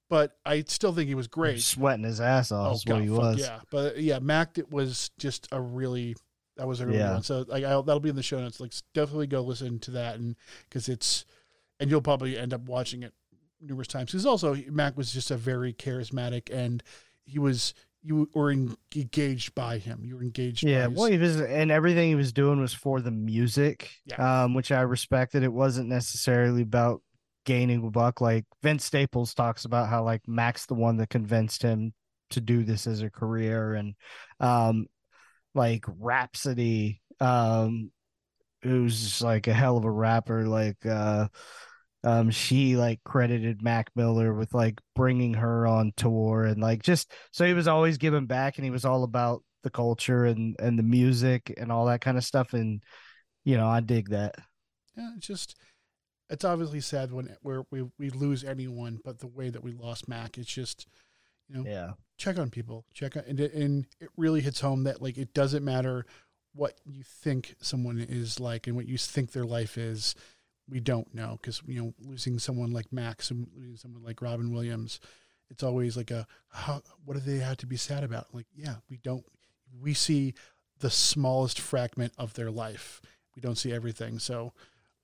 but 0.09 0.38
I 0.45 0.63
still 0.67 0.91
think 0.93 1.07
he 1.07 1.15
was 1.15 1.27
great. 1.27 1.61
sweating 1.61 2.03
his 2.03 2.19
ass 2.19 2.51
off 2.51 2.77
is 2.77 2.85
what 2.85 3.01
he 3.01 3.07
fuck 3.07 3.17
was. 3.17 3.39
Yeah, 3.39 3.59
but 3.69 3.99
yeah, 3.99 4.19
Mac 4.19 4.57
it 4.57 4.71
was 4.71 5.11
just 5.19 5.47
a 5.51 5.61
really 5.61 6.15
that 6.57 6.67
was 6.67 6.79
a 6.81 6.85
really 6.85 6.99
Yeah. 6.99 7.13
one. 7.13 7.23
So 7.23 7.45
like 7.47 7.63
I'll, 7.63 7.83
that'll 7.83 7.99
be 7.99 8.09
in 8.09 8.15
the 8.15 8.23
show 8.23 8.39
notes. 8.39 8.59
Like 8.59 8.73
definitely 8.93 9.27
go 9.27 9.41
listen 9.41 9.79
to 9.79 9.91
that 9.91 10.15
and 10.15 10.35
because 10.69 10.89
it's 10.89 11.25
and 11.79 11.89
you'll 11.89 12.01
probably 12.01 12.37
end 12.37 12.53
up 12.53 12.61
watching 12.61 13.03
it 13.03 13.13
numerous 13.61 13.87
times. 13.87 14.11
Because 14.11 14.25
also 14.25 14.55
Mac 14.69 14.97
was 14.97 15.11
just 15.11 15.31
a 15.31 15.37
very 15.37 15.73
charismatic 15.73 16.49
and 16.51 16.83
he 17.25 17.39
was 17.39 17.73
you 18.03 18.29
were 18.33 18.51
en- 18.51 18.77
engaged 18.95 19.53
by 19.53 19.77
him. 19.79 20.01
You 20.05 20.15
were 20.15 20.21
engaged. 20.21 20.63
Yeah, 20.63 20.87
well, 20.87 21.07
he 21.07 21.17
was, 21.17 21.41
and 21.41 21.71
everything 21.71 22.07
he 22.07 22.15
was 22.15 22.31
doing 22.31 22.59
was 22.61 22.73
for 22.73 23.01
the 23.01 23.11
music, 23.11 23.91
Yeah. 24.05 24.43
um, 24.43 24.53
which 24.53 24.71
I 24.71 24.81
respected. 24.81 25.43
It 25.43 25.51
wasn't 25.51 25.89
necessarily 25.89 26.61
about 26.61 27.01
gaining 27.45 27.85
a 27.85 27.89
buck. 27.89 28.21
Like 28.21 28.45
Vince 28.63 28.85
Staples 28.85 29.33
talks 29.33 29.65
about 29.65 29.89
how 29.89 30.03
like 30.03 30.21
Mac's 30.27 30.67
the 30.67 30.75
one 30.75 30.97
that 30.97 31.09
convinced 31.09 31.61
him 31.63 31.93
to 32.29 32.39
do 32.39 32.63
this 32.63 32.87
as 32.87 33.01
a 33.01 33.09
career, 33.09 33.73
and 33.73 33.95
um, 34.39 34.85
like 35.53 35.85
Rapsody, 35.87 37.01
um, 37.19 37.91
who's 38.63 39.21
like 39.21 39.47
a 39.47 39.53
hell 39.53 39.77
of 39.77 39.85
a 39.85 39.91
rapper, 39.91 40.45
like 40.47 40.85
uh. 40.85 41.27
Um, 42.03 42.29
she 42.29 42.77
like 42.77 43.03
credited 43.03 43.61
Mac 43.61 43.89
Miller 43.95 44.33
with 44.33 44.53
like 44.53 44.79
bringing 44.95 45.33
her 45.33 45.67
on 45.67 45.91
tour 45.97 46.43
and 46.45 46.61
like 46.61 46.81
just 46.81 47.11
so 47.31 47.43
he 47.43 47.53
was 47.53 47.67
always 47.67 47.97
giving 47.97 48.27
back 48.27 48.57
and 48.57 48.63
he 48.63 48.71
was 48.71 48.85
all 48.85 49.03
about 49.03 49.43
the 49.63 49.69
culture 49.71 50.25
and 50.25 50.55
and 50.59 50.77
the 50.77 50.83
music 50.83 51.53
and 51.57 51.71
all 51.71 51.87
that 51.87 51.99
kind 51.99 52.17
of 52.17 52.23
stuff 52.23 52.53
and 52.53 52.81
you 53.43 53.57
know 53.57 53.67
I 53.67 53.81
dig 53.81 54.09
that. 54.11 54.35
yeah, 54.95 55.11
it's 55.17 55.27
just 55.27 55.55
it's 56.29 56.45
obviously 56.45 56.81
sad 56.81 57.11
when 57.11 57.35
we 57.71 57.83
we 57.97 58.09
lose 58.09 58.43
anyone, 58.43 58.99
but 59.03 59.19
the 59.19 59.27
way 59.27 59.49
that 59.49 59.63
we 59.63 59.71
lost 59.71 60.07
Mac, 60.07 60.37
it's 60.37 60.53
just 60.53 60.87
you 61.49 61.55
know 61.55 61.63
Yeah. 61.65 61.91
Check 62.18 62.38
on 62.38 62.49
people, 62.49 62.86
check 62.93 63.15
on 63.15 63.24
and 63.28 63.39
it, 63.39 63.53
and 63.53 63.86
it 63.99 64.09
really 64.18 64.41
hits 64.41 64.59
home 64.59 64.84
that 64.84 65.01
like 65.01 65.18
it 65.18 65.34
doesn't 65.34 65.63
matter 65.63 66.05
what 66.53 66.80
you 66.86 67.03
think 67.03 67.55
someone 67.61 67.99
is 67.99 68.39
like 68.39 68.68
and 68.68 68.76
what 68.76 68.88
you 68.88 68.97
think 68.97 69.32
their 69.32 69.45
life 69.45 69.78
is. 69.78 70.15
We 70.70 70.80
don't 70.80 71.13
know 71.13 71.38
because 71.41 71.61
you 71.65 71.82
know 71.82 71.93
losing 71.99 72.39
someone 72.39 72.72
like 72.72 72.91
Max 72.91 73.32
and 73.32 73.47
losing 73.55 73.78
someone 73.78 74.03
like 74.03 74.22
Robin 74.22 74.51
Williams, 74.51 74.99
it's 75.49 75.63
always 75.63 75.95
like 75.95 76.11
a 76.11 76.28
how, 76.49 76.82
what 77.05 77.13
do 77.13 77.20
they 77.20 77.38
have 77.38 77.57
to 77.57 77.68
be 77.68 77.78
sad 77.78 78.03
about? 78.03 78.34
Like 78.34 78.47
yeah, 78.55 78.76
we 78.89 78.97
don't 78.97 79.26
we 79.82 79.93
see 79.93 80.34
the 80.80 80.89
smallest 80.89 81.59
fragment 81.59 82.13
of 82.18 82.34
their 82.34 82.51
life. 82.51 83.01
We 83.36 83.41
don't 83.41 83.57
see 83.57 83.72
everything. 83.72 84.20
So, 84.20 84.53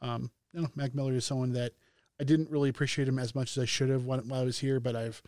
um, 0.01 0.31
you 0.53 0.61
know, 0.61 0.67
Mac 0.75 0.93
Miller 0.93 1.13
is 1.13 1.25
someone 1.25 1.53
that 1.53 1.73
I 2.19 2.23
didn't 2.23 2.49
really 2.49 2.69
appreciate 2.69 3.07
him 3.07 3.19
as 3.19 3.33
much 3.35 3.57
as 3.57 3.61
I 3.61 3.65
should 3.65 3.89
have 3.89 4.05
while 4.05 4.21
I 4.33 4.43
was 4.43 4.59
here, 4.59 4.79
but 4.79 4.95
I've 4.95 5.21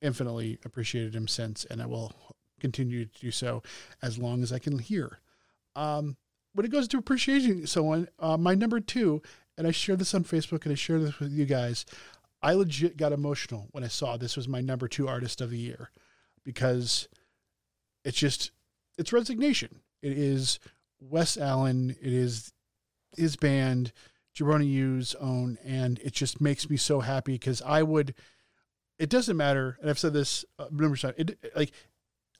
infinitely 0.00 0.58
appreciated 0.64 1.14
him 1.14 1.28
since, 1.28 1.64
and 1.64 1.82
I 1.82 1.86
will 1.86 2.12
continue 2.60 3.04
to 3.04 3.20
do 3.20 3.30
so 3.30 3.62
as 4.02 4.18
long 4.18 4.42
as 4.42 4.52
I 4.52 4.58
can 4.58 4.78
hear. 4.78 5.20
Um, 5.74 6.16
when 6.54 6.64
it 6.64 6.72
goes 6.72 6.88
to 6.88 6.98
appreciating 6.98 7.66
someone, 7.66 8.08
uh, 8.18 8.36
my 8.36 8.54
number 8.54 8.80
two, 8.80 9.22
and 9.58 9.66
I 9.66 9.70
shared 9.70 9.98
this 9.98 10.14
on 10.14 10.24
Facebook 10.24 10.64
and 10.64 10.72
I 10.72 10.74
shared 10.74 11.02
this 11.02 11.18
with 11.18 11.32
you 11.32 11.44
guys. 11.44 11.84
I 12.42 12.52
legit 12.54 12.96
got 12.96 13.12
emotional 13.12 13.68
when 13.72 13.84
I 13.84 13.88
saw 13.88 14.16
this 14.16 14.36
was 14.36 14.48
my 14.48 14.60
number 14.60 14.88
two 14.88 15.08
artist 15.08 15.40
of 15.40 15.50
the 15.50 15.58
year 15.58 15.90
because 16.44 17.08
it's 18.04 18.18
just 18.18 18.52
it's 18.98 19.12
resignation. 19.12 19.80
It 20.02 20.12
is 20.12 20.58
Wes 21.00 21.36
Allen. 21.36 21.96
It 22.00 22.12
is 22.12 22.52
his 23.16 23.36
band, 23.36 23.92
Jabroni 24.34 24.68
U's 24.68 25.14
own, 25.16 25.58
and 25.64 25.98
it 26.00 26.12
just 26.12 26.40
makes 26.40 26.70
me 26.70 26.76
so 26.76 27.00
happy 27.00 27.32
because 27.32 27.62
I 27.62 27.82
would. 27.82 28.14
It 28.98 29.10
doesn't 29.10 29.36
matter, 29.36 29.76
and 29.80 29.90
I've 29.90 29.98
said 29.98 30.12
this 30.12 30.44
uh, 30.58 30.66
numerous 30.70 31.02
times. 31.02 31.14
It 31.18 31.38
like 31.54 31.72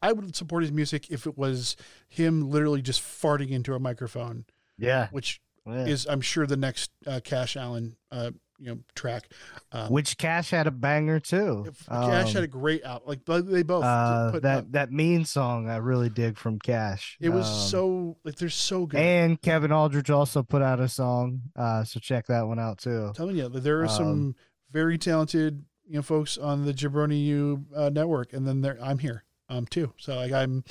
I 0.03 0.13
would 0.13 0.35
support 0.37 0.63
his 0.63 0.73
music 0.73 1.11
if 1.11 1.27
it 1.27 1.37
was 1.37 1.77
him 2.09 2.51
literally 2.51 2.83
just 2.83 3.01
farting 3.03 3.51
into 3.51 3.75
a 3.75 3.79
microphone. 3.79 4.45
Yeah. 4.79 5.09
which 5.11 5.41
Yeah. 5.67 5.87
is 5.87 6.07
I'm 6.07 6.21
sure 6.21 6.47
the 6.47 6.57
next 6.57 6.91
uh, 7.07 7.21
Cash 7.25 7.57
Allen 7.57 7.97
uh, 8.13 8.31
you 8.59 8.67
know 8.69 8.79
track. 8.95 9.31
Um, 9.73 9.91
Which 9.91 10.17
Cash 10.17 10.51
had 10.51 10.67
a 10.67 10.71
banger 10.71 11.19
too. 11.21 11.65
Cash 11.89 12.29
Um, 12.29 12.35
had 12.35 12.45
a 12.45 12.47
great 12.47 12.85
album. 12.85 13.09
Like 13.09 13.25
they 13.27 13.63
both 13.63 13.85
uh, 13.85 14.31
put 14.33 14.43
that 14.43 14.59
up- 14.59 14.73
that 14.73 14.93
mean 14.93 15.25
song 15.25 15.69
I 15.69 15.77
really 15.77 16.09
dig 16.09 16.39
from 16.39 16.59
Cash. 16.59 17.17
It 17.21 17.31
was 17.31 17.47
Um, 17.49 17.69
so 17.69 18.17
like 18.25 18.37
they're 18.37 18.49
so 18.51 18.87
good. 18.87 19.01
And 19.01 19.41
Kevin 19.43 19.73
Aldridge 19.73 20.11
also 20.11 20.43
put 20.43 20.63
out 20.63 20.79
a 20.81 20.89
song, 20.89 21.41
uh, 21.57 21.85
so 21.85 22.01
check 22.01 22.27
that 22.29 22.47
one 22.47 22.59
out 22.59 22.79
too. 22.79 23.13
telling 23.15 23.37
you, 23.37 23.49
there 23.49 23.83
are 23.83 23.89
some 23.89 24.07
Um, 24.09 24.37
very 24.73 24.99
talented, 24.99 25.65
you 25.87 25.97
know, 25.97 26.03
folks 26.03 26.37
on 26.39 26.65
the 26.65 26.73
Jabroni 26.73 27.25
U 27.27 27.65
uh, 27.75 27.91
network, 27.91 28.33
and 28.33 28.47
then 28.47 28.61
there 28.61 28.79
I'm 28.83 28.99
here, 28.99 29.25
um, 29.49 29.67
too. 29.67 29.93
So 29.99 30.17
like 30.17 30.33
I'm, 30.33 30.65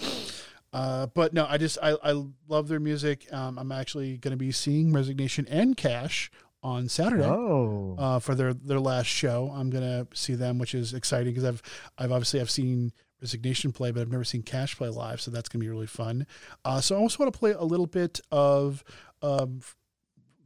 uh, 0.74 1.07
but 1.07 1.34
no, 1.34 1.45
I 1.47 1.57
just 1.57 1.78
I 1.82 1.95
I 2.03 2.24
love 2.47 2.68
their 2.68 2.80
music. 2.80 3.32
Um, 3.34 3.57
I'm 3.57 3.72
actually 3.72 4.18
going 4.18 4.32
to 4.32 4.38
be 4.38 4.51
seeing 4.51 4.91
Resignation 4.93 5.47
and 5.49 5.78
Cash 5.78 6.30
on 6.66 6.89
Saturday. 6.89 7.24
Oh. 7.24 7.95
uh, 7.97 8.20
for 8.20 8.34
their 8.34 8.53
their 8.53 8.80
last 8.80 9.05
show. 9.05 9.53
I'm 9.55 9.70
gonna 9.70 10.07
see 10.13 10.34
them, 10.34 10.57
which 10.57 10.74
is 10.74 10.93
exciting 10.93 11.32
because 11.34 11.45
I've 11.45 11.61
I've 11.97 12.11
obviously 12.11 12.41
I've 12.41 12.49
seen 12.49 12.91
Resignation 13.22 13.72
play, 13.72 13.91
but 13.91 14.01
I've 14.01 14.11
never 14.11 14.24
seen 14.24 14.41
Cash 14.41 14.76
play 14.76 14.89
live, 14.89 15.22
so 15.22 15.30
that's 15.30 15.47
gonna 15.47 15.63
be 15.63 15.70
really 15.70 15.86
fun. 15.86 16.26
Uh, 16.66 16.82
so 16.82 16.95
I 16.95 16.99
also 16.99 17.24
want 17.24 17.32
to 17.32 17.39
play 17.39 17.51
a 17.51 17.63
little 17.63 17.86
bit 17.86 18.20
of 18.32 18.84
um, 19.22 19.61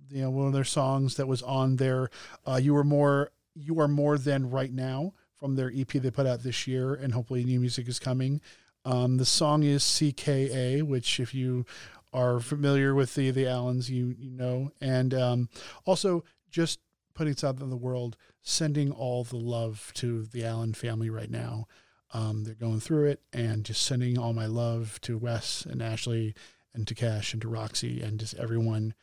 you 0.09 0.21
know 0.21 0.29
one 0.29 0.47
of 0.47 0.53
their 0.53 0.65
songs 0.65 1.15
that 1.15 1.27
was 1.27 1.41
on 1.41 1.77
there. 1.77 2.09
Uh, 2.45 2.59
you 2.61 2.73
were 2.73 2.83
more 2.83 3.31
you 3.55 3.79
are 3.79 3.87
more 3.87 4.17
than 4.17 4.49
right 4.49 4.71
now 4.71 5.13
from 5.39 5.55
their 5.55 5.71
EP 5.73 5.87
they 5.87 6.11
put 6.11 6.27
out 6.27 6.43
this 6.43 6.67
year, 6.67 6.93
and 6.93 7.13
hopefully 7.13 7.43
new 7.43 7.59
music 7.59 7.87
is 7.87 7.99
coming. 7.99 8.41
Um, 8.85 9.17
the 9.17 9.25
song 9.25 9.63
is 9.63 9.83
CKA, 9.83 10.83
which 10.83 11.19
if 11.19 11.33
you 11.33 11.65
are 12.13 12.39
familiar 12.39 12.95
with 12.95 13.15
the 13.15 13.31
the 13.31 13.47
Allens, 13.47 13.89
you 13.89 14.15
you 14.17 14.31
know, 14.31 14.71
and 14.81 15.13
um, 15.13 15.49
also 15.85 16.23
just 16.49 16.79
putting 17.13 17.33
this 17.33 17.43
out 17.43 17.59
in 17.59 17.69
the 17.69 17.77
world, 17.77 18.17
sending 18.41 18.91
all 18.91 19.23
the 19.23 19.37
love 19.37 19.91
to 19.95 20.23
the 20.23 20.45
Allen 20.45 20.73
family 20.73 21.09
right 21.09 21.29
now. 21.29 21.67
Um, 22.11 22.43
they're 22.43 22.55
going 22.55 22.79
through 22.79 23.07
it, 23.07 23.21
and 23.31 23.63
just 23.63 23.83
sending 23.83 24.17
all 24.17 24.33
my 24.33 24.47
love 24.47 24.99
to 25.01 25.17
Wes 25.17 25.65
and 25.65 25.81
Ashley, 25.81 26.33
and 26.73 26.87
to 26.87 26.95
Cash 26.95 27.33
and 27.33 27.41
to 27.41 27.47
Roxy, 27.47 28.01
and 28.01 28.19
just 28.19 28.33
everyone. 28.35 28.93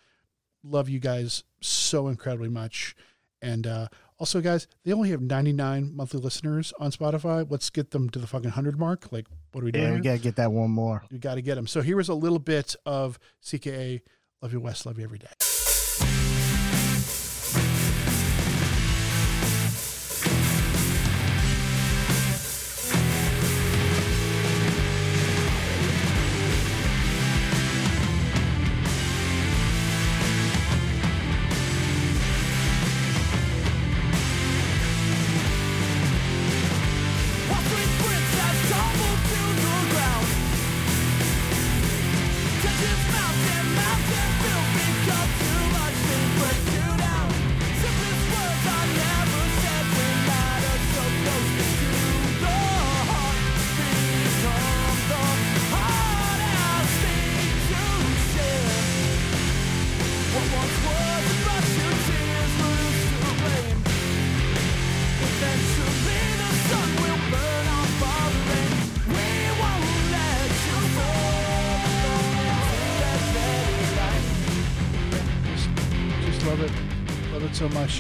Love 0.64 0.88
you 0.88 0.98
guys 0.98 1.44
so 1.60 2.08
incredibly 2.08 2.48
much, 2.48 2.96
and 3.40 3.66
uh, 3.66 3.88
also, 4.18 4.40
guys, 4.40 4.66
they 4.84 4.92
only 4.92 5.10
have 5.10 5.20
99 5.20 5.94
monthly 5.94 6.20
listeners 6.20 6.72
on 6.80 6.90
Spotify. 6.90 7.46
Let's 7.48 7.68
get 7.70 7.90
them 7.90 8.08
to 8.10 8.18
the 8.18 8.26
fucking 8.26 8.50
100 8.50 8.78
mark. 8.78 9.12
Like, 9.12 9.26
what 9.52 9.62
are 9.62 9.64
we 9.66 9.72
doing? 9.72 9.84
Yeah, 9.84 9.94
we 9.94 10.00
gotta 10.00 10.18
get 10.18 10.36
that 10.36 10.52
one 10.52 10.70
more. 10.70 11.02
We 11.10 11.18
got 11.18 11.34
to 11.34 11.42
get 11.42 11.56
them. 11.56 11.66
So 11.66 11.82
here 11.82 11.96
was 11.96 12.08
a 12.08 12.14
little 12.14 12.38
bit 12.38 12.74
of 12.86 13.18
CKA. 13.42 14.00
Love 14.40 14.52
you, 14.52 14.60
Wes. 14.60 14.86
Love 14.86 14.98
you 14.98 15.04
every 15.04 15.18
day. 15.18 15.26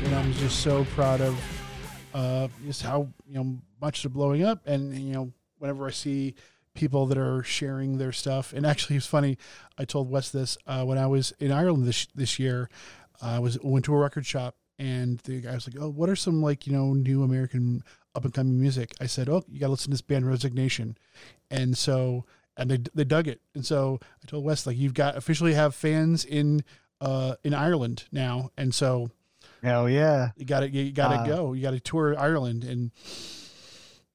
Much. 0.00 0.06
And 0.06 0.14
I'm 0.16 0.32
just 0.34 0.60
so 0.60 0.84
proud 0.94 1.20
of 1.20 1.38
uh, 2.14 2.48
just 2.64 2.82
how, 2.82 3.08
you 3.26 3.34
know, 3.34 3.58
much 3.80 4.02
they're 4.02 4.10
blowing 4.10 4.44
up. 4.44 4.66
And, 4.66 4.94
you 4.94 5.12
know, 5.12 5.32
whenever 5.58 5.86
I 5.86 5.90
see 5.90 6.34
people 6.74 7.06
that 7.06 7.18
are 7.18 7.42
sharing 7.42 7.98
their 7.98 8.12
stuff, 8.12 8.52
and 8.52 8.66
actually 8.66 8.96
it's 8.96 9.06
funny, 9.06 9.38
I 9.78 9.84
told 9.84 10.10
Wes 10.10 10.30
this 10.30 10.58
uh, 10.66 10.84
when 10.84 10.98
I 10.98 11.06
was 11.06 11.32
in 11.38 11.52
Ireland 11.52 11.84
this, 11.84 12.06
this 12.14 12.38
year, 12.38 12.68
I 13.22 13.38
was 13.38 13.58
went 13.62 13.84
to 13.86 13.94
a 13.94 13.98
record 13.98 14.26
shop 14.26 14.56
and 14.78 15.18
the 15.20 15.40
guy 15.40 15.54
was 15.54 15.66
like, 15.66 15.82
"Oh, 15.82 15.88
what 15.88 16.10
are 16.10 16.16
some 16.16 16.42
like 16.42 16.66
you 16.66 16.72
know 16.74 16.92
new 16.92 17.22
American 17.22 17.82
up 18.14 18.26
and 18.26 18.34
coming 18.34 18.60
music?" 18.60 18.92
I 19.00 19.06
said, 19.06 19.30
"Oh, 19.30 19.42
you 19.48 19.58
got 19.58 19.68
to 19.68 19.70
listen 19.70 19.86
to 19.86 19.90
this 19.92 20.02
band 20.02 20.28
Resignation," 20.28 20.98
and 21.50 21.78
so 21.78 22.26
and 22.58 22.70
they 22.70 22.78
they 22.94 23.04
dug 23.04 23.26
it, 23.26 23.40
and 23.54 23.64
so 23.64 24.00
I 24.22 24.26
told 24.26 24.44
Wes 24.44 24.66
like, 24.66 24.76
"You've 24.76 24.92
got 24.92 25.16
officially 25.16 25.54
have 25.54 25.74
fans 25.74 26.26
in 26.26 26.62
uh 27.00 27.36
in 27.42 27.54
Ireland 27.54 28.04
now," 28.12 28.50
and 28.58 28.74
so 28.74 29.12
hell 29.66 29.88
yeah, 29.88 30.30
you 30.36 30.44
got 30.44 30.60
to 30.60 30.68
you 30.70 30.92
got 30.92 31.08
to 31.08 31.16
Uh, 31.16 31.26
go, 31.26 31.52
you 31.52 31.62
got 31.62 31.72
to 31.72 31.80
tour 31.80 32.18
Ireland, 32.18 32.64
and 32.64 32.90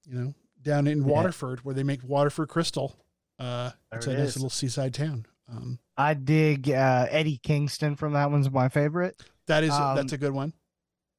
you 0.05 0.15
know 0.15 0.33
down 0.61 0.87
in 0.87 0.99
Yeah. 0.99 1.05
Waterford 1.13 1.63
where 1.65 1.75
they 1.75 1.83
make 1.83 2.03
Waterford 2.03 2.49
Crystal. 2.49 2.95
Uh, 3.39 3.71
it's 3.91 4.07
a 4.07 4.11
it 4.11 4.19
nice 4.19 4.35
little 4.35 4.49
seaside 4.49 4.93
town. 4.93 5.25
Um, 5.49 5.79
I 5.97 6.13
dig 6.13 6.69
uh, 6.69 7.07
Eddie 7.09 7.39
Kingston 7.43 7.95
from 7.95 8.13
that 8.13 8.31
one's 8.31 8.49
my 8.49 8.69
favorite. 8.69 9.21
that 9.47 9.63
is 9.63 9.71
Um, 9.71 9.95
that's 9.95 10.13
a 10.13 10.17
good 10.17 10.31
one. 10.33 10.53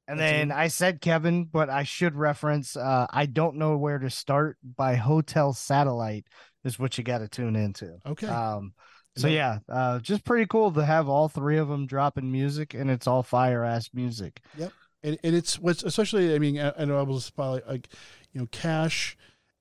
And 0.07 0.19
That's 0.19 0.31
then 0.31 0.51
I 0.51 0.67
said 0.67 0.99
Kevin, 0.99 1.45
but 1.45 1.69
I 1.69 1.83
should 1.83 2.15
reference 2.15 2.75
uh, 2.75 3.07
I 3.09 3.25
don't 3.25 3.55
know 3.55 3.77
where 3.77 3.99
to 3.99 4.09
start 4.09 4.57
by 4.63 4.95
Hotel 4.95 5.53
Satellite 5.53 6.25
is 6.65 6.77
what 6.77 6.97
you 6.97 7.03
got 7.05 7.19
to 7.19 7.27
tune 7.29 7.55
into. 7.55 7.99
Okay. 8.05 8.27
Um 8.27 8.73
so 9.15 9.27
yeah, 9.27 9.59
uh 9.69 9.99
just 9.99 10.23
pretty 10.23 10.45
cool 10.45 10.71
to 10.71 10.83
have 10.83 11.07
all 11.07 11.29
three 11.29 11.57
of 11.57 11.67
them 11.67 11.85
dropping 11.85 12.31
music 12.31 12.73
and 12.73 12.89
it's 12.89 13.07
all 13.07 13.23
fire 13.23 13.63
ass 13.63 13.89
music. 13.93 14.41
Yep. 14.57 14.71
And, 15.03 15.17
and 15.23 15.35
it's 15.35 15.59
what's 15.59 15.83
especially, 15.83 16.33
I 16.33 16.39
mean, 16.39 16.59
I, 16.59 16.73
I 16.79 16.85
know 16.85 16.97
I 16.97 17.03
was 17.03 17.29
probably 17.29 17.61
like, 17.67 17.89
you 18.31 18.39
know, 18.39 18.47
Cash, 18.51 19.17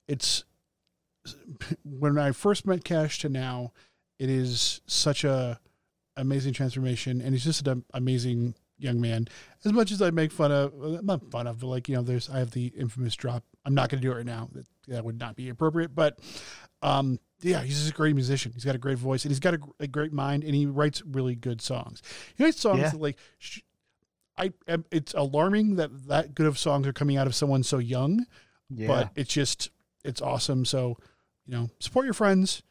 it's 0.07 0.45
when 1.85 2.17
I 2.17 2.33
first 2.33 2.67
met 2.67 2.85
Cash 2.85 3.19
to 3.21 3.29
now, 3.29 3.73
it 4.19 4.31
is 4.31 4.81
such 4.87 5.25
a 5.25 5.59
amazing 6.17 6.53
transformation. 6.53 7.21
And 7.21 7.35
he's 7.35 7.45
just 7.45 7.67
an 7.67 7.85
amazing 7.93 8.55
young 8.79 9.01
man. 9.01 9.27
As 9.65 9.73
much 9.73 9.91
as 9.91 10.01
I 10.01 10.11
make 10.11 10.31
fun 10.33 10.53
of, 10.53 11.03
not 11.05 11.31
fun 11.31 11.47
of, 11.47 11.61
but 11.61 11.67
like, 11.67 11.89
you 11.89 11.97
know, 11.97 12.03
there's, 12.03 12.31
I 12.31 12.39
have 12.39 12.53
the 12.53 12.67
infamous 12.77 13.17
drop. 13.17 13.45
I'm 13.65 13.75
not 13.75 13.89
going 13.89 14.01
to 14.01 14.07
do 14.07 14.13
it 14.13 14.17
right 14.17 14.27
now. 14.27 14.49
That, 14.53 14.67
that 14.89 15.05
would 15.05 15.19
not 15.19 15.37
be 15.37 15.49
appropriate. 15.49 15.95
But, 15.95 16.19
um, 16.83 17.19
yeah, 17.41 17.63
he's 17.63 17.79
just 17.79 17.91
a 17.91 17.95
great 17.95 18.15
musician. 18.15 18.53
He's 18.53 18.65
got 18.65 18.75
a 18.75 18.79
great 18.79 18.99
voice 18.99 19.25
and 19.25 19.31
he's 19.31 19.41
got 19.41 19.55
a, 19.55 19.59
a 19.81 19.87
great 19.87 20.13
mind 20.13 20.45
and 20.45 20.55
he 20.55 20.67
writes 20.67 21.03
really 21.05 21.35
good 21.35 21.61
songs. 21.61 22.03
He 22.37 22.45
writes 22.45 22.61
songs 22.61 22.81
Yeah. 22.81 22.91
that 22.91 23.01
like, 23.01 23.19
sh- 23.39 23.61
I 24.39 24.53
am, 24.69 24.85
it's 24.91 25.13
alarming 25.15 25.77
that 25.77 26.09
that 26.09 26.35
good 26.35 26.47
of 26.47 26.59
songs 26.59 26.87
are 26.87 26.93
coming 26.93 27.17
out 27.17 27.27
of 27.27 27.35
someone 27.35 27.63
so 27.63 27.79
young, 27.79 28.27
Yeah. 28.71 28.87
but 28.89 29.11
it's 29.17 29.33
just 29.33 29.71
it's 30.05 30.21
awesome. 30.23 30.65
So, 30.65 30.97
you 31.47 31.55
know, 31.55 31.71
support 31.81 32.05
your 32.07 32.15
friends. 32.15 32.63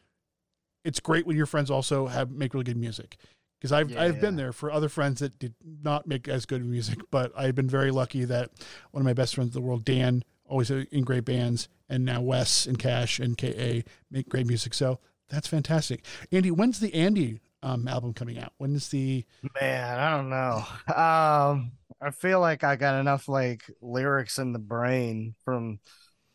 It's 0.84 1.00
great 1.00 1.26
when 1.26 1.36
your 1.36 1.46
friends 1.46 1.70
also 1.70 2.06
have 2.08 2.30
make 2.30 2.54
really 2.54 2.64
good 2.64 2.76
music. 2.76 3.16
Because 3.60 3.70
I've 3.72 3.96
I've 3.96 4.20
been 4.20 4.34
there 4.34 4.52
for 4.52 4.72
other 4.72 4.88
friends 4.88 5.20
that 5.20 5.38
did 5.38 5.54
not 5.84 6.04
make 6.06 6.26
as 6.26 6.46
good 6.46 6.64
music, 6.64 6.98
but 7.12 7.30
I've 7.36 7.54
been 7.54 7.68
very 7.68 7.92
lucky 7.92 8.24
that 8.24 8.50
one 8.90 9.00
of 9.00 9.04
my 9.04 9.12
best 9.12 9.36
friends 9.36 9.54
in 9.54 9.62
the 9.62 9.66
world, 9.66 9.84
Dan, 9.84 10.24
always 10.52 10.70
in 10.70 11.02
great 11.02 11.24
bands, 11.24 11.68
and 11.88 12.04
now 12.04 12.20
Wes 12.20 12.66
and 12.66 12.78
Cash 12.78 13.18
and 13.18 13.38
Ka 13.38 13.82
make 14.10 14.28
great 14.28 14.46
music. 14.46 14.74
So 14.74 15.00
that's 15.30 15.48
fantastic. 15.48 16.04
Andy, 16.30 16.50
when's 16.50 16.78
the 16.78 16.92
Andy 16.92 17.40
um, 17.62 17.88
album 17.88 18.12
coming 18.12 18.38
out? 18.38 18.52
When 18.58 18.74
is 18.76 18.88
the 18.88 19.24
Man, 19.58 19.98
I 19.98 20.10
don't 20.10 20.28
know. 20.28 20.62
Um, 20.94 21.72
I 22.02 22.10
feel 22.10 22.38
like 22.38 22.64
I 22.64 22.76
got 22.76 23.00
enough 23.00 23.28
like 23.28 23.62
lyrics 23.80 24.38
in 24.38 24.52
the 24.52 24.58
brain 24.58 25.34
from 25.42 25.80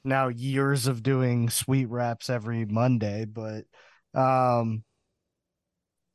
now 0.03 0.30
years 0.30 0.88
of 0.88 1.03
doing 1.03 1.51
sweet 1.51 1.86
raps 1.86 2.30
every 2.30 2.65
Monday, 2.65 3.26
but 3.26 3.65
um, 4.15 4.84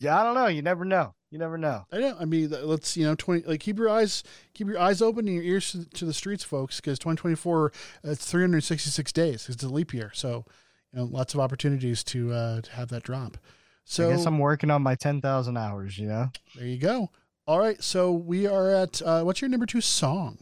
yeah, 0.01 0.19
I 0.19 0.25
don't 0.25 0.35
know. 0.35 0.49
You 0.49 0.63
never 0.63 0.85
know. 0.85 1.15
You 1.33 1.39
never 1.39 1.57
know. 1.57 1.87
I 1.91 1.99
know. 1.99 2.15
I 2.21 2.27
mean, 2.27 2.51
let's 2.51 2.95
you 2.95 3.07
know, 3.07 3.15
twenty. 3.15 3.43
Like 3.47 3.61
keep 3.61 3.79
your 3.79 3.89
eyes, 3.89 4.23
keep 4.53 4.67
your 4.69 4.79
eyes 4.79 5.01
open 5.01 5.27
and 5.27 5.35
your 5.35 5.43
ears 5.45 5.73
to, 5.73 5.89
to 5.89 6.05
the 6.05 6.13
streets, 6.13 6.45
folks, 6.45 6.77
because 6.77 6.99
twenty 6.99 7.17
twenty 7.17 7.37
four, 7.37 7.73
it's 8.05 8.31
three 8.31 8.43
hundred 8.43 8.65
sixty 8.65 8.91
six 8.91 9.13
days. 9.13 9.49
It's 9.49 9.63
a 9.63 9.69
leap 9.71 9.95
year, 9.95 10.11
so 10.13 10.45
you 10.93 10.99
know, 10.99 11.05
lots 11.07 11.33
of 11.33 11.41
opportunities 11.41 12.05
to 12.05 12.33
uh, 12.33 12.61
to 12.61 12.71
have 12.73 12.91
that 12.91 13.03
drop. 13.03 13.39
So 13.87 14.11
I 14.11 14.15
guess 14.15 14.27
I'm 14.27 14.39
working 14.39 14.71
on 14.71 14.83
my 14.83 14.95
ten 14.95 15.23
thousand 15.23 15.57
hours. 15.57 15.99
You 15.99 16.09
know. 16.09 16.31
there 16.55 16.67
you 16.67 16.77
go. 16.79 17.09
All 17.47 17.59
right, 17.59 17.83
so 17.83 18.13
we 18.13 18.47
are 18.47 18.71
at 18.71 19.01
uh, 19.01 19.23
what's 19.23 19.41
your 19.41 19.49
number 19.49 19.65
two 19.65 19.81
song? 19.81 20.37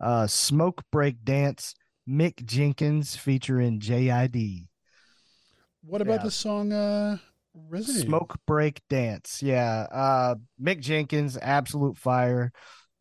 Uh, 0.00 0.26
Smoke 0.26 0.84
Break 0.90 1.22
Dance, 1.22 1.74
Mick 2.08 2.46
Jenkins 2.46 3.14
featuring 3.14 3.78
JID. 3.78 4.68
What 5.82 6.00
about 6.00 6.20
Yeah. 6.20 6.24
the 6.24 6.30
song 6.30 6.72
uh, 6.72 7.18
Resident? 7.54 8.06
Smoke 8.06 8.36
Break 8.46 8.80
Dance. 8.88 9.42
Yeah. 9.42 9.86
Uh 9.90 10.34
Mick 10.60 10.80
Jenkins, 10.80 11.38
absolute 11.40 11.96
fire. 11.96 12.52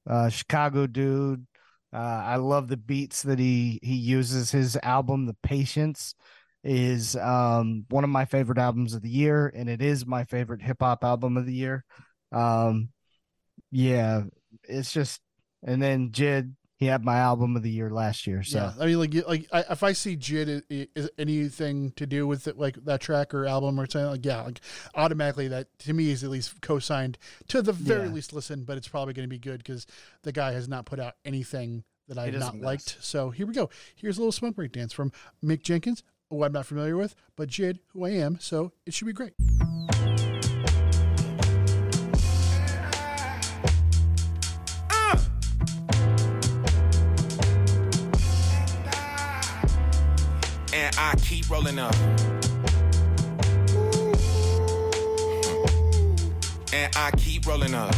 Uh 0.07 0.29
Chicago 0.29 0.87
dude. 0.87 1.45
Uh 1.93 1.97
I 1.97 2.35
love 2.37 2.67
the 2.67 2.77
beats 2.77 3.23
that 3.23 3.39
he 3.39 3.79
he 3.81 3.95
uses. 3.95 4.51
His 4.51 4.77
album 4.83 5.25
The 5.25 5.35
Patience 5.43 6.15
is 6.63 7.15
um 7.15 7.85
one 7.89 8.03
of 8.03 8.09
my 8.09 8.25
favorite 8.25 8.57
albums 8.57 8.93
of 8.93 9.01
the 9.01 9.09
year 9.09 9.51
and 9.53 9.69
it 9.69 9.81
is 9.81 10.05
my 10.05 10.23
favorite 10.23 10.61
hip 10.61 10.77
hop 10.81 11.03
album 11.03 11.37
of 11.37 11.45
the 11.45 11.53
year. 11.53 11.83
Um 12.31 12.89
yeah, 13.71 14.23
it's 14.63 14.91
just 14.93 15.19
and 15.65 15.81
then 15.81 16.11
Jid 16.11 16.53
he 16.83 16.87
had 16.89 17.03
my 17.03 17.17
album 17.17 17.55
of 17.55 17.63
the 17.63 17.69
year 17.71 17.89
last 17.89 18.27
year. 18.27 18.43
So 18.43 18.57
Yeah, 18.59 18.73
I 18.79 18.85
mean, 18.85 18.99
like, 18.99 19.13
like 19.27 19.47
I, 19.51 19.63
if 19.71 19.81
I 19.83 19.93
see 19.93 20.15
Jid 20.15 20.61
i- 20.71 20.87
is 20.95 21.09
anything 21.17 21.91
to 21.95 22.05
do 22.05 22.27
with 22.27 22.47
it, 22.47 22.57
like 22.57 22.75
that 22.85 23.01
track 23.01 23.33
or 23.33 23.45
album 23.45 23.79
or 23.79 23.85
something, 23.89 24.09
like 24.11 24.25
yeah, 24.25 24.41
like 24.41 24.59
automatically 24.95 25.47
that 25.47 25.67
to 25.79 25.93
me 25.93 26.11
is 26.11 26.23
at 26.23 26.29
least 26.29 26.61
co-signed 26.61 27.17
to 27.47 27.61
the 27.61 27.73
very 27.73 28.07
Yeah. 28.07 28.13
least 28.13 28.33
listen. 28.33 28.63
But 28.63 28.77
it's 28.77 28.87
probably 28.87 29.13
going 29.13 29.27
to 29.27 29.33
be 29.33 29.39
good 29.39 29.57
because 29.63 29.87
the 30.23 30.31
guy 30.31 30.51
has 30.51 30.67
not 30.67 30.85
put 30.85 30.99
out 30.99 31.15
anything 31.25 31.83
that 32.07 32.17
I've 32.17 32.33
is 32.35 32.39
not 32.41 32.55
mess. 32.55 32.63
liked. 32.65 32.97
So 33.01 33.29
here 33.29 33.47
we 33.47 33.53
go. 33.53 33.69
Here's 33.95 34.17
a 34.17 34.21
little 34.21 34.31
smoke 34.33 34.55
break 34.55 34.73
dance 34.73 34.91
from 34.93 35.11
Mick 35.43 35.63
Jenkins, 35.63 36.03
who 36.29 36.43
I'm 36.43 36.51
not 36.51 36.65
familiar 36.65 36.97
with, 36.97 37.15
but 37.37 37.47
Jid, 37.49 37.79
who 37.93 38.05
I 38.05 38.09
am. 38.09 38.37
So 38.39 38.73
it 38.85 38.93
should 38.93 39.05
be 39.07 39.13
great. 39.13 39.33
And 50.97 50.99
I 50.99 51.15
keep 51.21 51.49
rolling 51.49 51.79
up. 51.79 51.95
And 56.73 56.95
I 56.95 57.11
keep 57.17 57.45
rolling 57.45 57.73
up. 57.73 57.95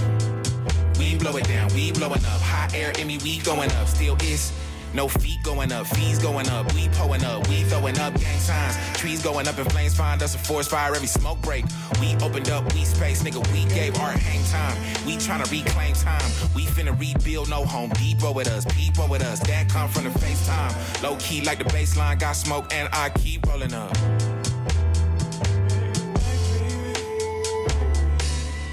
We 0.98 1.18
blow 1.18 1.36
it 1.38 1.48
down, 1.48 1.74
we 1.74 1.92
blowing 1.92 2.24
up. 2.26 2.42
Hot 2.42 2.74
air 2.74 2.92
in 3.00 3.08
me, 3.08 3.18
we 3.24 3.40
going 3.40 3.72
up. 3.74 3.88
Still 3.88 4.16
is 4.22 4.52
no 4.96 5.10
feet 5.10 5.44
going 5.44 5.72
up, 5.72 5.86
fees 5.88 6.20
going 6.20 6.48
up. 6.50 6.74
We 6.74 6.88
pulling 6.90 7.24
up, 7.26 7.48
we 7.50 7.64
throwing 7.64 8.00
up 8.00 8.18
gang 8.20 8.40
signs. 8.40 8.78
Trees 8.98 9.22
going 9.22 9.48
up 9.48 9.60
in 9.60 9.66
flames, 9.66 9.94
find 9.94 10.24
us 10.24 10.36
a 10.36 10.38
forest 10.38 10.70
fire 10.70 10.96
every 10.96 11.08
smoke 11.08 11.42
break. 11.42 11.66
We 12.00 12.16
opened 12.16 12.50
up, 12.50 12.74
we 12.74 12.86
space, 12.86 13.22
nigga, 13.22 13.46
we 13.52 13.66
gave 13.74 14.00
art 14.00 14.16
hang 14.16 14.44
time. 14.46 14.78
We 15.06 15.18
tryna 15.18 15.52
reclaim 15.52 15.94
time. 15.96 16.32
We 16.56 16.66
finna 16.66 16.98
rebuild 16.98 17.50
no 17.50 17.66
home 17.66 17.90
depot 17.92 18.32
with 18.32 18.48
us, 18.48 18.66
people 18.74 19.08
with 19.08 19.24
us. 19.24 19.40
That 19.42 19.70
come 19.70 19.90
from 19.90 20.06
the 20.06 20.12
FaceTime. 20.12 21.04
Low 21.04 21.18
key 21.20 21.42
like 21.42 21.58
the 21.58 21.66
baseline, 21.66 22.18
got 22.18 22.36
smoke 22.36 22.74
and 22.74 22.88
I 22.94 23.10
keep 23.10 23.46
rolling 23.48 23.74
up. 23.74 23.96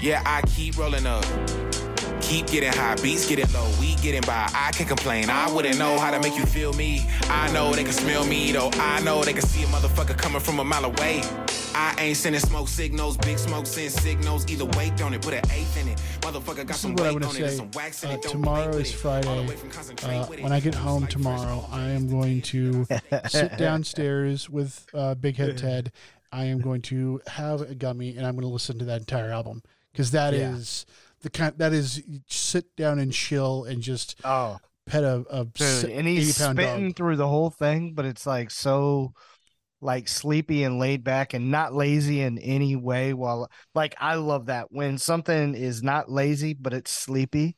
Yeah, 0.01 0.21
I 0.25 0.41
keep 0.47 0.77
rolling 0.77 1.05
up. 1.05 1.25
Keep 2.29 2.47
getting 2.47 2.71
high, 2.73 2.95
beats 2.95 3.27
getting 3.27 3.51
low, 3.53 3.69
we 3.79 3.95
getting 3.95 4.21
by. 4.21 4.49
I 4.55 4.71
can 4.71 4.87
complain, 4.87 5.29
I 5.29 5.51
wouldn't 5.53 5.77
know 5.77 5.99
how 5.99 6.09
to 6.09 6.19
make 6.19 6.35
you 6.35 6.45
feel 6.45 6.73
me. 6.73 7.05
I 7.23 7.51
know 7.53 7.73
they 7.73 7.83
can 7.83 7.91
smell 7.93 8.25
me 8.25 8.51
though, 8.51 8.71
I 8.73 9.01
know 9.01 9.23
they 9.23 9.33
can 9.33 9.41
see 9.43 9.61
a 9.63 9.67
motherfucker 9.67 10.17
coming 10.17 10.39
from 10.41 10.59
a 10.59 10.63
mile 10.63 10.85
away. 10.85 11.21
I 11.75 11.95
ain't 11.99 12.17
sending 12.17 12.39
smoke 12.41 12.67
signals, 12.69 13.17
big 13.17 13.37
smoke 13.37 13.67
send 13.67 13.91
signals. 13.91 14.49
Either 14.49 14.65
way, 14.77 14.91
don't 14.95 15.13
it, 15.13 15.21
put 15.21 15.33
an 15.33 15.41
eighth 15.51 15.79
in 15.79 15.87
it. 15.89 15.97
Motherfucker 16.21 16.57
got 16.57 16.67
This 16.67 16.79
some 16.79 16.93
what 16.93 17.01
I 17.01 17.03
weight 17.07 17.13
want 17.13 17.25
on 17.25 17.31
to 17.35 17.41
it 17.41 17.43
and 17.43 17.51
say. 17.51 17.57
some 17.57 17.71
wax 17.71 18.03
in 18.03 18.11
Uh, 18.11 18.13
it. 18.13 18.21
Tomorrow 18.23 18.77
is. 18.77 18.91
Friday. 18.91 19.27
Uh, 20.03 20.25
when 20.25 20.51
I 20.51 20.59
get 20.59 20.75
home 20.75 21.05
tomorrow, 21.07 21.67
I 21.71 21.89
am 21.89 22.09
going 22.09 22.41
to 22.43 22.85
sit 23.27 23.57
downstairs 23.57 24.49
with 24.49 24.85
uh, 24.93 25.15
Big 25.15 25.35
Head 25.35 25.57
Ted. 25.57 25.91
I 26.31 26.45
am 26.45 26.61
going 26.61 26.81
to 26.83 27.21
have 27.27 27.61
a 27.61 27.75
gummy, 27.75 28.15
and 28.17 28.25
I'm 28.25 28.33
going 28.35 28.47
to 28.47 28.53
listen 28.53 28.79
to 28.79 28.85
that 28.85 29.01
entire 29.01 29.31
album 29.31 29.61
because 29.91 30.11
that 30.11 30.33
is 30.33 30.85
Yeah. 30.87 30.93
The 31.23 31.29
kind 31.29 31.53
that 31.57 31.73
is 31.73 32.03
you 32.07 32.19
sit 32.27 32.75
down 32.75 32.99
and 32.99 33.11
chill 33.11 33.63
and 33.65 33.81
just 33.81 34.19
oh 34.23 34.59
pet 34.85 35.03
a, 35.03 35.25
a 35.29 35.45
Dude, 35.45 35.89
and 35.89 36.07
he's 36.07 36.39
80 36.39 36.43
pound 36.43 36.57
spitting 36.57 36.87
dog. 36.89 36.95
through 36.95 37.15
the 37.15 37.27
whole 37.27 37.49
thing, 37.49 37.93
but 37.93 38.05
it's 38.05 38.27
like 38.27 38.51
so 38.51 39.13
like 39.81 40.07
sleepy 40.07 40.63
and 40.63 40.79
laid 40.79 41.03
back 41.03 41.33
and 41.33 41.51
not 41.51 41.73
lazy 41.73 42.21
in 42.21 42.37
any 42.37 42.75
way 42.75 43.13
while 43.13 43.49
like 43.75 43.95
I 43.99 44.15
love 44.15 44.45
that 44.45 44.67
when 44.71 44.97
something 44.97 45.55
is 45.55 45.83
not 45.83 46.09
lazy 46.09 46.53
but 46.53 46.73
it's 46.73 46.91
sleepy. 46.91 47.57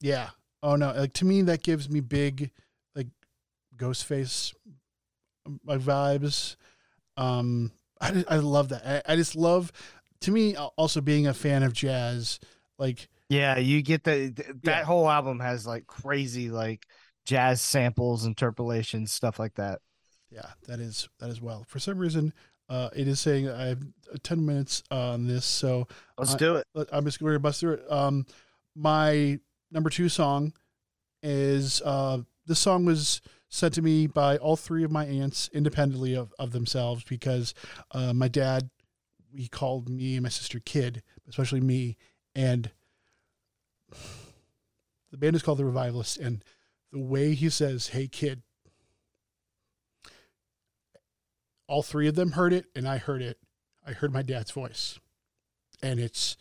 Yeah. 0.00 0.30
Oh 0.62 0.76
no. 0.76 0.92
Like 0.92 1.12
to 1.14 1.24
me, 1.24 1.42
that 1.42 1.62
gives 1.62 1.88
me 1.88 2.00
big, 2.00 2.50
like, 2.94 3.08
Ghostface, 3.76 4.54
like 5.64 5.80
vibes. 5.80 6.56
Um, 7.16 7.72
I 8.00 8.24
I 8.28 8.36
love 8.36 8.68
that. 8.70 9.04
I, 9.06 9.12
I 9.12 9.16
just 9.16 9.36
love. 9.36 9.72
To 10.22 10.30
me, 10.30 10.54
also 10.54 11.00
being 11.00 11.26
a 11.26 11.32
fan 11.32 11.62
of 11.62 11.72
jazz, 11.72 12.40
like 12.80 13.08
Yeah, 13.28 13.58
you 13.58 13.80
get 13.82 14.02
the 14.02 14.32
th- 14.32 14.48
that 14.64 14.84
whole 14.84 15.08
album 15.08 15.38
has 15.38 15.64
like 15.66 15.86
crazy 15.86 16.50
like 16.50 16.84
jazz 17.26 17.60
samples, 17.60 18.24
interpolations, 18.26 19.12
stuff 19.12 19.38
like 19.38 19.54
that. 19.54 19.78
yeah, 20.30 20.50
that 20.66 20.80
is 20.80 21.08
that 21.20 21.30
is 21.30 21.40
well. 21.40 21.64
For 21.68 21.78
some 21.78 21.98
reason, 21.98 22.32
uh, 22.68 22.88
it 22.96 23.06
is 23.06 23.20
saying 23.20 23.48
I 23.48 23.66
have 23.66 23.82
uh, 24.12 24.16
ten 24.24 24.44
minutes 24.44 24.82
on 24.90 25.26
this, 25.28 25.44
so 25.44 25.86
Let's 26.18 26.34
I- 26.34 26.38
do 26.38 26.56
it. 26.56 26.66
I'm 26.92 27.04
just 27.04 27.20
going 27.20 27.34
to 27.34 27.38
bust 27.38 27.60
through 27.60 27.74
it. 27.74 27.92
Um, 27.92 28.26
my 28.74 29.38
number 29.70 29.90
two 29.90 30.08
song 30.08 30.52
is 31.22 31.82
uh, 31.84 32.18
this 32.46 32.58
song 32.58 32.84
was 32.84 33.20
sent 33.48 33.74
to 33.74 33.82
me 33.82 34.06
by 34.06 34.36
all 34.38 34.56
three 34.56 34.84
of 34.84 34.90
my 34.90 35.04
aunts 35.04 35.50
independently 35.52 36.14
of, 36.14 36.32
of 36.38 36.52
themselves 36.52 37.02
because 37.04 37.52
uh, 37.92 38.12
my 38.12 38.28
dad 38.28 38.70
he 39.34 39.46
called 39.48 39.88
me 39.88 40.14
and 40.16 40.22
my 40.24 40.28
sister 40.28 40.60
kid, 40.64 41.02
especially 41.28 41.60
me, 41.60 41.96
and 42.34 42.70
the 45.10 45.16
band 45.16 45.36
is 45.36 45.42
called 45.42 45.58
the 45.58 45.64
Revivalists, 45.64 46.16
and 46.16 46.44
the 46.92 47.00
way 47.00 47.34
he 47.34 47.48
says 47.50 47.88
"Hey 47.88 48.06
kid," 48.06 48.42
all 51.66 51.82
three 51.82 52.08
of 52.08 52.14
them 52.14 52.32
heard 52.32 52.52
it, 52.52 52.66
and 52.74 52.88
I 52.88 52.98
heard 52.98 53.22
it. 53.22 53.38
I 53.86 53.92
heard 53.92 54.12
my 54.12 54.22
dad's 54.22 54.50
voice, 54.50 54.98
and 55.82 55.98
it's 55.98 56.36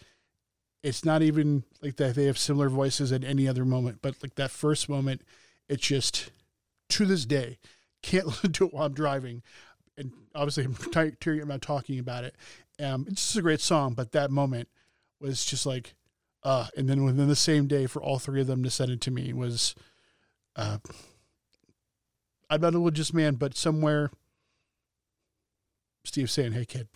it's 0.84 1.04
not 1.04 1.22
even 1.22 1.64
like 1.82 1.98
that 1.98 2.16
they 2.16 2.26
have 2.26 2.38
similar 2.38 2.70
voices 2.70 3.12
at 3.12 3.24
any 3.24 3.48
other 3.48 3.66
moment, 3.66 4.00
but 4.02 4.16
like 4.22 4.36
that 4.36 4.52
first 4.52 4.88
moment, 4.88 5.22
it's 5.68 5.86
just 5.86 6.32
to 6.90 7.06
this 7.06 7.26
day 7.26 7.58
can't 8.02 8.28
listen 8.28 8.52
to 8.54 8.66
it 8.66 8.74
while 8.74 8.86
I'm 8.86 8.94
driving, 8.94 9.42
and 9.98 10.14
obviously 10.36 10.66
I'm 10.66 10.76
ti- 10.76 11.16
tearing 11.20 11.42
about 11.42 11.62
talking 11.62 12.00
about 12.00 12.24
it. 12.24 12.36
Um, 12.80 13.06
it's 13.10 13.22
just 13.22 13.38
a 13.38 13.42
great 13.42 13.62
song, 13.62 13.94
but 13.94 14.14
that 14.14 14.32
moment 14.32 14.70
was 15.20 15.46
just 15.46 15.66
like, 15.66 15.96
uh, 16.44 16.68
and 16.78 16.88
then 16.90 17.04
within 17.04 17.28
the 17.28 17.36
same 17.36 17.68
day 17.68 17.86
for 17.86 18.02
all 18.02 18.20
three 18.20 18.42
of 18.42 18.48
them 18.48 18.64
to 18.64 18.70
send 18.70 18.92
it 18.92 19.02
to 19.02 19.12
me 19.12 19.34
was, 19.34 19.76
uh, 20.56 20.78
I'm 22.50 22.62
not 22.62 22.74
a 22.74 22.78
religious 22.78 23.14
man, 23.14 23.36
but 23.36 23.56
somewhere, 23.56 24.12
Steve 26.04 26.32
saying, 26.32 26.54
"Hey 26.54 26.66
kid." 26.66 26.88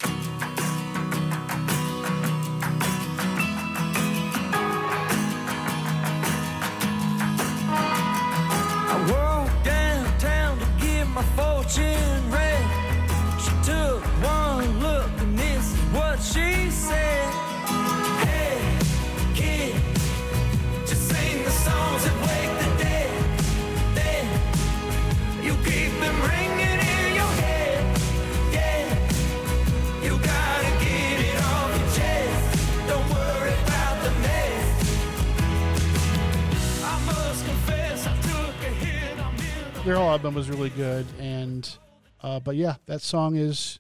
Their 39.86 39.96
whole 39.96 40.10
album 40.10 40.34
was 40.34 40.50
really 40.50 40.70
good 40.70 41.06
and 41.20 41.78
uh 42.22 42.40
but 42.40 42.56
yeah 42.56 42.76
that 42.86 43.02
song 43.02 43.36
is 43.36 43.80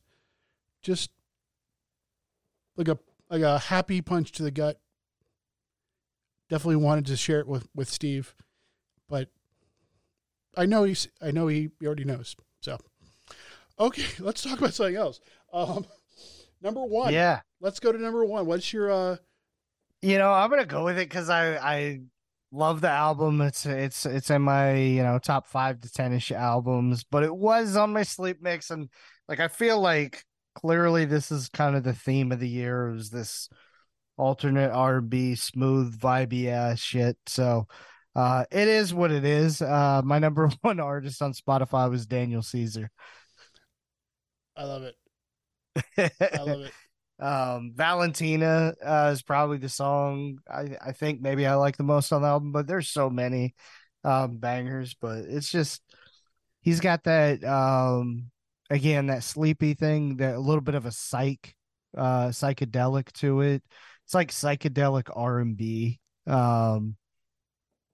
just 0.81 1.09
like 2.75 2.89
a 2.89 2.97
like 3.30 3.41
a 3.41 3.57
happy 3.57 4.01
punch 4.01 4.31
to 4.34 4.43
the 4.43 4.51
gut. 4.51 4.80
Definitely 6.49 6.75
wanted 6.75 7.05
to 7.05 7.15
share 7.15 7.39
it 7.39 7.47
with 7.47 7.69
with 7.73 7.89
steve 7.89 8.35
but 9.07 9.30
i 10.57 10.65
know 10.65 10.84
he's 10.84 11.07
i 11.21 11.31
know 11.31 11.47
he, 11.47 11.69
he 11.80 11.88
already 11.88 12.03
knows 12.03 12.35
so. 12.59 12.77
Okay 13.80 14.03
let's 14.19 14.43
talk 14.43 14.59
about 14.59 14.73
something 14.73 14.95
else. 14.97 15.21
Um 15.53 15.85
number 16.61 16.84
one. 16.84 17.13
Yeah. 17.13 17.41
let's 17.61 17.80
go 17.80 17.91
to 17.91 17.97
number 17.97 18.25
one. 18.25 18.45
What's 18.45 18.73
your 18.73 18.91
uh 18.91 19.15
You 20.01 20.17
know, 20.17 20.34
I'm 20.34 20.49
gonna 20.49 20.65
go 20.65 20.84
with 20.84 20.97
it 20.97 21.07
because 21.07 21.30
I 21.30 21.55
I 21.55 22.01
love 22.53 22.81
the 22.81 22.89
album. 22.89 23.41
It's 23.41 23.65
it's 23.65 24.05
it's 24.05 24.30
in 24.30 24.43
my 24.43 24.75
you 24.75 25.03
know 25.03 25.19
top 25.19 25.47
five 25.47 25.81
to 25.81 25.91
ten 25.91 26.13
ish 26.13 26.31
albums, 26.31 27.03
but 27.03 27.23
it 27.23 27.35
was 27.35 27.75
on 27.75 27.91
my 27.91 28.03
sleep 28.03 28.41
mix, 28.41 28.69
and 28.71 28.89
like 29.27 29.39
I 29.39 29.47
feel 29.47 29.80
like 29.81 30.23
clearly 30.55 31.05
this 31.05 31.31
is 31.31 31.49
kind 31.49 31.75
of 31.75 31.84
the 31.84 31.93
theme 31.93 32.31
of 32.31 32.39
the 32.39 32.47
year. 32.47 32.93
is 32.95 33.09
this 33.09 33.49
alternate 34.17 34.71
R&B, 34.71 35.35
smooth, 35.35 35.99
vibey 35.99 36.47
ass 36.47 36.80
shit. 36.80 37.17
So 37.25 37.67
uh, 38.15 38.45
it 38.51 38.67
is 38.67 38.93
what 38.93 39.11
it 39.11 39.25
is. 39.25 39.61
Uh, 39.61 40.01
my 40.03 40.19
number 40.19 40.49
one 40.61 40.80
artist 40.80 41.21
on 41.21 41.34
Spotify 41.34 41.89
was 41.89 42.05
Daniel 42.05 42.43
Caesar. 42.43 42.91
i 44.55 44.63
love 44.63 44.84
it 44.84 44.95
i 45.97 46.41
love 46.43 46.61
it 46.61 46.71
Um, 47.19 47.73
Valentina 47.76 48.73
uh, 48.84 49.11
is 49.14 49.22
probably 49.22 49.57
the 49.57 49.69
song 49.69 50.40
I, 50.49 50.76
I 50.84 50.91
think 50.94 51.22
maybe 51.22 51.45
I 51.45 51.56
like 51.56 51.77
the 51.77 51.84
most 51.84 52.11
on 52.11 52.22
the 52.22 52.27
album, 52.27 52.52
but 52.52 52.68
there's 52.68 52.90
so 52.90 53.10
many 53.10 53.56
um 54.03 54.38
bangers, 54.38 54.95
but 54.99 55.19
it's 55.19 55.49
just 55.49 55.81
he's 56.61 56.80
got 56.80 57.03
that 57.03 57.44
um 57.44 58.31
again 58.69 59.07
that 59.07 59.23
sleepy 59.23 59.73
thing, 59.76 60.18
that 60.18 60.35
a 60.35 60.40
little 60.40 60.61
bit 60.61 60.76
of 60.76 60.85
a 60.85 60.91
psych 60.91 61.56
uh 61.98 62.27
psychedelic 62.30 63.11
to 63.14 63.41
it. 63.41 63.64
It's 64.06 64.14
like 64.14 64.31
psychedelic 64.31 65.10
R 65.15 65.40
and 65.40 65.56
B. 65.56 65.99
Um 66.27 66.98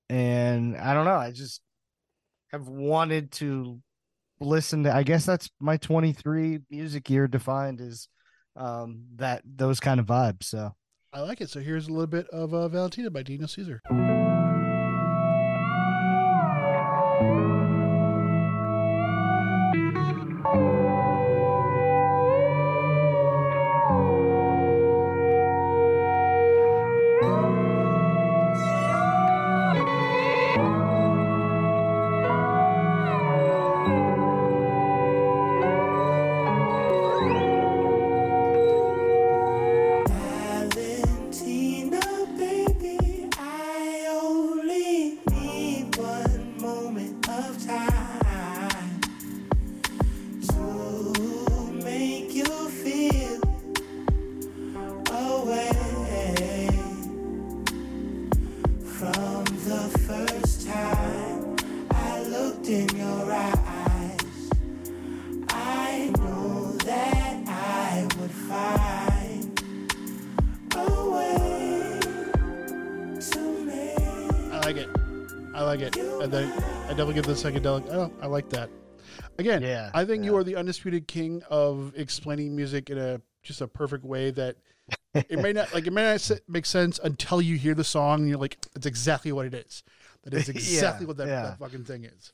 and 0.10 0.78
I 0.78 0.94
don't 0.94 1.06
know, 1.06 1.16
I 1.16 1.32
just 1.32 1.62
have 2.52 2.68
wanted 2.68 3.32
to 3.34 3.80
listen 4.40 4.84
to. 4.84 4.96
I 4.96 5.04
guess 5.04 5.26
that's 5.26 5.50
my 5.60 5.78
23 5.78 6.60
music 6.70 7.10
year 7.10 7.28
defined 7.28 7.82
is 7.82 8.08
um 8.56 9.06
that 9.16 9.42
those 9.46 9.80
kind 9.80 10.00
of 10.00 10.06
vibes. 10.06 10.44
So 10.44 10.76
I 11.14 11.22
like 11.22 11.42
it. 11.42 11.50
So 11.50 11.60
here's 11.60 11.88
a 11.88 11.92
little 11.92 12.08
bit 12.08 12.28
of 12.30 12.54
uh, 12.54 12.68
Valentina 12.68 13.10
by 13.10 13.24
Daniel 13.24 13.48
Caesar. 13.48 13.82
Definitely 77.00 77.22
give 77.22 77.26
the 77.26 77.50
psychedelic. 77.50 77.90
Oh, 77.94 78.12
I 78.22 78.28
like 78.28 78.50
that. 78.50 78.70
Again, 79.38 79.62
Yeah, 79.62 79.90
I 79.94 80.04
think 80.04 80.26
you 80.26 80.36
are 80.36 80.44
the 80.44 80.58
undisputed 80.58 81.08
king 81.08 81.42
of 81.50 81.94
explaining 81.96 82.56
music 82.56 82.90
in 82.90 82.98
a 82.98 83.22
just 83.42 83.62
a 83.62 83.68
perfect 83.68 84.04
way 84.04 84.32
that 84.32 84.58
it 85.14 85.40
may 85.40 85.54
not 85.54 85.74
like 85.74 85.88
it 85.88 85.94
may 85.94 86.04
not 86.04 86.32
make 86.50 86.66
sense 86.66 87.00
until 87.02 87.42
you 87.42 87.56
hear 87.56 87.74
the 87.74 87.86
song 87.86 88.20
and 88.22 88.30
you're 88.30 88.38
like, 88.38 88.58
it's 88.76 88.86
exactly 88.86 89.32
what 89.32 89.46
it 89.46 89.54
is. 89.54 89.84
That 90.24 90.34
is 90.34 90.50
exactly 90.56 91.06
Yeah, 91.06 91.08
what 91.08 91.18
that, 91.18 91.28
yeah. 91.28 91.42
that 91.44 91.60
fucking 91.60 91.86
thing 91.86 92.04
is. 92.04 92.34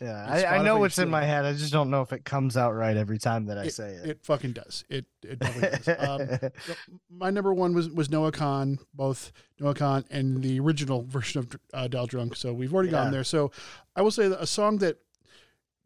Yeah, 0.00 0.26
I, 0.26 0.56
I 0.56 0.58
know 0.58 0.74
you're 0.74 0.78
what's 0.80 0.98
in 0.98 1.10
my 1.10 1.22
head. 1.24 1.44
I 1.44 1.52
just 1.52 1.72
don't 1.72 1.90
know 1.90 2.00
if 2.00 2.12
it 2.12 2.24
comes 2.24 2.56
out 2.56 2.74
right 2.74 2.96
every 2.96 3.18
time 3.18 3.46
that 3.46 3.58
I 3.58 3.64
it, 3.64 3.74
say 3.74 3.90
it. 3.92 4.08
It 4.08 4.24
fucking 4.24 4.52
does. 4.52 4.84
It 4.88 5.04
it 5.22 5.38
definitely 5.38 5.78
does. 5.84 6.50
Um, 6.70 6.76
my 7.10 7.30
number 7.30 7.52
one 7.52 7.74
was 7.74 7.90
was 7.90 8.08
Noah 8.10 8.32
Kahan, 8.32 8.78
both 8.94 9.32
Noah 9.58 9.74
Kahan 9.74 10.04
and 10.10 10.42
the 10.42 10.58
original 10.60 11.02
version 11.02 11.40
of 11.40 11.48
uh, 11.74 11.88
Dial 11.88 12.06
Drunk. 12.06 12.36
So 12.36 12.52
we've 12.54 12.72
already 12.72 12.88
Yeah. 12.88 13.02
gone 13.02 13.10
there. 13.12 13.24
So 13.24 13.50
I 13.94 14.02
will 14.02 14.10
say 14.10 14.28
that 14.28 14.40
a 14.42 14.46
song 14.46 14.78
that 14.78 14.98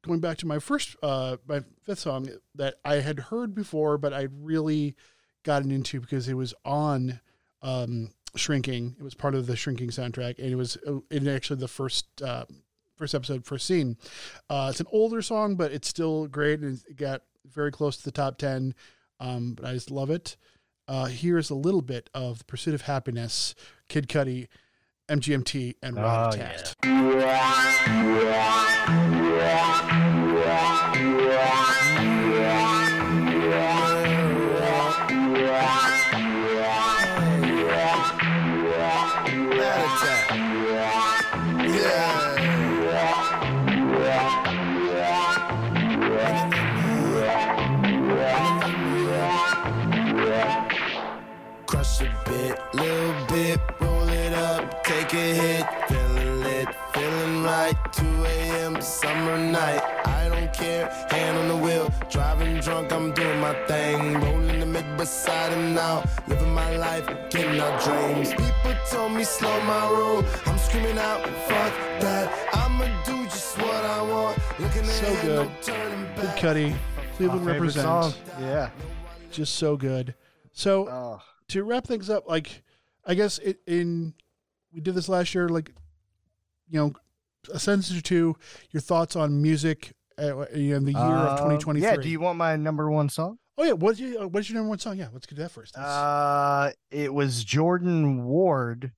going 0.03 0.21
back 0.21 0.37
to 0.39 0.47
my 0.47 0.59
first 0.61 0.95
uh 1.03 1.39
my 1.49 1.61
fifth 1.83 1.99
song 2.01 2.29
that 2.55 2.75
I 2.85 2.97
had 2.97 3.19
heard 3.19 3.55
before, 3.55 3.99
but 3.99 4.13
I 4.13 4.29
really 4.31 4.95
gotten 5.43 5.71
into 5.73 6.01
because 6.01 6.29
it 6.29 6.35
was 6.35 6.55
on 6.65 7.21
um 7.63 8.11
Shrinking. 8.37 8.97
It 8.99 9.03
was 9.03 9.15
part 9.15 9.35
of 9.35 9.47
the 9.47 9.57
Shrinking 9.57 9.91
soundtrack, 9.91 10.39
and 10.39 10.49
it 10.49 10.57
was 10.57 10.77
it 10.87 11.03
in 11.11 11.29
actually 11.29 11.59
the 11.61 11.69
first. 11.69 12.07
Uh, 12.23 12.45
First 12.97 13.15
episode, 13.15 13.45
first 13.45 13.67
scene. 13.67 13.97
Uh, 14.49 14.69
it's 14.71 14.81
an 14.81 14.87
older 14.93 15.21
song, 15.21 15.57
but 15.57 15.73
it's 15.73 15.89
still 15.89 16.27
great, 16.29 16.61
and 16.61 16.81
it 16.89 16.97
got 16.97 17.23
very 17.53 17.71
close 17.73 17.97
to 17.97 18.05
the 18.05 18.13
top 18.13 18.39
ten. 18.39 18.75
Um, 19.21 19.55
but 19.55 19.65
I 19.67 19.73
just 19.73 19.91
love 19.91 20.11
it. 20.11 20.37
Uh, 20.87 21.07
here's 21.07 21.51
a 21.51 21.55
little 21.55 21.83
bit 21.83 22.09
of 22.15 22.39
"The 22.39 22.45
Pursuit 22.45 22.75
of 22.75 22.83
Happiness," 22.83 23.55
Kid 23.89 24.09
Cudi, 24.09 24.47
MGMT, 25.09 25.75
and 25.83 25.97
Rod 25.97 26.35
Oh, 26.35 26.37
Tast. 26.37 26.77
Crush 26.81 27.89
up, 55.17 55.23
take 55.23 55.37
a 55.37 55.43
hit, 55.43 55.89
feeling 55.89 56.41
lit, 56.43 56.69
feeling 56.93 57.43
right. 57.43 57.75
2 57.93 58.25
a.m. 58.25 58.81
summer 58.81 59.39
night, 59.39 59.83
I 60.07 60.29
don't 60.29 60.53
care, 60.53 60.89
hand 61.11 61.39
on 61.39 61.49
the 61.49 61.57
wheel, 61.57 61.93
driving 62.11 62.61
drunk, 62.61 62.93
I'm 62.93 63.13
doing 63.13 63.41
my 63.41 63.55
thing, 63.67 64.15
rolling 64.21 64.61
the 64.61 64.67
mid 64.67 64.97
beside 64.97 65.53
him 65.53 65.75
now, 65.75 66.05
living 66.29 66.53
my 66.53 66.77
life, 66.77 67.07
getting 67.31 67.61
our 67.61 67.81
dreams. 67.81 68.31
People 68.31 68.75
told 68.91 69.13
me 69.13 69.25
slow 69.25 69.61
my 69.65 69.91
roll, 69.91 70.25
I'm 70.47 70.59
screaming 70.59 70.99
out, 70.99 71.23
fuck 71.49 71.73
that, 72.01 72.33
I'ma 72.55 72.85
do 73.05 73.25
just 73.25 73.57
what 73.59 73.85
I 73.85 74.03
want. 74.03 74.39
Looking 74.61 74.85
So 74.85 75.07
ahead, 75.07 75.23
good. 75.25 75.49
no 75.49 75.53
turning 75.63 76.07
Kid 76.07 76.23
back. 76.23 76.37
Cudi, 76.39 76.75
Cleveland 77.17 77.45
My 77.45 77.53
represents. 77.53 78.15
song. 78.17 78.23
Yeah. 78.41 78.71
just 79.31 79.55
so 79.57 79.77
good. 79.77 80.15
So 80.53 80.89
Oh. 80.89 81.21
to 81.49 81.65
wrap 81.65 81.87
things 81.87 82.09
up, 82.11 82.29
like 82.29 82.63
I 83.07 83.15
guess 83.15 83.39
it, 83.39 83.59
in 83.67 84.15
we 84.75 84.81
did 84.81 84.95
this 84.95 85.09
last 85.09 85.35
year, 85.35 85.49
like 85.49 85.71
you 86.69 86.79
know, 86.79 86.93
a 87.53 87.59
sentence 87.59 87.97
or 87.97 88.01
two, 88.01 88.37
your 88.71 88.81
thoughts 88.81 89.17
on 89.17 89.41
music 89.43 89.93
uh, 90.19 90.41
in 90.47 90.85
the 90.85 90.93
year 90.93 91.01
of 91.01 91.33
Um, 91.33 91.37
2023. 91.59 91.89
Yeah. 91.89 91.97
Do 91.97 92.09
you 92.09 92.21
want 92.21 92.39
my 92.39 92.57
number 92.57 92.91
one 92.91 93.09
song? 93.09 93.39
oh 93.57 93.63
yeah, 93.63 93.73
what's 93.73 94.01
your 94.01 94.23
uh, 94.25 94.27
what's 94.27 94.49
your 94.49 94.57
number 94.57 94.71
one 94.71 94.79
song? 94.79 94.97
Yeah, 94.97 95.09
let's 95.13 95.27
do 95.27 95.37
that 95.37 95.51
first. 95.51 95.77
Uh, 95.79 96.71
it 96.91 97.13
was 97.13 97.45
Jordan 97.45 98.25
Ward, 98.25 98.93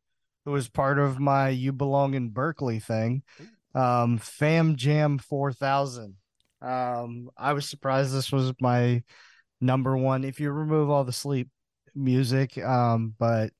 who 0.44 0.52
was 0.52 0.68
part 0.68 0.98
of 0.98 1.18
my 1.18 1.48
"You 1.50 1.72
Belong 1.72 2.14
in 2.14 2.30
Berkeley" 2.30 2.78
thing. 2.78 3.22
Um, 3.74 4.16
Fam 4.16 4.76
Jam 4.76 5.18
4000. 5.18 6.14
Um, 6.62 7.28
I 7.36 7.52
was 7.52 7.68
surprised 7.68 8.14
this 8.14 8.32
was 8.32 8.54
my 8.60 9.02
number 9.60 9.94
one. 9.96 10.24
If 10.24 10.40
you 10.40 10.50
remove 10.50 10.88
all 10.88 11.04
the 11.04 11.12
sleep 11.12 11.48
music, 11.94 12.56
um, 12.58 13.14
but 13.18 13.50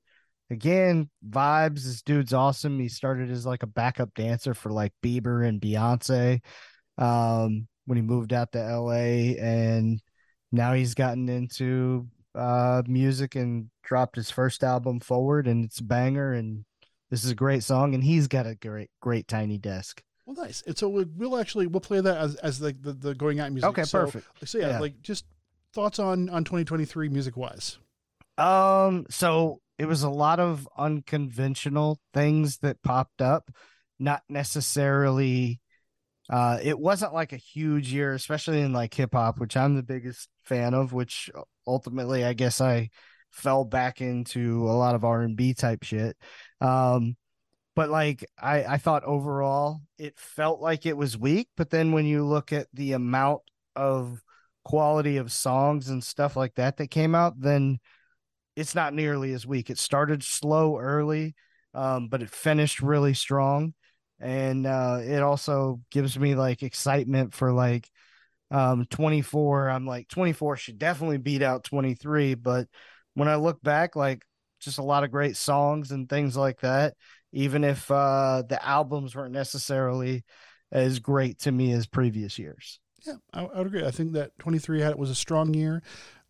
again, 0.51 1.09
vibes. 1.28 1.85
This 1.85 2.02
dude's 2.02 2.32
awesome. 2.32 2.78
He 2.78 2.89
started 2.89 3.31
as 3.31 3.47
like 3.47 3.62
a 3.62 3.66
backup 3.68 4.14
dancer 4.14 4.55
for 4.55 4.70
like 4.70 4.93
Bieber 5.02 5.47
and 5.47 5.60
Beyonce. 5.60 6.40
Um, 6.98 7.68
when 7.86 7.97
he 7.97 8.02
moved 8.02 8.32
out 8.32 8.52
to 8.52 8.59
LA, 8.59 9.35
and 9.39 10.01
now 10.52 10.73
he's 10.73 10.94
gotten 10.94 11.28
into 11.28 12.09
uh 12.35 12.82
music 12.86 13.35
and 13.35 13.70
dropped 13.82 14.14
his 14.16 14.31
first 14.31 14.62
album 14.62 15.01
forward 15.01 15.47
and 15.47 15.64
it's 15.64 15.78
a 15.78 15.82
banger 15.85 16.35
and 16.35 16.66
this 17.10 17.24
is 17.24 17.31
a 17.31 17.35
great 17.35 17.62
song 17.62 17.94
and 17.94 18.05
he's 18.05 18.28
got 18.28 18.47
a 18.47 18.55
great 18.56 18.90
great 19.01 19.27
tiny 19.27 19.56
desk 19.56 20.02
Well, 20.27 20.36
nice. 20.36 20.62
And 20.66 20.77
so 20.77 20.86
we'll, 20.90 21.06
we'll 21.16 21.39
actually 21.39 21.66
we'll 21.66 21.81
play 21.81 22.02
that 22.02 22.18
as 22.18 22.35
as 22.36 22.60
like 22.60 22.82
the, 22.82 22.93
the 22.93 23.14
going 23.14 23.40
out 23.40 23.52
music. 23.52 23.70
Okay, 23.70 23.85
So- 23.85 24.01
perfect. 24.05 24.27
So 24.44 24.59
yeah, 24.59 24.68
Yeah. 24.68 24.81
like 24.81 25.01
just 25.01 25.24
thoughts 25.73 25.98
on 25.98 26.28
on 26.28 26.44
2023 26.44 27.09
music 27.09 27.39
wise. 27.39 27.78
um 28.36 29.06
so 29.09 29.60
it 29.78 29.86
was 29.86 30.03
a 30.03 30.11
lot 30.11 30.40
of 30.40 30.69
unconventional 30.77 32.01
things 32.15 32.59
that 32.59 32.82
popped 32.82 33.20
up 33.20 33.51
not 33.98 34.23
necessarily 34.28 35.61
uh 36.31 36.59
it 36.62 36.78
wasn't 36.78 37.15
like 37.15 37.32
a 37.32 37.39
huge 37.39 37.93
year 37.93 38.12
especially 38.15 38.61
in 38.61 38.73
like 38.73 38.93
hip 38.93 39.15
hop 39.15 39.39
which 39.39 39.57
I'm 39.57 39.74
the 39.74 39.82
biggest 39.82 40.28
fan 40.44 40.74
of 40.74 40.93
which 40.93 41.31
ultimately 41.66 42.24
I 42.24 42.32
guess 42.32 42.61
I 42.61 42.90
fell 43.31 43.65
back 43.65 44.01
into 44.01 44.69
a 44.69 44.73
lot 44.73 44.94
of 44.94 45.05
R&B 45.05 45.55
type 45.55 45.82
shit. 45.82 46.16
Um 46.61 47.16
but 47.74 47.90
like 47.90 48.24
I 48.40 48.65
I 48.65 48.77
thought 48.78 49.05
overall 49.05 49.81
it 49.98 50.19
felt 50.19 50.61
like 50.61 50.86
it 50.86 50.97
was 50.97 51.19
weak 51.19 51.48
but 51.57 51.70
then 51.70 51.93
when 51.93 52.07
you 52.07 52.24
look 52.24 52.53
at 52.53 52.66
the 52.73 52.93
amount 52.93 53.43
of 53.74 54.23
quality 54.65 55.19
of 55.19 55.31
songs 55.31 55.89
and 55.89 56.03
stuff 56.03 56.35
like 56.35 56.55
that 56.57 56.77
that 56.78 56.90
came 56.90 57.15
out 57.15 57.40
then 57.40 57.78
it's 58.57 58.74
not 58.74 58.95
nearly 58.95 59.33
as 59.33 59.47
weak 59.47 59.70
it 59.70 59.78
started 59.78 60.23
slow 60.23 60.78
early 60.78 61.35
um 61.74 62.09
but 62.09 62.23
it 62.23 62.31
finished 62.31 62.81
really 62.81 63.15
strong 63.15 63.74
and 64.19 64.66
uh 64.66 64.99
it 65.03 65.23
also 65.23 65.81
gives 65.91 66.19
me 66.19 66.35
like 66.35 66.62
excitement 66.62 67.35
for 67.35 67.53
like 67.53 67.89
um 68.51 68.85
24 68.87 69.69
i'm 69.69 69.87
like 69.87 70.09
24 70.09 70.57
should 70.57 70.78
definitely 70.78 71.19
beat 71.19 71.43
out 71.43 71.65
23 71.65 72.35
but 72.35 72.66
when 73.15 73.28
i 73.28 73.37
look 73.37 73.62
back 73.62 73.97
like 73.97 74.23
just 74.61 74.78
a 74.78 74.83
lot 74.83 75.05
of 75.05 75.11
great 75.11 75.37
songs 75.37 75.91
and 75.91 76.09
things 76.09 76.37
like 76.37 76.61
that 76.61 76.95
even 77.33 77.62
if 77.65 77.91
uh 77.91 78.43
the 78.49 78.65
albums 78.66 79.15
weren't 79.15 79.33
necessarily 79.35 80.24
as 80.73 80.99
great 80.99 81.39
to 81.41 81.53
me 81.53 81.73
as 81.73 81.87
previous 81.87 82.39
years. 82.39 82.81
Yeah, 83.07 83.15
I, 83.33 83.45
I 83.45 83.59
would 83.59 83.69
agree. 83.69 83.85
I 83.85 83.91
think 83.91 84.12
that 84.12 84.33
23 84.39 84.81
had 84.81 84.91
it 84.93 84.99
was 84.99 85.11
a 85.11 85.15
strong 85.15 85.55
year. 85.55 85.83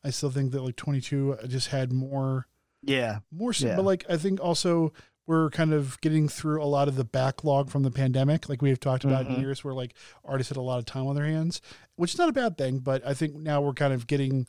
I 0.07 0.11
still 0.11 0.31
think 0.31 0.53
that 0.53 0.63
like 0.63 0.77
22 0.77 1.37
just 1.49 1.69
had 1.69 1.93
more. 1.93 2.47
Yeah, 2.83 3.19
more. 3.33 3.51
s- 3.51 3.61
Yeah. 3.63 3.77
But 3.77 3.85
like 3.85 4.05
I 4.09 4.17
think 4.17 4.41
also 4.41 4.93
we're 5.27 5.51
kind 5.51 5.73
of 5.73 6.01
getting 6.01 6.29
through 6.29 6.63
a 6.63 6.67
lot 6.67 6.87
of 6.87 6.95
the 6.95 7.05
backlog 7.05 7.69
from 7.69 7.83
the 7.83 7.91
pandemic, 7.91 8.49
like 8.49 8.63
we've 8.63 8.79
talked 8.79 9.03
about 9.05 9.27
in 9.27 9.35
Mhm. 9.35 9.41
years 9.41 9.65
where 9.65 9.75
like 9.75 9.95
artists 10.25 10.51
had 10.51 10.57
a 10.57 10.61
lot 10.63 10.79
of 10.79 10.85
time 10.87 11.07
on 11.09 11.17
their 11.17 11.25
hands, 11.27 11.61
which 11.97 12.13
is 12.15 12.19
not 12.19 12.29
a 12.29 12.33
bad 12.33 12.57
thing. 12.57 12.79
But 12.79 13.05
I 13.05 13.13
think 13.13 13.35
now 13.35 13.61
we're 13.61 13.75
kind 13.75 13.93
of 13.93 14.07
getting. 14.07 14.47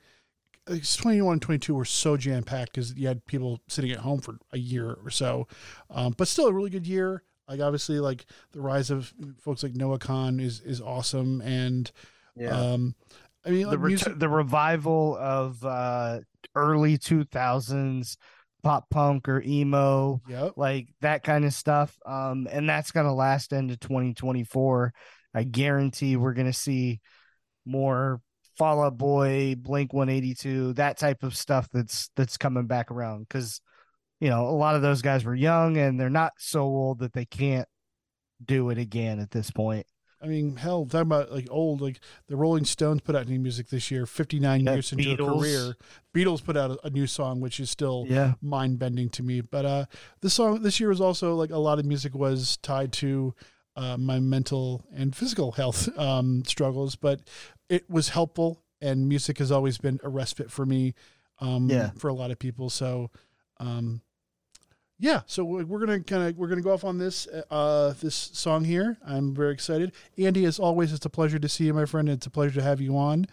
like, 0.70 0.84
21 0.86 1.32
and 1.34 1.42
22 1.42 1.74
were 1.74 1.86
so 1.86 2.18
jam 2.18 2.44
packed 2.44 2.74
because 2.74 2.94
you 2.96 3.08
had 3.08 3.26
people 3.26 3.62
sitting 3.70 3.90
at 3.90 4.00
home 4.00 4.20
for 4.20 4.38
a 4.52 4.58
year 4.58 4.98
or 5.02 5.10
so, 5.10 5.48
um, 5.90 6.14
but 6.18 6.28
still 6.28 6.46
a 6.48 6.52
really 6.54 6.70
good 6.70 6.86
year. 6.86 7.24
Like 7.48 7.62
obviously, 7.62 8.02
like 8.02 8.26
the 8.52 8.60
rise 8.60 8.90
of 8.92 9.14
folks 9.40 9.64
like 9.64 9.76
Noah 9.76 9.98
Kahan 9.98 10.42
is 10.42 10.60
is 10.60 10.82
awesome, 10.82 11.40
and 11.42 11.90
Yeah. 12.36 12.50
um, 12.50 12.96
I 13.48 13.52
mean, 13.52 13.69
the 13.69 13.78
like 13.78 14.06
ret- 14.06 14.19
the 14.19 14.30
revival 14.30 15.18
of 15.18 15.64
uh 15.64 16.19
early 16.56 16.98
2000s 16.98 18.18
pop 18.64 18.90
punk 18.90 19.30
or 19.30 19.41
emo 19.45 20.22
Yep. 20.28 20.53
like 20.57 20.90
that 21.02 21.24
kind 21.24 21.45
of 21.45 21.53
stuff 21.53 21.95
um 22.06 22.48
and 22.52 22.68
that's 22.68 22.91
going 22.91 23.06
to 23.06 23.14
last 23.14 23.53
into 23.53 23.78
2024 23.78 24.91
i 25.34 25.44
guarantee 25.44 26.15
we're 26.18 26.34
going 26.34 26.48
to 26.48 26.53
see 26.53 26.99
more 27.65 28.19
fall 28.57 28.82
out 28.82 28.98
boy 28.98 29.56
blink 29.57 29.94
182 29.94 30.74
that 30.74 30.98
type 30.98 31.22
of 31.24 31.38
stuff 31.38 31.69
that's 31.72 32.10
that's 32.15 32.38
coming 32.38 32.65
back 32.65 32.90
around 32.91 33.30
cuz 33.30 33.61
you 34.19 34.30
know 34.30 34.48
a 34.48 34.57
lot 34.57 34.76
of 34.76 34.82
those 34.82 35.03
guys 35.03 35.24
were 35.24 35.36
young 35.36 35.78
and 35.78 35.99
they're 35.99 36.10
not 36.10 36.34
so 36.40 36.61
old 36.61 36.99
that 36.99 37.14
they 37.14 37.26
can't 37.26 37.68
do 38.44 38.72
it 38.72 38.80
again 38.80 39.19
at 39.19 39.30
this 39.32 39.52
point 39.52 39.86
I 40.22 40.27
mean, 40.27 40.56
hell, 40.56 40.85
talking 40.85 41.02
about 41.02 41.31
like 41.31 41.48
old, 41.52 41.80
like 41.81 41.99
the 42.27 42.35
Rolling 42.35 42.65
Stones 42.65 43.02
put 43.02 43.15
out 43.15 43.27
new 43.27 43.39
music 43.39 43.69
this 43.69 43.91
year, 43.91 44.06
59 44.06 44.61
Yeah, 44.65 44.73
years 44.73 44.91
into 44.91 45.11
a 45.11 45.18
career. 45.18 45.77
Beatles 46.14 46.44
put 46.44 46.57
out 46.57 46.72
a, 46.72 46.88
a 46.88 46.89
new 46.89 47.06
song, 47.06 47.39
which 47.39 47.60
is 47.60 47.69
still 47.69 48.06
Yeah. 48.07 48.34
mind 48.41 48.80
bending 48.80 49.10
to 49.10 49.23
me. 49.23 49.41
But 49.41 49.65
uh, 49.65 49.85
this 50.22 50.34
song 50.34 50.64
this 50.64 50.80
year 50.80 50.89
was 50.89 51.02
also 51.02 51.35
like 51.35 51.52
a 51.52 51.57
lot 51.57 51.77
of 51.80 51.85
music 51.85 52.15
was 52.15 52.57
tied 52.57 52.91
to 52.94 53.35
uh, 53.76 53.95
my 53.98 54.19
mental 54.19 54.84
and 54.91 55.15
physical 55.15 55.52
health 55.52 55.88
um, 55.99 56.44
struggles, 56.45 56.95
but 56.95 57.22
it 57.69 57.88
was 57.89 58.10
helpful. 58.10 58.64
And 58.81 59.07
music 59.07 59.38
has 59.39 59.52
always 59.52 59.77
been 59.77 59.99
a 60.03 60.10
respite 60.10 60.52
for 60.52 60.65
me, 60.65 60.95
um, 61.39 61.69
Yeah. 61.69 61.91
for 61.98 62.07
a 62.07 62.14
lot 62.14 62.31
of 62.31 62.39
people. 62.39 62.69
So, 62.72 63.11
um, 63.60 64.02
yeah, 64.99 65.22
so 65.26 65.44
we- 65.44 65.64
we're 65.64 65.80
gonna 65.80 65.99
kind 66.02 66.24
of 66.28 66.38
we're 66.38 66.48
gonna 66.48 66.61
go 66.61 66.74
off 66.74 66.84
on 66.84 66.98
this 66.98 67.28
uh 67.52 67.94
this 68.02 68.15
song 68.15 68.64
here. 68.64 68.98
I'm 69.06 69.34
very 69.36 69.53
excited. 69.53 69.91
Andy, 70.18 70.45
as 70.45 70.60
always, 70.60 70.91
it's 70.94 71.06
a 71.06 71.10
pleasure 71.10 71.40
to 71.40 71.49
see 71.49 71.65
you, 71.65 71.74
my 71.74 71.86
friend. 71.86 72.10
It's 72.10 72.26
a 72.26 72.30
pleasure 72.32 72.56
to 72.56 72.64
have 72.64 72.82
you 72.82 72.98
on. 72.98 73.26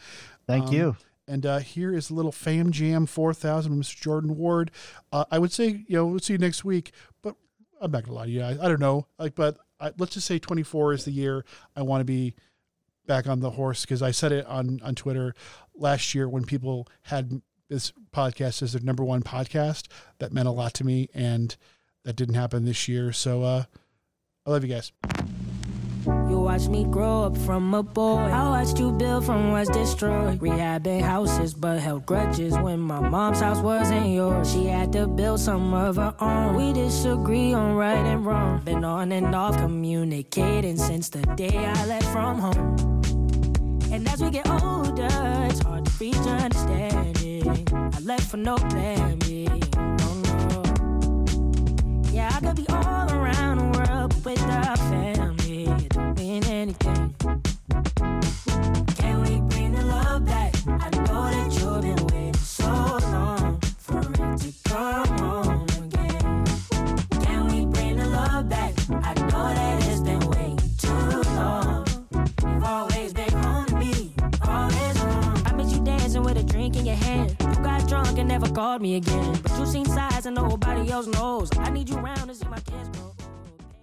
Thank 0.47 0.71
you. 0.73 0.97
And 1.27 1.47
uh, 1.47 1.59
here 1.61 1.95
is 1.95 2.11
a 2.11 2.15
little 2.15 2.33
Fam 2.33 2.71
Jam 2.71 3.07
4000 3.07 3.73
from 3.73 3.81
Mr. 3.81 3.99
Jordan 3.99 4.37
Ward. 4.37 4.71
Uh, 5.11 5.25
I 5.31 5.39
would 5.39 5.53
say, 5.53 5.69
you 5.89 5.97
know, 5.97 6.05
we'll 6.05 6.19
see 6.19 6.35
you 6.35 6.39
next 6.39 6.67
week, 6.67 6.93
but 7.23 7.35
I'm 7.81 7.91
not 7.91 8.05
gonna 8.05 8.15
lie 8.19 8.27
to 8.27 8.31
you. 8.31 8.43
I, 8.43 8.51
I 8.51 8.69
don't 8.69 8.81
know, 8.81 9.07
like, 9.19 9.35
but 9.35 9.57
I, 9.81 9.93
let's 9.97 10.13
just 10.15 10.27
say 10.27 10.39
24 10.39 10.93
is 10.93 11.05
the 11.07 11.13
year 11.13 11.47
I 11.75 11.81
want 11.83 12.03
to 12.03 12.05
be 12.05 12.35
back 13.07 13.27
on 13.27 13.41
the 13.41 13.51
horse 13.53 13.83
because 13.83 14.03
I 14.03 14.11
said 14.11 14.33
it 14.33 14.45
on 14.47 14.81
on 14.85 14.95
Twitter 14.95 15.35
last 15.75 16.15
year 16.15 16.29
when 16.29 16.45
people 16.45 16.89
had 17.03 17.41
this 17.75 17.93
podcast 18.13 18.63
is 18.63 18.73
their 18.73 18.83
number 18.83 19.03
one 19.03 19.23
podcast. 19.23 19.89
That 20.21 20.33
meant 20.33 20.47
a 20.47 20.53
lot 20.53 20.75
to 20.75 20.85
me, 20.85 21.09
and 21.13 21.55
that 22.05 22.15
didn't 22.15 22.37
happen 22.37 22.65
this 22.65 22.87
year. 22.87 23.13
So 23.13 23.43
uh, 23.43 23.65
I 24.47 24.51
love 24.51 24.63
you 24.65 24.73
guys. 24.73 24.93
You 26.07 26.39
watched 26.39 26.69
me 26.69 26.85
grow 26.85 27.25
up 27.25 27.37
from 27.39 27.75
a 27.75 27.83
boy. 27.83 28.19
I 28.19 28.51
watched 28.51 28.79
you 28.79 28.93
build 28.93 29.25
from 29.25 29.51
what's 29.51 29.71
destroyed. 29.71 30.39
Rehabbing 30.39 31.01
houses, 31.01 31.53
but 31.53 31.81
held 31.81 32.07
grudges 32.07 32.57
when 32.59 32.79
my 32.79 33.01
mom's 33.01 33.41
house 33.41 33.59
wasn't 33.59 34.07
yours. 34.07 34.53
She 34.53 34.67
had 34.67 34.93
to 34.93 35.09
build 35.09 35.41
some 35.41 35.75
of 35.75 35.97
her 35.97 36.15
own. 36.21 36.55
We 36.55 36.73
disagree 36.75 37.55
on 37.55 37.75
right 37.75 38.07
and 38.07 38.25
wrong. 38.25 38.61
Been 38.65 38.85
on 38.85 39.11
and 39.11 39.35
off 39.35 39.57
communicating 39.57 40.77
since 40.77 41.09
the 41.09 41.23
day 41.35 41.57
I 41.57 41.87
left 41.87 42.07
from 42.07 42.39
home. 42.39 43.03
And 43.91 44.07
as 44.09 44.23
we 44.23 44.31
get 44.31 44.49
older, 44.49 45.09
it's 45.51 45.61
hard 45.61 45.87
to 45.87 45.93
reach 45.99 46.17
understanding. 46.17 47.24
I 47.47 47.99
left 48.01 48.31
for 48.31 48.39
no 48.39 48.57
plan 48.57 49.19
B. 49.19 49.47
Oh 49.77 50.23
no. 50.25 50.63
Yeah, 52.11 52.31
I 52.33 52.41
could 52.41 52.57
be 52.57 52.67
all 52.69 53.13
around 53.13 53.59
the 53.59 53.79
world 53.79 54.15
but 54.23 54.33
without 54.33 54.79
family. 54.79 55.67
Mean 56.17 56.45
anything. 56.45 57.15
Never 78.41 78.53
called 78.53 78.83
me 78.83 78.97
again. 78.97 79.39
But 79.45 79.57
you 79.61 79.65
seen 79.67 79.87
size 79.87 80.27
and 80.27 80.35
nobody 80.35 80.91
else 80.91 81.07
knows. 81.07 81.49
I 81.57 81.71
need 81.71 81.89
you 81.89 81.97
around 81.97 82.27
to 82.27 82.35
see 82.35 82.49
my 82.49 82.59
kids 82.59 82.89
grow. 82.89 83.14